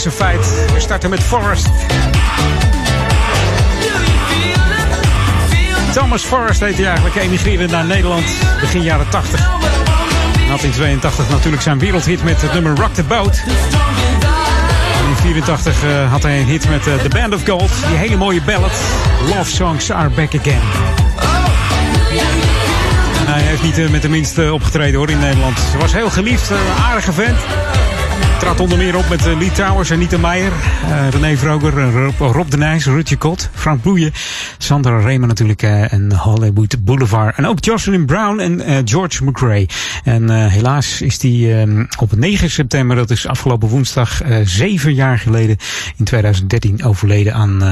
is 0.00 0.06
een 0.06 0.12
feit. 0.12 0.72
We 0.72 0.80
starten 0.80 1.10
met 1.10 1.20
Forrest. 1.22 1.68
Thomas 5.92 6.22
Forrest 6.22 6.60
heet 6.60 6.76
hij 6.76 6.86
eigenlijk, 6.86 7.16
emigreerde 7.16 7.66
naar 7.66 7.84
Nederland 7.84 8.24
begin 8.60 8.82
jaren 8.82 9.08
80. 9.08 9.40
Had 10.48 10.62
in 10.62 10.70
82 10.70 11.28
natuurlijk 11.28 11.62
zijn 11.62 11.78
wereldhit 11.78 12.24
met 12.24 12.42
het 12.42 12.52
nummer 12.52 12.76
Rock 12.76 12.94
the 12.94 13.02
Boat. 13.02 13.42
In 15.08 15.16
84 15.16 15.84
eh, 15.84 16.10
had 16.10 16.22
hij 16.22 16.40
een 16.40 16.46
hit 16.46 16.68
met 16.68 16.86
eh, 16.86 16.94
The 16.94 17.08
Band 17.08 17.34
of 17.34 17.44
Gold. 17.46 17.70
Die 17.88 17.96
hele 17.96 18.16
mooie 18.16 18.42
ballad, 18.42 18.72
Love 19.26 19.50
Songs 19.50 19.90
Are 19.90 20.08
Back 20.08 20.34
Again. 20.34 20.60
Hij 23.30 23.42
heeft 23.42 23.62
niet 23.62 23.78
eh, 23.78 23.88
met 23.88 24.02
de 24.02 24.08
minste 24.08 24.52
opgetreden 24.52 24.98
hoor 24.98 25.10
in 25.10 25.18
Nederland. 25.18 25.58
Ze 25.70 25.78
was 25.78 25.92
heel 25.92 26.10
geliefd, 26.10 26.50
eh, 26.50 26.88
aardige 26.88 27.12
vent. 27.12 27.38
Trad 28.40 28.60
onder 28.60 28.78
meer 28.78 28.96
op 28.96 29.08
met 29.08 29.26
eh, 29.26 29.38
Lee 29.38 29.52
Towers, 29.52 29.92
Anita 29.92 30.18
Meijer, 30.18 30.52
eh 30.88 31.08
René 31.10 31.36
Vroger, 31.36 31.78
eh, 31.78 31.94
Rob, 31.94 32.34
Rob 32.34 32.50
de 32.50 32.56
Nijs, 32.56 32.84
Rutje 32.86 33.16
Kot, 33.16 33.50
Frank 33.54 33.82
Boeien, 33.82 34.12
Sandra 34.70 34.98
Remen 35.00 35.28
natuurlijk 35.28 35.62
eh, 35.62 35.92
en 35.92 36.12
Hollywood 36.16 36.84
Boulevard. 36.84 37.36
En 37.36 37.46
ook 37.46 37.64
Jocelyn 37.64 38.06
Brown 38.06 38.38
en 38.38 38.60
eh, 38.60 38.76
George 38.84 39.24
McRae. 39.24 39.66
En 40.04 40.30
eh, 40.30 40.46
helaas 40.46 41.00
is 41.02 41.18
die 41.18 41.54
eh, 41.54 41.84
op 41.98 42.16
9 42.16 42.50
september, 42.50 42.96
dat 42.96 43.10
is 43.10 43.26
afgelopen 43.26 43.68
woensdag, 43.68 44.20
zeven 44.44 44.94
jaar 44.94 45.18
geleden, 45.18 45.56
in 45.96 46.04
2013 46.04 46.84
overleden 46.84 47.34
aan, 47.34 47.62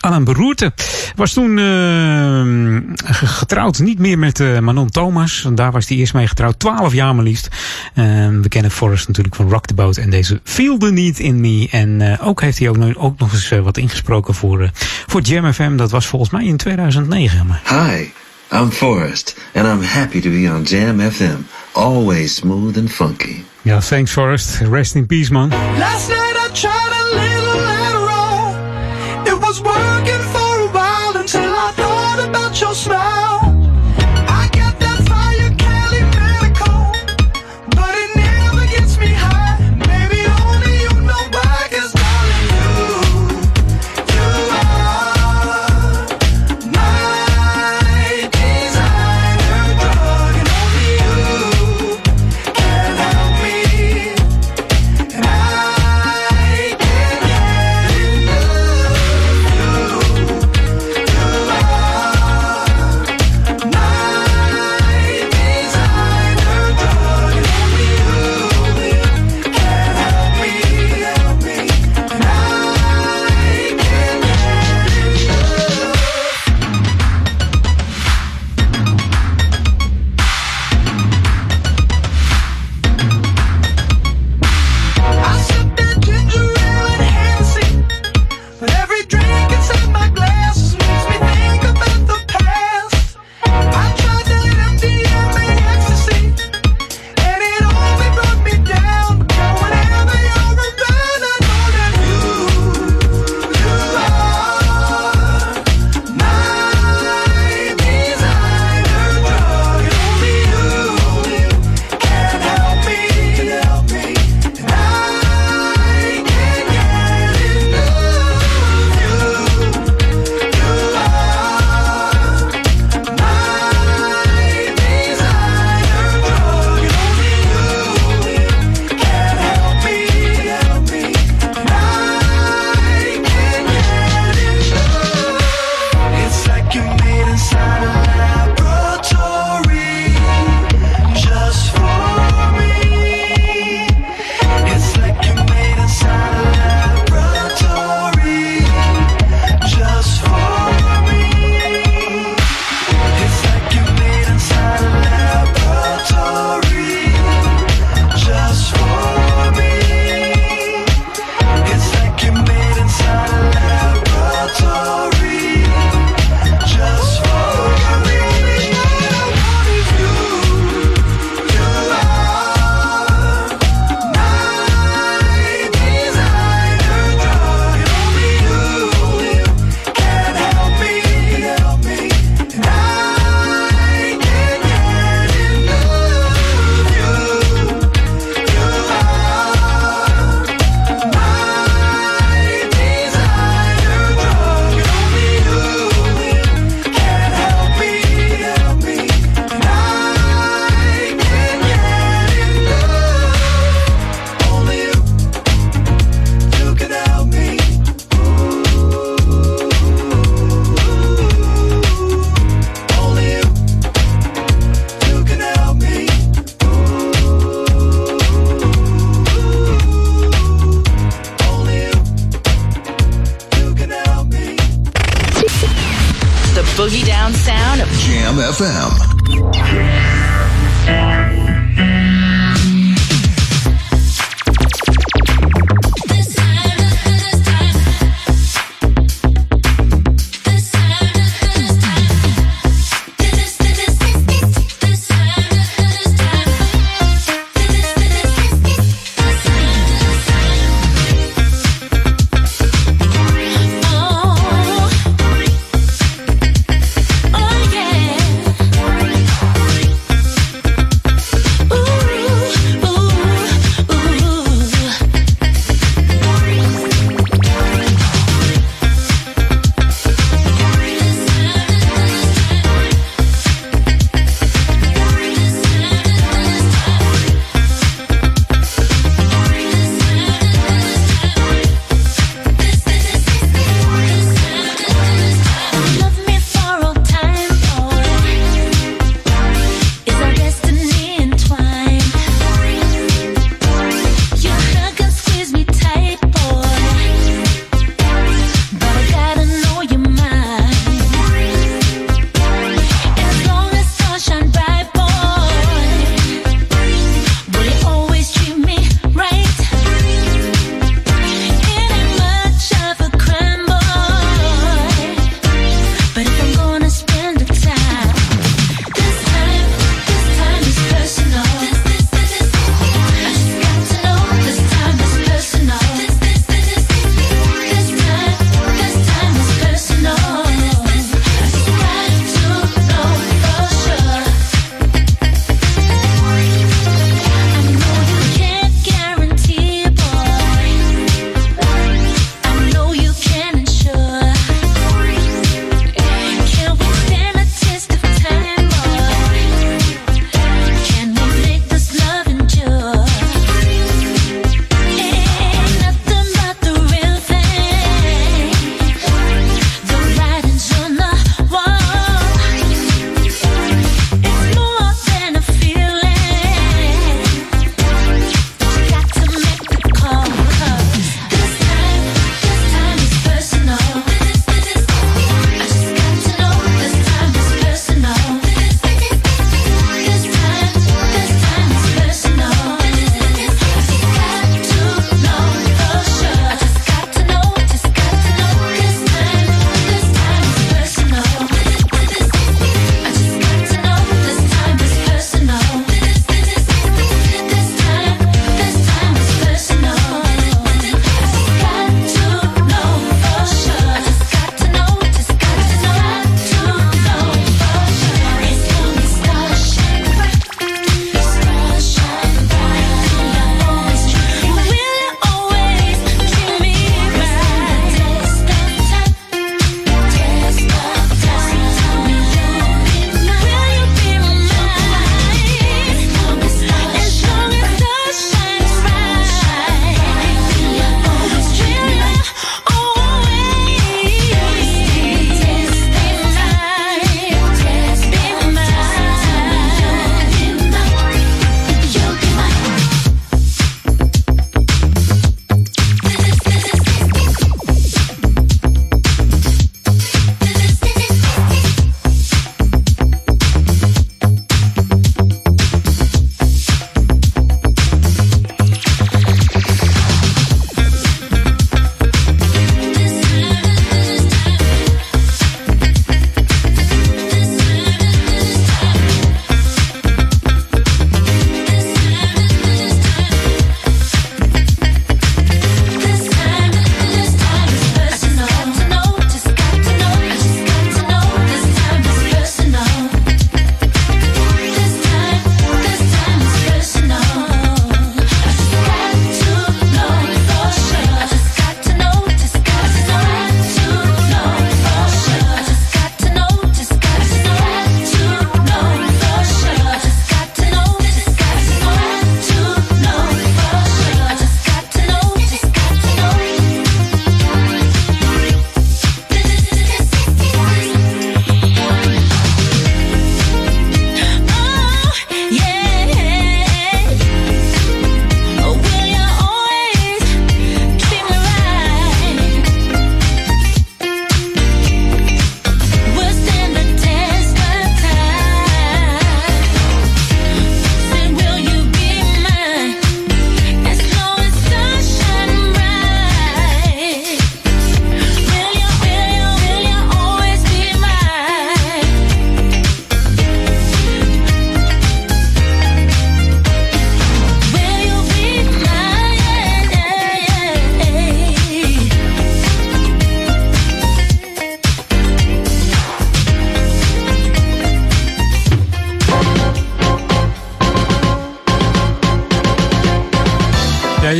aan 0.00 0.12
een 0.12 0.24
beroerte. 0.24 0.72
Was 1.16 1.32
toen 1.32 1.58
eh, 1.58 3.14
ge- 3.14 3.26
getrouwd, 3.26 3.78
niet 3.78 3.98
meer 3.98 4.18
met 4.18 4.60
Manon 4.60 4.90
Thomas. 4.90 5.48
Daar 5.54 5.72
was 5.72 5.88
hij 5.88 5.96
eerst 5.96 6.14
mee 6.14 6.26
getrouwd, 6.26 6.58
12 6.58 6.92
jaar 6.92 7.14
maar 7.14 7.24
liefst. 7.24 7.48
Eh, 7.94 8.04
we 8.42 8.48
kennen 8.48 8.70
Forrest 8.70 9.08
natuurlijk 9.08 9.34
van 9.36 9.48
Rock 9.50 9.66
the 9.66 9.74
Boat 9.74 9.96
en 9.96 10.10
deze 10.10 10.40
Feel 10.44 10.78
the 10.78 10.92
Need 10.92 11.18
in 11.18 11.40
Me. 11.40 11.68
En 11.70 12.18
ook 12.20 12.40
heeft 12.40 12.58
hij 12.58 12.68
ook, 12.68 12.76
nog- 12.76 12.96
ook 12.96 13.18
nog 13.18 13.32
eens 13.32 13.48
wat 13.48 13.76
ingesproken 13.76 14.34
voor, 14.34 14.70
voor 15.06 15.20
Jam 15.20 15.52
FM. 15.52 15.76
Dat 15.76 15.90
was 15.90 16.06
volgens 16.06 16.30
mij 16.30 16.44
in 16.46 16.56
2009. 16.56 17.46
Maar 17.46 17.60
Hi, 17.64 18.12
I'm 18.52 18.70
Forrest, 18.70 19.36
and 19.54 19.66
I'm 19.66 19.82
happy 19.82 20.20
to 20.20 20.28
be 20.28 20.48
on 20.48 20.64
Jam 20.64 21.00
FM. 21.00 21.44
Always 21.72 22.34
smooth 22.34 22.78
and 22.78 22.90
funky. 22.90 23.44
ja, 23.62 23.80
thanks 23.80 24.12
Forrest. 24.12 24.60
Rest 24.60 24.94
in 24.94 25.06
peace 25.06 25.30
man. 25.32 25.48
Last 25.78 26.08
night 26.08 26.36
I 26.36 26.48
tried 26.52 26.86
little 27.12 27.35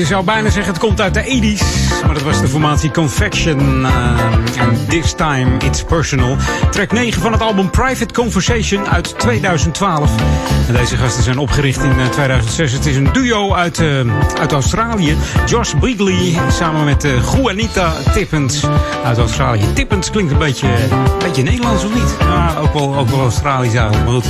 zou 0.06 0.24
bijna 0.24 0.50
zeggen 0.50 0.72
het 0.72 0.82
komt 0.82 1.00
uit 1.00 1.14
de 1.14 1.56
80s. 1.56 1.85
Maar 2.26 2.34
was 2.34 2.44
de 2.44 2.50
formatie 2.50 2.90
Confection. 2.90 3.84
eh, 3.86 4.62
En 4.62 4.86
This 4.88 5.12
Time 5.12 5.56
It's 5.64 5.82
Personal. 5.82 6.36
Track 6.70 6.92
9 6.92 7.22
van 7.22 7.32
het 7.32 7.40
album 7.40 7.70
Private 7.70 8.14
Conversation 8.14 8.88
uit 8.88 9.18
2012. 9.18 10.10
En 10.68 10.74
deze 10.74 10.96
gasten 10.96 11.22
zijn 11.22 11.38
opgericht 11.38 11.82
in 11.82 12.00
eh, 12.00 12.06
2006. 12.06 12.72
Het 12.72 12.86
is 12.86 12.96
een 12.96 13.08
duo 13.12 13.54
uit, 13.54 13.78
eh, 13.78 13.86
uit 14.38 14.52
Australië. 14.52 15.16
Josh 15.46 15.72
Bigley 15.80 16.38
samen 16.50 16.84
met 16.84 17.04
eh, 17.04 17.12
Juanita 17.34 17.92
Tippens 18.12 18.64
uit 19.04 19.18
Australië. 19.18 19.72
Tippens 19.72 20.10
klinkt 20.10 20.32
een 20.32 20.38
beetje, 20.38 20.68
een 20.68 21.18
beetje 21.18 21.42
Nederlands 21.42 21.84
of 21.84 21.94
niet? 21.94 22.16
Ah, 22.20 22.62
ook, 22.62 22.72
wel, 22.72 22.96
ook 22.96 23.08
wel 23.08 23.20
Australisch 23.20 23.74
eigenlijk, 23.74 24.10
maar. 24.10 24.22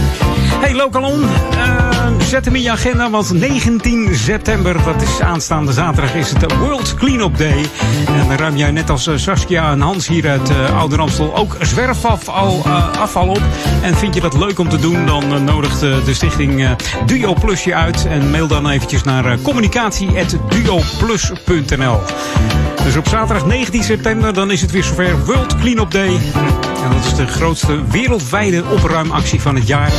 Hey, 0.61 0.75
Lokalon. 0.75 1.23
eh, 1.51 1.87
zet 2.27 2.45
hem 2.45 2.55
in 2.55 2.63
je 2.63 2.71
agenda, 2.71 3.11
want 3.11 3.33
19 3.33 4.15
september, 4.15 4.77
dat 4.85 5.03
is 5.03 5.21
aanstaande 5.21 5.73
zaterdag, 5.73 6.15
is 6.15 6.31
het 6.31 6.41
de 6.41 6.57
World 6.57 6.95
Cleanup 6.95 7.39
Day. 7.39 7.67
En 8.07 8.29
dan 8.29 8.37
ruim 8.37 8.57
jij 8.57 8.71
net 8.71 8.91
als 8.91 9.07
eh, 9.07 9.17
Saskia 9.17 9.71
en 9.71 9.81
Hans 9.81 10.09
hier 10.09 10.29
uit 10.29 10.51
uh, 10.51 10.79
Ouder 10.79 11.01
Amstel 11.01 11.37
ook 11.37 11.57
zwerfafval 11.61 12.63
uh, 12.67 12.91
afval 13.01 13.29
op. 13.29 13.43
En 13.83 13.97
vind 13.97 14.15
je 14.15 14.21
dat 14.21 14.37
leuk 14.37 14.59
om 14.59 14.69
te 14.69 14.79
doen, 14.79 15.07
dan 15.07 15.45
nodigt 15.45 15.81
de 15.81 16.15
stichting 16.15 16.77
Duo 17.07 17.35
Plus 17.35 17.65
je 17.65 17.75
uit. 17.75 18.07
En 18.07 18.31
mail 18.31 18.47
dan 18.47 18.69
eventjes 18.69 19.03
naar 19.03 19.41
communicatie.duoplus.nl 19.41 22.01
Dus 22.85 22.97
op 22.97 23.09
zaterdag 23.09 23.47
19 23.47 23.83
september, 23.83 24.33
dan 24.33 24.51
is 24.51 24.61
het 24.61 24.71
weer 24.71 24.85
zover 24.85 25.25
World 25.25 25.57
Cleanup 25.57 25.91
Day. 25.91 26.21
En 26.85 26.91
dat 26.93 27.05
is 27.05 27.15
de 27.15 27.27
grootste 27.27 27.81
wereldwijde 27.91 28.65
opruimactie 28.65 29.41
van 29.41 29.55
het 29.55 29.67
jaar. 29.67 29.93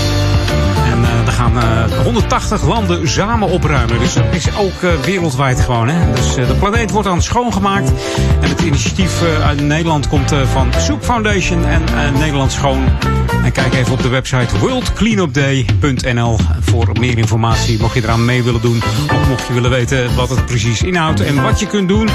Er 1.28 1.34
gaan 1.34 1.58
uh, 1.58 2.04
180 2.04 2.64
landen 2.68 3.10
samen 3.10 3.50
opruimen. 3.50 4.00
Dus 4.00 4.14
dat 4.14 4.26
is 4.32 4.56
ook 4.58 4.82
uh, 4.82 4.92
wereldwijd 5.06 5.60
gewoon. 5.60 5.88
Hè? 5.88 6.14
Dus 6.14 6.34
de 6.36 6.56
planeet 6.60 6.92
wordt 6.92 7.08
dan 7.08 7.22
schoongemaakt. 7.22 7.92
En 8.42 8.50
het 8.50 8.62
initiatief 8.62 9.22
uit 9.44 9.62
Nederland 9.62 10.08
komt 10.08 10.32
van 10.52 10.74
Soep 10.78 11.04
Foundation 11.04 11.66
en 11.66 11.84
Nederland 12.20 12.52
Schoon. 12.52 12.84
En 13.44 13.52
kijk 13.52 13.74
even 13.74 13.94
op 13.94 14.02
de 14.02 14.08
website 14.08 14.58
worldcleanupday.nl 14.60 16.38
voor 16.60 16.90
meer 17.00 17.18
informatie. 17.18 17.80
Mocht 17.80 17.94
je 17.94 18.04
eraan 18.04 18.26
mee 18.26 18.44
willen 18.44 18.62
doen. 18.62 18.78
Of 19.14 19.28
mocht 19.28 19.48
je 19.48 19.54
willen 19.54 19.70
weten 19.70 20.16
wat 20.16 20.30
het 20.30 20.46
precies 20.46 20.82
inhoudt. 20.82 21.22
En 21.22 21.42
wat 21.42 21.60
je 21.60 21.68
kunt 21.68 21.88
doen 21.88 22.10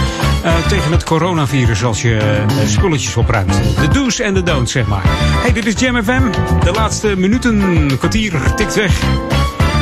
tegen 0.68 0.92
het 0.92 1.04
coronavirus 1.04 1.84
als 1.84 2.02
je 2.02 2.44
spulletjes 2.66 3.16
opruimt. 3.16 3.60
De 3.80 3.88
do's 3.88 4.20
en 4.20 4.34
de 4.34 4.42
don'ts, 4.42 4.72
zeg 4.72 4.86
maar. 4.86 5.02
Hey, 5.04 5.52
dit 5.52 5.66
is 5.66 5.80
Jam 5.80 6.02
FM. 6.02 6.22
De 6.64 6.72
laatste 6.72 7.14
minuten, 7.16 7.86
kwartier 7.98 8.54
tikt 8.54 8.74
weg. 8.74 9.00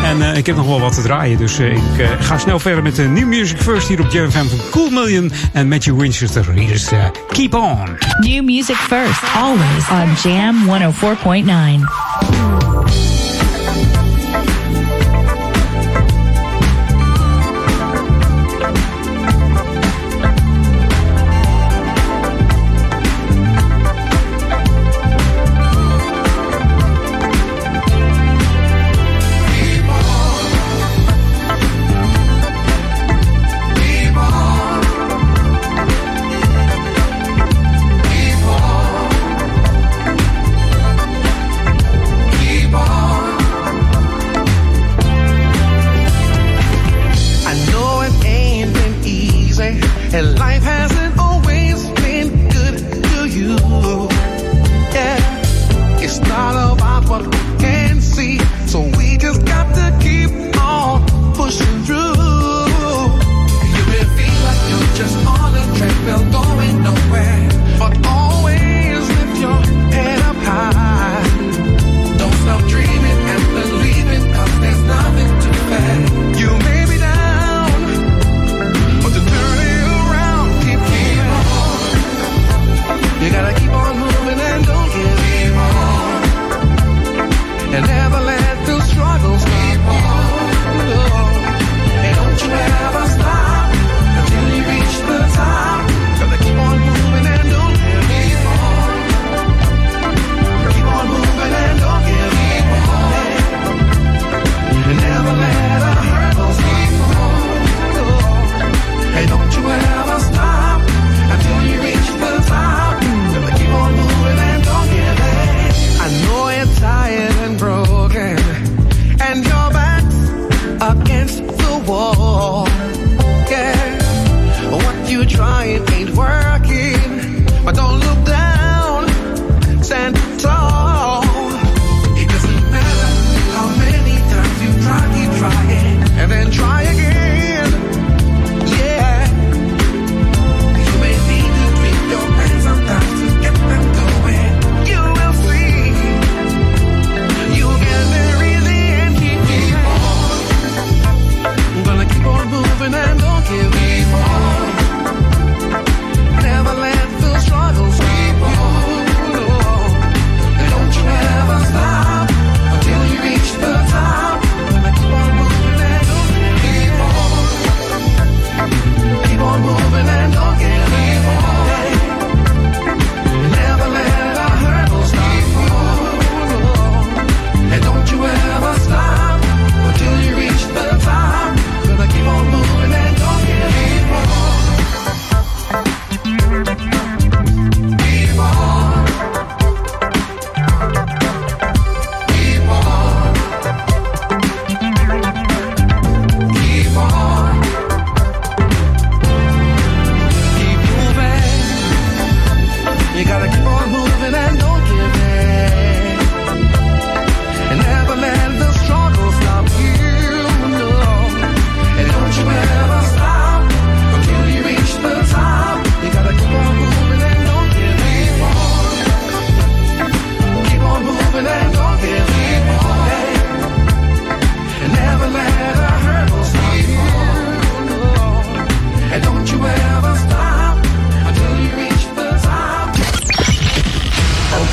En 0.04 0.18
uh, 0.18 0.36
ik 0.36 0.46
heb 0.46 0.56
nog 0.56 0.66
wel 0.66 0.80
wat 0.80 0.94
te 0.94 1.02
draaien. 1.02 1.38
Dus 1.38 1.58
ik 1.58 1.78
ga 2.20 2.38
snel 2.38 2.58
verder 2.58 2.82
met 2.82 2.96
de 2.96 3.02
New 3.02 3.26
Music 3.26 3.58
First 3.58 3.88
hier 3.88 4.00
op 4.00 4.10
Jam 4.10 4.30
FM 4.30 4.46
van 4.46 4.58
Cool 4.70 4.90
Million 4.90 5.32
en 5.52 5.68
Matthew 5.68 6.00
Winchester. 6.00 6.52
Hier 6.52 7.10
Keep 7.28 7.54
On. 7.54 7.78
New 8.20 8.44
music 8.44 8.76
first, 8.76 9.22
always 9.36 9.88
on 9.90 10.30
Jam 10.30 10.66
104.9. 10.66 12.79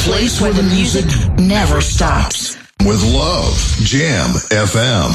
place 0.07 0.39
where 0.39 0.53
the 0.53 0.63
music 0.63 1.05
never 1.37 1.81
stops. 1.81 2.57
With 2.85 3.03
love, 3.03 3.53
Jam 3.83 4.29
FM. 4.51 5.13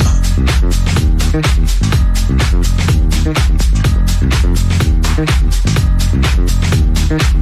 Jam 7.08 7.41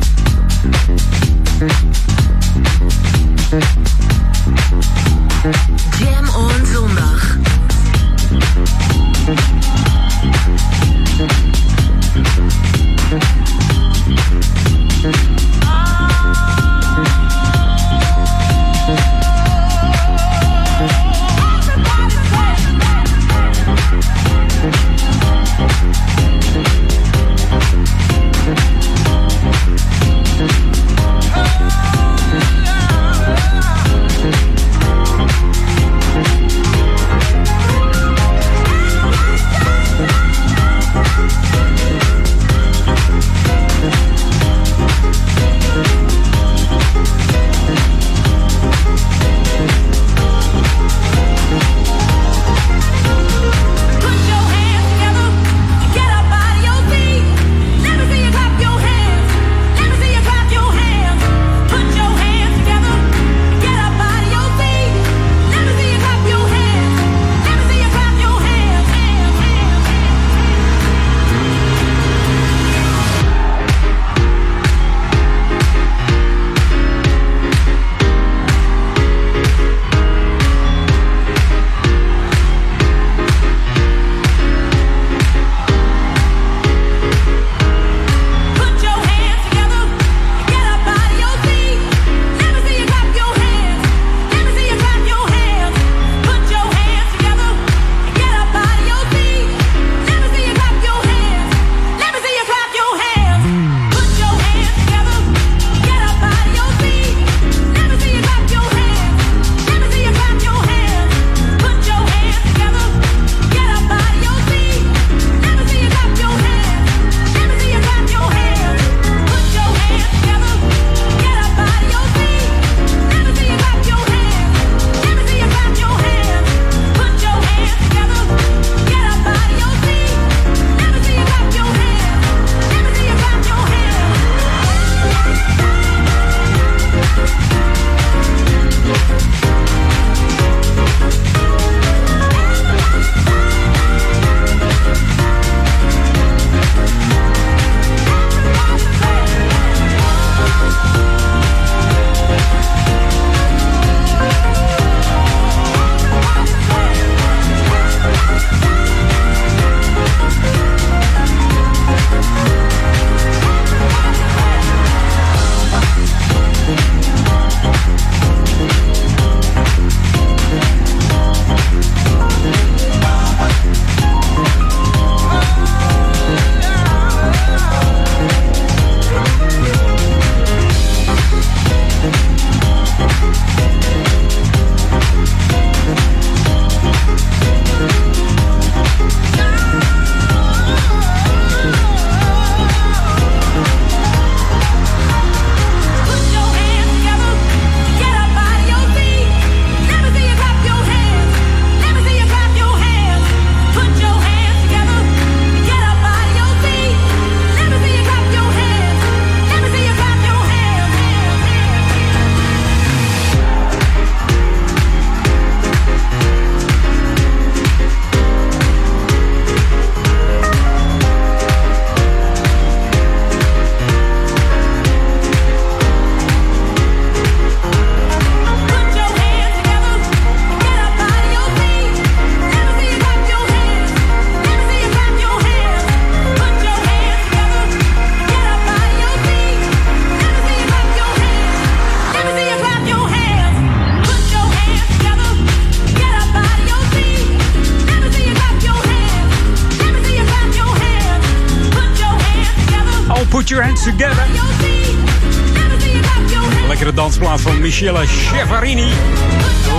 Michelle 257.60 258.06
Chevarini. 258.06 258.90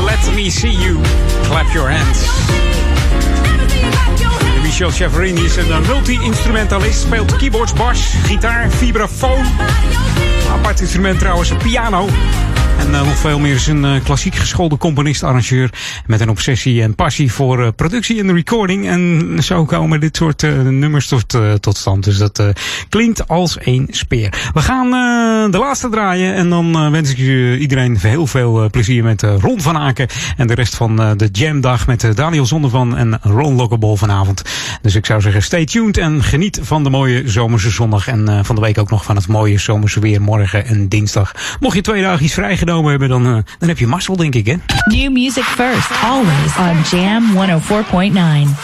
Let 0.06 0.36
me 0.36 0.50
see 0.50 0.70
you. 0.70 1.02
Clap 1.44 1.74
your 1.74 1.90
hands. 1.90 2.28
Michelle 4.62 4.92
Chevarini 4.92 5.44
is 5.44 5.56
een 5.56 5.84
multi-instrumentalist. 5.88 7.00
Speelt 7.00 7.36
keyboards, 7.36 7.74
bas, 7.74 8.14
gitaar, 8.24 8.70
vibrafoon. 8.70 9.46
Apart 10.52 10.80
instrument 10.80 11.20
trouwens, 11.20 11.54
piano. 11.64 12.08
En 12.92 12.98
eh, 12.98 13.06
nog 13.06 13.18
veel 13.18 13.40
meer 13.40 13.56
is 13.56 13.68
een 13.68 13.86
eh, 13.86 14.04
klassiek 14.04 14.36
geschoolde 14.36 14.78
componist-arrangeur. 14.78 15.70
Met 16.06 16.22
een 16.22 16.30
obsessie 16.30 16.82
en 16.82 16.96
passie 16.96 17.32
voor 17.32 17.64
eh, 17.64 17.68
productie 17.76 18.20
en 18.20 18.34
recording. 18.34 18.88
En 18.88 19.38
zo 19.44 19.66
komen 19.66 20.00
dit 20.00 20.16
soort 20.16 20.42
nummers 20.64 21.08
tot, 21.08 21.38
tot 21.60 21.78
stand. 21.78 22.04
Dus 22.04 22.18
dat 22.18 22.44
klinkt 22.90 23.28
als 23.28 23.58
een 23.60 23.88
speer. 23.92 24.50
We 24.54 24.60
gaan 24.60 24.90
de 25.52 25.58
laatste 25.58 25.90
draaien. 25.90 26.34
En 26.34 26.50
dan 26.50 26.92
wens 26.92 27.12
ik 27.12 27.18
u 27.18 27.58
iedereen 27.58 27.98
heel 28.00 28.28
veel 28.28 28.70
plezier 28.70 29.04
met 29.04 29.22
Ron 29.22 29.62
van 29.62 29.78
Aken. 29.78 30.08
En 30.38 30.48
de 30.48 30.54
rest 30.54 30.76
van 30.76 30.96
de 30.96 31.30
Jamdag 31.32 31.88
met 31.88 32.12
Daniel 32.16 32.46
Zondervan 32.46 32.98
en 32.98 33.20
Ron 33.22 33.56
Lockable 33.56 33.98
vanavond. 33.98 34.42
Dus 34.82 34.96
ik 34.96 35.06
zou 35.06 35.22
zeggen, 35.22 35.44
stay 35.44 35.66
tuned 35.66 35.98
en 35.98 36.24
geniet 36.24 36.60
van 36.62 36.84
de 36.84 36.90
mooie 36.90 37.30
zomerse 37.30 37.70
zondag. 37.70 38.08
En 38.08 38.46
van 38.46 38.56
de 38.56 38.62
week 38.62 38.78
ook 38.78 38.90
nog 38.90 39.04
van 39.04 39.16
het 39.16 39.28
mooie 39.28 39.58
zomerse 39.58 40.00
weer 40.00 40.22
morgen 40.22 40.66
en 40.66 40.90
dinsdag. 40.90 41.32
Mocht 41.60 41.76
je 41.76 41.82
twee 41.82 42.02
dagen 42.02 42.26
iets 42.26 42.34
vrijgenomen 42.34 42.81
hebben, 42.90 43.10
dan, 43.10 43.26
eh, 43.26 43.38
dan 43.60 43.70
heb 43.70 43.78
je 43.78 43.88
mazzel, 43.88 44.16
denk 44.16 44.36
ik, 44.36 44.46
hè? 44.46 44.56
New 44.86 45.12
music 45.12 45.44
first, 45.44 45.90
always 46.04 46.58
on 46.58 47.00
Jam 47.00 47.32
104.9. 47.34 48.56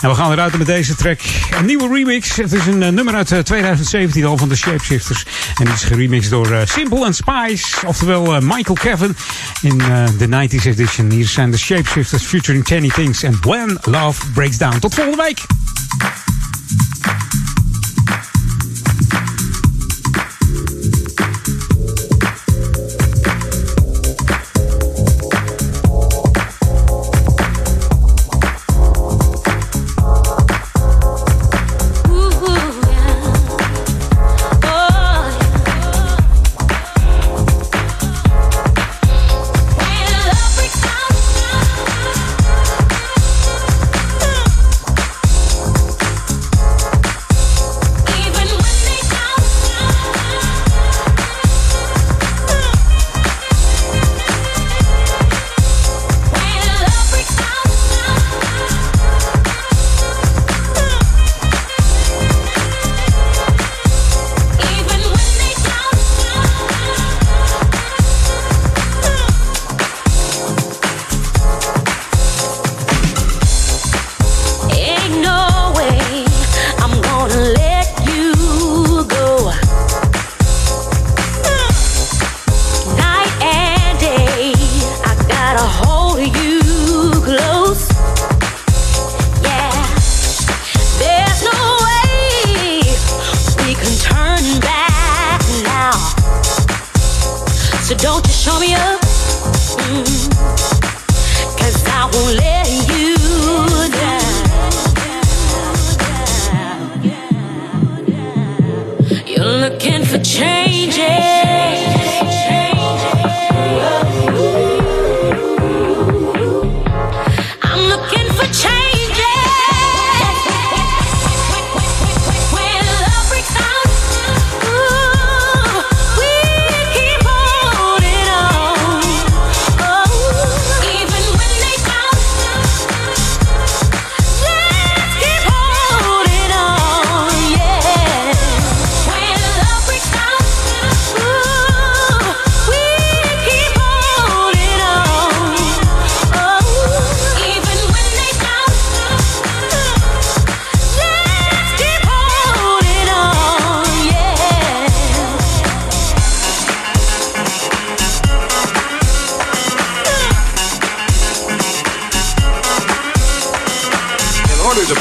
En 0.00 0.08
we 0.08 0.14
gaan 0.14 0.32
eruit 0.32 0.58
met 0.58 0.66
deze 0.66 0.94
track. 0.94 1.20
Een 1.58 1.66
nieuwe 1.66 1.88
remix. 1.94 2.36
Het 2.36 2.52
is 2.52 2.66
een 2.66 2.82
eh, 2.82 2.88
nummer 2.88 3.14
uit 3.14 3.32
eh, 3.32 3.38
2017 3.38 4.24
al 4.24 4.36
van 4.36 4.48
de 4.48 4.56
Shapeshifters. 4.56 5.24
En 5.58 5.64
die 5.64 5.74
is 5.74 5.82
geremixed 5.82 6.30
door 6.30 6.50
eh, 6.52 6.60
Simple 6.64 7.04
and 7.04 7.16
Spice. 7.16 7.86
Oftewel 7.86 8.34
eh, 8.34 8.40
Michael 8.42 8.78
Kevin 8.80 9.16
in 9.62 9.80
eh, 9.80 10.04
de 10.18 10.26
90s 10.26 10.64
edition. 10.64 11.10
Hier 11.10 11.26
zijn 11.26 11.50
de 11.50 11.58
Shapeshifters 11.58 12.22
featuring 12.22 12.64
Kenny 12.64 12.88
Things 12.88 13.22
en 13.22 13.38
When 13.40 13.78
Love 13.82 14.26
Breaks 14.34 14.58
Down. 14.58 14.78
Tot 14.78 14.94
volgende 14.94 15.22
week. 15.22 15.46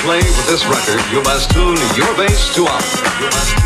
Play 0.10 0.18
with 0.18 0.48
this 0.48 0.66
record, 0.66 1.00
you 1.12 1.22
must 1.22 1.52
tune 1.52 1.78
your 1.96 2.12
bass 2.18 2.52
to 2.56 2.66
ours. 2.66 2.96
You 3.20 3.28
must 3.28 3.60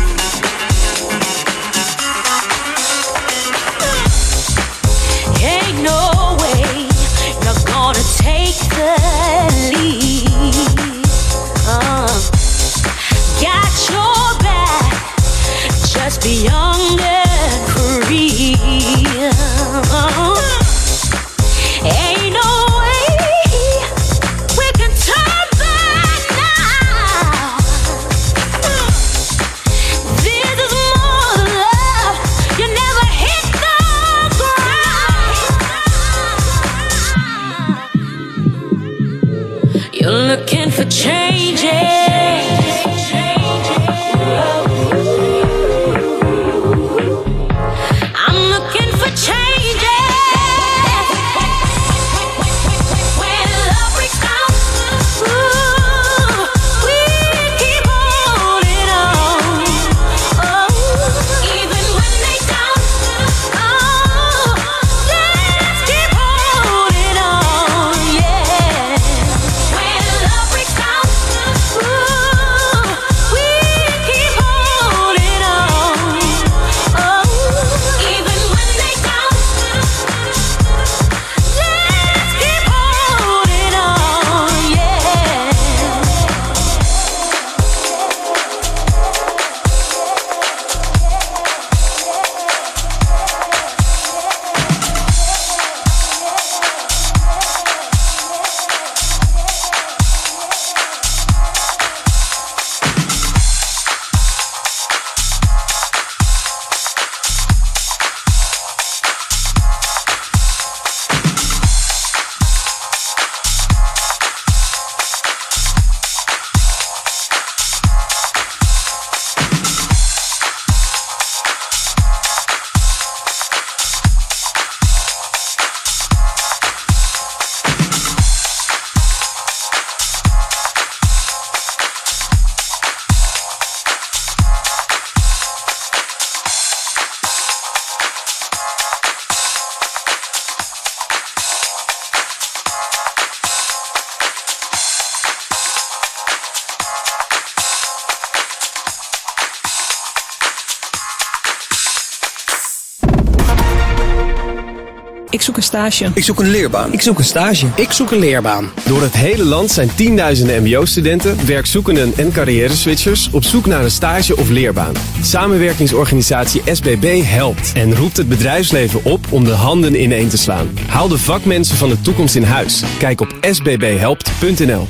stage. 155.90 156.10
Ik 156.14 156.24
zoek 156.24 156.40
een 156.40 156.50
leerbaan. 156.50 156.92
Ik 156.92 157.00
zoek 157.00 157.18
een 157.18 157.24
stage. 157.24 157.66
Ik 157.76 157.92
zoek 157.92 158.10
een 158.10 158.18
leerbaan. 158.18 158.70
Door 158.84 159.02
het 159.02 159.16
hele 159.16 159.44
land 159.44 159.70
zijn 159.70 159.94
tienduizenden 159.94 160.62
mbo-studenten, 160.62 161.46
werkzoekenden 161.46 162.12
en 162.16 162.32
carrière-switchers 162.32 163.28
op 163.32 163.44
zoek 163.44 163.66
naar 163.66 163.84
een 163.84 163.90
stage 163.90 164.36
of 164.36 164.48
leerbaan. 164.48 164.94
Samenwerkingsorganisatie 165.22 166.62
SBB 166.64 167.20
helpt 167.24 167.72
en 167.74 167.94
roept 167.96 168.16
het 168.16 168.28
bedrijfsleven 168.28 169.04
op 169.04 169.26
om 169.30 169.44
de 169.44 169.52
handen 169.52 170.02
ineen 170.02 170.28
te 170.28 170.38
slaan. 170.38 170.70
Haal 170.88 171.08
de 171.08 171.18
vakmensen 171.18 171.76
van 171.76 171.88
de 171.88 172.00
toekomst 172.00 172.34
in 172.34 172.42
huis. 172.42 172.82
Kijk 172.98 173.20
op 173.20 173.36
sbbhelpt.nl. 173.40 174.88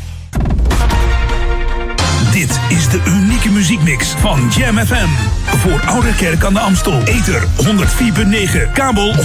Dit 2.32 2.60
is 2.68 2.88
de 2.88 3.02
unieke 3.06 3.33
muziekmix 3.54 4.08
van 4.08 4.48
Jam 4.48 4.78
FM. 4.78 5.08
Voor 5.44 5.80
Oude 5.86 6.14
Kerk 6.14 6.44
aan 6.44 6.52
de 6.52 6.60
Amstel. 6.60 7.02
Ether 7.02 7.42
104.9, 7.42 8.72
kabel 8.72 9.14
103.3 9.14 9.22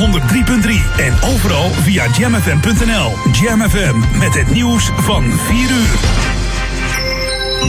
en 0.98 1.14
overal 1.34 1.70
via 1.70 2.06
jamfm.nl. 2.18 3.12
Jam 3.32 3.70
FM 3.70 4.18
met 4.18 4.34
het 4.34 4.52
nieuws 4.52 4.92
van 4.96 5.24
4 5.24 5.72
uur. 5.72 5.98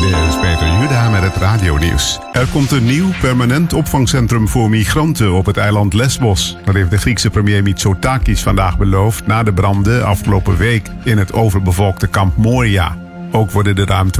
Dit 0.00 0.16
is 0.28 0.38
Peter 0.40 0.80
Juda 0.80 1.10
met 1.10 1.22
het 1.22 1.36
radionieuws. 1.36 2.18
Er 2.32 2.46
komt 2.46 2.70
een 2.70 2.84
nieuw 2.84 3.08
permanent 3.20 3.72
opvangcentrum 3.72 4.48
voor 4.48 4.70
migranten 4.70 5.32
op 5.32 5.46
het 5.46 5.56
eiland 5.56 5.94
Lesbos. 5.94 6.56
Dat 6.64 6.74
heeft 6.74 6.90
de 6.90 6.98
Griekse 6.98 7.30
premier 7.30 7.62
Mitsotakis 7.62 8.42
vandaag 8.42 8.78
beloofd 8.78 9.26
na 9.26 9.42
de 9.42 9.52
branden 9.52 10.06
afgelopen 10.06 10.56
week 10.56 10.88
in 11.04 11.18
het 11.18 11.32
overbevolkte 11.32 12.06
kamp 12.06 12.36
Moria. 12.36 13.09
Ook 13.32 13.50
worden 13.50 13.76
de 13.76 13.84
ruim 13.84 14.10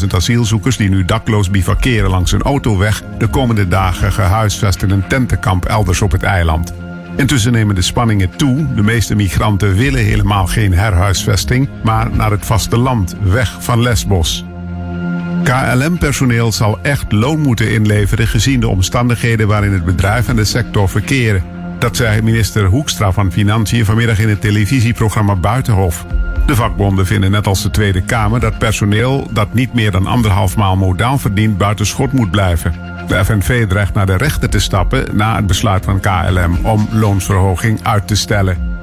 12.000 0.00 0.06
asielzoekers 0.14 0.76
die 0.76 0.88
nu 0.88 1.04
dakloos 1.04 1.50
bivakeren 1.50 2.10
langs 2.10 2.32
een 2.32 2.42
autoweg 2.42 3.02
de 3.18 3.26
komende 3.26 3.68
dagen 3.68 4.12
gehuisvest 4.12 4.82
in 4.82 4.90
een 4.90 5.08
tentenkamp 5.08 5.64
elders 5.64 6.02
op 6.02 6.12
het 6.12 6.22
eiland. 6.22 6.72
Intussen 7.16 7.52
nemen 7.52 7.74
de 7.74 7.82
spanningen 7.82 8.36
toe. 8.36 8.74
De 8.74 8.82
meeste 8.82 9.14
migranten 9.14 9.74
willen 9.74 10.04
helemaal 10.04 10.46
geen 10.46 10.72
herhuisvesting, 10.72 11.68
maar 11.82 12.10
naar 12.10 12.30
het 12.30 12.46
vasteland, 12.46 13.16
weg 13.22 13.56
van 13.58 13.82
Lesbos. 13.82 14.44
KLM-personeel 15.42 16.52
zal 16.52 16.78
echt 16.82 17.12
loon 17.12 17.40
moeten 17.40 17.72
inleveren 17.72 18.26
gezien 18.26 18.60
de 18.60 18.68
omstandigheden 18.68 19.48
waarin 19.48 19.72
het 19.72 19.84
bedrijf 19.84 20.28
en 20.28 20.36
de 20.36 20.44
sector 20.44 20.88
verkeren. 20.88 21.44
Dat 21.78 21.96
zei 21.96 22.22
minister 22.22 22.64
Hoekstra 22.64 23.12
van 23.12 23.32
Financiën 23.32 23.84
vanmiddag 23.84 24.18
in 24.18 24.28
het 24.28 24.40
televisieprogramma 24.40 25.36
Buitenhof. 25.36 26.06
De 26.46 26.54
vakbonden 26.54 27.06
vinden 27.06 27.30
net 27.30 27.46
als 27.46 27.62
de 27.62 27.70
Tweede 27.70 28.02
Kamer 28.02 28.40
dat 28.40 28.58
personeel 28.58 29.28
dat 29.30 29.54
niet 29.54 29.74
meer 29.74 29.90
dan 29.90 30.06
anderhalf 30.06 30.56
maal 30.56 30.76
modaal 30.76 31.18
verdient 31.18 31.58
buiten 31.58 31.86
schot 31.86 32.12
moet 32.12 32.30
blijven. 32.30 32.74
De 33.06 33.24
FNV 33.24 33.66
dreigt 33.66 33.94
naar 33.94 34.06
de 34.06 34.16
rechter 34.16 34.48
te 34.48 34.58
stappen 34.58 35.16
na 35.16 35.36
het 35.36 35.46
besluit 35.46 35.84
van 35.84 36.00
KLM 36.00 36.58
om 36.62 36.88
loonsverhoging 36.92 37.80
uit 37.82 38.08
te 38.08 38.14
stellen. 38.14 38.74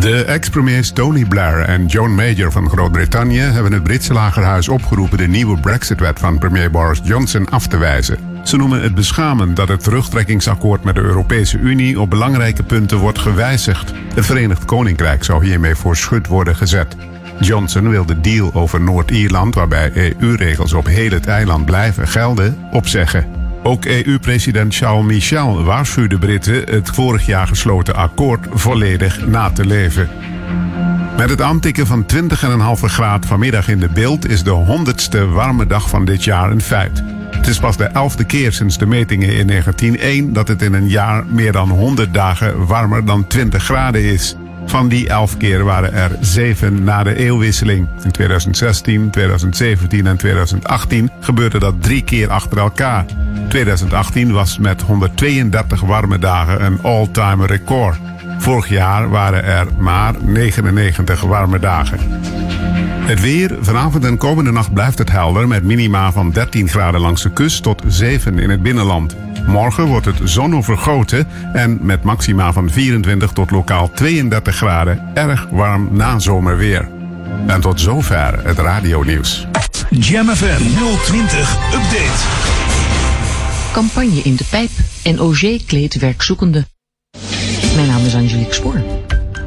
De 0.00 0.24
ex-premiers 0.24 0.92
Tony 0.92 1.24
Blair 1.24 1.60
en 1.60 1.86
Joan 1.86 2.14
Major 2.14 2.52
van 2.52 2.68
Groot-Brittannië 2.68 3.40
hebben 3.40 3.72
het 3.72 3.82
Britse 3.82 4.12
lagerhuis 4.12 4.68
opgeroepen 4.68 5.18
de 5.18 5.28
nieuwe 5.28 5.60
Brexit-wet 5.60 6.18
van 6.18 6.38
premier 6.38 6.70
Boris 6.70 7.00
Johnson 7.04 7.48
af 7.48 7.66
te 7.66 7.76
wijzen. 7.76 8.33
Ze 8.44 8.56
noemen 8.56 8.82
het 8.82 8.94
beschamend 8.94 9.56
dat 9.56 9.68
het 9.68 9.82
terugtrekkingsakkoord 9.82 10.84
met 10.84 10.94
de 10.94 11.00
Europese 11.00 11.58
Unie 11.58 12.00
op 12.00 12.10
belangrijke 12.10 12.62
punten 12.62 12.98
wordt 12.98 13.18
gewijzigd. 13.18 13.92
Het 14.14 14.26
Verenigd 14.26 14.64
Koninkrijk 14.64 15.24
zou 15.24 15.46
hiermee 15.46 15.74
voor 15.74 15.96
schut 15.96 16.26
worden 16.26 16.56
gezet. 16.56 16.96
Johnson 17.40 17.88
wil 17.88 18.04
de 18.04 18.20
deal 18.20 18.54
over 18.54 18.80
Noord-Ierland, 18.80 19.54
waarbij 19.54 19.92
EU-regels 19.94 20.72
op 20.72 20.86
heel 20.86 21.10
het 21.10 21.26
eiland 21.26 21.64
blijven 21.64 22.08
gelden, 22.08 22.58
opzeggen. 22.70 23.26
Ook 23.62 23.84
EU-president 23.84 24.74
Charles 24.74 25.06
Michel 25.06 25.64
waarschuwde 25.64 26.18
Britten 26.18 26.54
het 26.54 26.90
vorig 26.90 27.26
jaar 27.26 27.46
gesloten 27.46 27.94
akkoord 27.94 28.46
volledig 28.50 29.26
na 29.26 29.50
te 29.50 29.66
leven. 29.66 30.08
Met 31.16 31.30
het 31.30 31.42
aantikken 31.42 31.86
van 31.86 32.06
20,5 32.14 32.18
graad 32.80 33.26
vanmiddag 33.26 33.68
in 33.68 33.78
de 33.78 33.88
beeld 33.88 34.28
is 34.28 34.42
de 34.42 34.50
honderdste 34.50 35.26
warme 35.26 35.66
dag 35.66 35.88
van 35.88 36.04
dit 36.04 36.24
jaar 36.24 36.50
een 36.50 36.62
feit. 36.62 37.02
Het 37.44 37.52
is 37.52 37.58
pas 37.58 37.76
de 37.76 37.84
elfde 37.84 38.24
keer 38.24 38.52
sinds 38.52 38.78
de 38.78 38.86
metingen 38.86 39.36
in 39.36 39.46
1901 39.46 40.32
dat 40.32 40.48
het 40.48 40.62
in 40.62 40.72
een 40.72 40.88
jaar 40.88 41.26
meer 41.26 41.52
dan 41.52 41.68
100 41.68 42.14
dagen 42.14 42.66
warmer 42.66 43.04
dan 43.04 43.26
20 43.26 43.64
graden 43.64 44.02
is. 44.02 44.36
Van 44.66 44.88
die 44.88 45.08
elf 45.08 45.36
keer 45.36 45.64
waren 45.64 45.92
er 45.92 46.16
zeven 46.20 46.84
na 46.84 47.02
de 47.02 47.14
eeuwwisseling. 47.14 47.88
In 48.04 48.10
2016, 48.10 49.10
2017 49.10 50.06
en 50.06 50.16
2018 50.16 51.10
gebeurde 51.20 51.58
dat 51.58 51.82
drie 51.82 52.02
keer 52.02 52.30
achter 52.30 52.58
elkaar. 52.58 53.04
2018 53.48 54.32
was 54.32 54.58
met 54.58 54.82
132 54.82 55.80
warme 55.80 56.18
dagen 56.18 56.64
een 56.64 56.82
all-time 56.82 57.46
record. 57.46 57.98
Vorig 58.38 58.68
jaar 58.68 59.10
waren 59.10 59.44
er 59.44 59.66
maar 59.78 60.14
99 60.24 61.20
warme 61.20 61.58
dagen. 61.58 61.98
Het 63.04 63.20
weer. 63.20 63.56
Vanavond 63.60 64.04
en 64.04 64.16
komende 64.16 64.52
nacht 64.52 64.72
blijft 64.72 64.98
het 64.98 65.10
helder 65.10 65.48
met 65.48 65.64
minima 65.64 66.12
van 66.12 66.30
13 66.30 66.68
graden 66.68 67.00
langs 67.00 67.22
de 67.22 67.30
kust 67.30 67.62
tot 67.62 67.82
7 67.86 68.38
in 68.38 68.50
het 68.50 68.62
binnenland. 68.62 69.16
Morgen 69.46 69.86
wordt 69.86 70.06
het 70.06 70.16
zonovergoten 70.24 71.26
en 71.52 71.78
met 71.82 72.02
maxima 72.02 72.52
van 72.52 72.70
24 72.70 73.32
tot 73.32 73.50
lokaal 73.50 73.90
32 73.90 74.56
graden 74.56 75.10
erg 75.14 75.46
warm 75.50 75.88
nazomerweer. 75.92 76.88
En 77.46 77.60
tot 77.60 77.80
zover 77.80 78.46
het 78.46 78.58
radionieuws. 78.58 79.46
Jam 79.90 80.28
FM 80.28 80.62
020 81.04 81.56
Update. 81.74 82.22
Campagne 83.72 84.20
in 84.22 84.36
de 84.36 84.44
pijp 84.50 84.70
en 85.02 85.20
OG 85.20 85.64
kleedt 85.66 85.98
werkzoekenden. 85.98 86.66
Mijn 87.74 87.86
naam 87.86 88.04
is 88.04 88.14
Angelique 88.14 88.54
Spoor. 88.54 89.03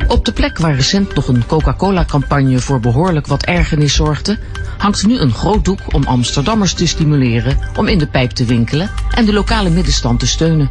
Op 0.08 0.26
de 0.26 0.32
plek 0.32 0.58
waar 0.58 0.76
recent 0.76 1.16
nog 1.16 1.28
een 1.28 1.46
Coca-Cola-campagne 1.46 2.60
voor 2.60 2.80
behoorlijk 2.80 3.28
wat 3.28 3.44
ergernis 3.44 3.96
zorgde, 3.96 4.38
hangt 4.78 5.08
nu 5.08 5.20
een 5.20 5.34
groot 5.34 5.66
doek 5.66 5.80
om 5.94 6.04
Amsterdammers 6.04 6.74
te 6.74 6.88
stimuleren 6.88 7.58
om 7.76 7.88
in 7.88 7.98
de 7.98 8.08
pijp 8.08 8.32
te 8.32 8.46
winkelen 8.46 8.90
en 9.12 9.26
de 9.26 9.34
lokale 9.34 9.70
middenstand 9.70 10.20
te 10.20 10.28
steunen. 10.28 10.70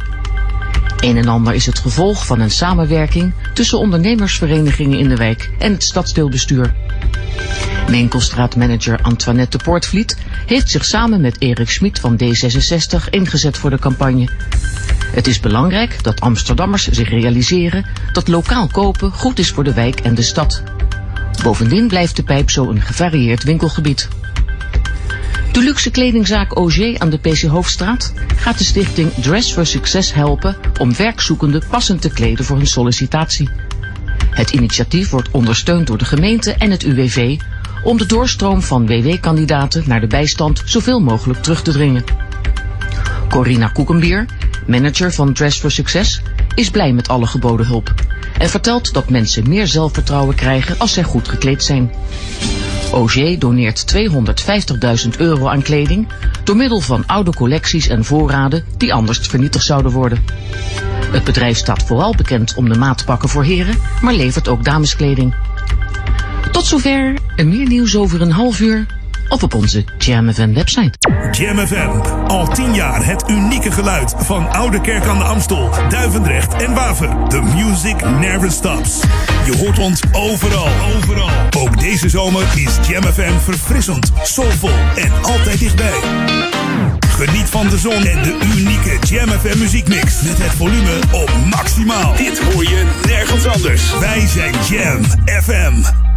Een 0.99 1.17
en 1.17 1.27
ander 1.27 1.53
is 1.53 1.65
het 1.65 1.79
gevolg 1.79 2.25
van 2.25 2.39
een 2.39 2.51
samenwerking 2.51 3.33
tussen 3.53 3.79
ondernemersverenigingen 3.79 4.99
in 4.99 5.07
de 5.07 5.15
wijk 5.15 5.49
en 5.59 5.71
het 5.71 5.83
stadsdeelbestuur. 5.83 6.73
Winkelstraatmanager 7.87 8.99
Antoinette 9.01 9.57
de 9.57 9.63
Poortvliet 9.63 10.17
heeft 10.45 10.69
zich 10.69 10.85
samen 10.85 11.21
met 11.21 11.41
Erik 11.41 11.69
Schmid 11.69 11.99
van 11.99 12.19
D66 12.23 13.09
ingezet 13.09 13.57
voor 13.57 13.69
de 13.69 13.79
campagne. 13.79 14.29
Het 15.11 15.27
is 15.27 15.39
belangrijk 15.39 16.03
dat 16.03 16.21
Amsterdammers 16.21 16.87
zich 16.87 17.09
realiseren 17.09 17.85
dat 18.11 18.27
lokaal 18.27 18.67
kopen 18.67 19.11
goed 19.11 19.39
is 19.39 19.51
voor 19.51 19.63
de 19.63 19.73
wijk 19.73 19.99
en 19.99 20.15
de 20.15 20.21
stad. 20.21 20.63
Bovendien 21.43 21.87
blijft 21.87 22.15
de 22.15 22.23
pijp 22.23 22.49
zo 22.49 22.69
een 22.69 22.81
gevarieerd 22.81 23.43
winkelgebied. 23.43 24.07
De 25.51 25.63
luxe 25.63 25.91
kledingzaak 25.91 26.57
OG 26.57 26.97
aan 26.97 27.09
de 27.09 27.17
PC 27.17 27.41
Hoofdstraat 27.41 28.13
gaat 28.35 28.57
de 28.57 28.63
stichting 28.63 29.13
Dress 29.13 29.53
for 29.53 29.65
Success 29.65 30.13
helpen 30.13 30.55
om 30.79 30.95
werkzoekenden 30.95 31.63
passend 31.69 32.01
te 32.01 32.09
kleden 32.09 32.45
voor 32.45 32.57
hun 32.57 32.67
sollicitatie. 32.67 33.49
Het 34.29 34.49
initiatief 34.49 35.09
wordt 35.09 35.31
ondersteund 35.31 35.87
door 35.87 35.97
de 35.97 36.05
gemeente 36.05 36.53
en 36.53 36.71
het 36.71 36.83
UWV 36.83 37.37
om 37.83 37.97
de 37.97 38.05
doorstroom 38.05 38.61
van 38.61 38.87
WW-kandidaten 38.87 39.83
naar 39.85 40.01
de 40.01 40.07
bijstand 40.07 40.61
zoveel 40.65 40.99
mogelijk 40.99 41.41
terug 41.41 41.61
te 41.61 41.71
dringen. 41.71 42.03
Corina 43.29 43.67
Koekenbier, 43.67 44.25
manager 44.67 45.13
van 45.13 45.33
Dress 45.33 45.59
for 45.59 45.71
Success, 45.71 46.21
is 46.55 46.69
blij 46.69 46.93
met 46.93 47.07
alle 47.07 47.27
geboden 47.27 47.65
hulp 47.65 47.93
en 48.37 48.49
vertelt 48.49 48.93
dat 48.93 49.09
mensen 49.09 49.49
meer 49.49 49.67
zelfvertrouwen 49.67 50.35
krijgen 50.35 50.79
als 50.79 50.93
zij 50.93 51.03
goed 51.03 51.27
gekleed 51.27 51.63
zijn. 51.63 51.91
OG 52.91 53.37
doneert 53.37 53.95
250.000 53.95 55.09
euro 55.17 55.47
aan 55.47 55.61
kleding 55.61 56.07
door 56.43 56.55
middel 56.55 56.79
van 56.79 57.03
oude 57.05 57.33
collecties 57.33 57.87
en 57.87 58.05
voorraden 58.05 58.63
die 58.77 58.93
anders 58.93 59.17
vernietigd 59.19 59.65
zouden 59.65 59.91
worden. 59.91 60.23
Het 61.11 61.23
bedrijf 61.23 61.57
staat 61.57 61.83
vooral 61.83 62.15
bekend 62.15 62.53
om 62.55 62.69
de 62.69 62.77
maatpakken 62.77 63.29
voor 63.29 63.43
heren, 63.43 63.75
maar 64.01 64.13
levert 64.13 64.47
ook 64.47 64.63
dameskleding. 64.63 65.35
Tot 66.51 66.65
zover 66.65 67.17
en 67.35 67.49
meer 67.49 67.67
nieuws 67.67 67.95
over 67.95 68.21
een 68.21 68.31
half 68.31 68.59
uur 68.59 68.85
of 69.29 69.43
op 69.43 69.53
onze 69.53 69.83
Jam 69.97 70.33
FM 70.33 70.53
website. 70.53 70.97
Jam 71.31 71.57
FM. 71.57 71.89
Al 72.27 72.47
tien 72.47 72.73
jaar 72.73 73.05
het 73.05 73.23
unieke 73.29 73.71
geluid 73.71 74.13
van 74.17 74.51
Oude 74.51 74.81
Kerk 74.81 75.05
aan 75.05 75.17
de 75.17 75.23
Amstel, 75.23 75.69
Duivendrecht 75.89 76.53
en 76.53 76.73
Waver. 76.73 77.09
The 77.27 77.41
music 77.41 78.09
never 78.19 78.51
stops. 78.51 78.99
Je 79.45 79.57
hoort 79.57 79.79
ons 79.79 80.01
overal, 80.11 80.67
overal. 80.95 81.29
Ook 81.57 81.79
deze 81.79 82.09
zomer 82.09 82.43
is 82.55 82.87
Jam 82.87 83.03
FM 83.03 83.39
verfrissend, 83.43 84.11
soulvol 84.23 84.77
en 84.95 85.11
altijd 85.21 85.59
dichtbij. 85.59 85.99
Geniet 87.07 87.49
van 87.49 87.69
de 87.69 87.77
zon 87.77 88.05
en 88.05 88.23
de 88.23 88.37
unieke 88.55 88.97
Jam 89.07 89.29
FM 89.29 89.59
muziekmix. 89.59 90.21
Met 90.21 90.37
het 90.37 90.51
volume 90.51 90.99
op 91.11 91.31
maximaal. 91.49 92.15
Dit 92.15 92.39
hoor 92.39 92.63
je 92.63 92.85
nergens 93.05 93.45
anders. 93.45 93.99
Wij 93.99 94.27
zijn 94.27 94.53
Jam 94.69 95.03
FM. 95.41 96.16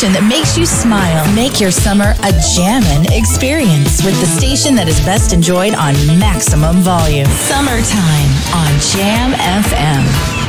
Station 0.00 0.14
that 0.14 0.26
makes 0.26 0.56
you 0.56 0.64
smile. 0.64 1.30
Make 1.34 1.60
your 1.60 1.70
summer 1.70 2.14
a 2.24 2.32
jammin' 2.56 3.12
experience 3.12 4.02
with 4.02 4.18
the 4.18 4.26
station 4.26 4.74
that 4.76 4.88
is 4.88 4.98
best 5.00 5.34
enjoyed 5.34 5.74
on 5.74 5.92
maximum 6.18 6.76
volume. 6.76 7.28
Summertime 7.28 8.32
on 8.56 8.72
Jam 8.80 9.32
FM. 9.36 10.39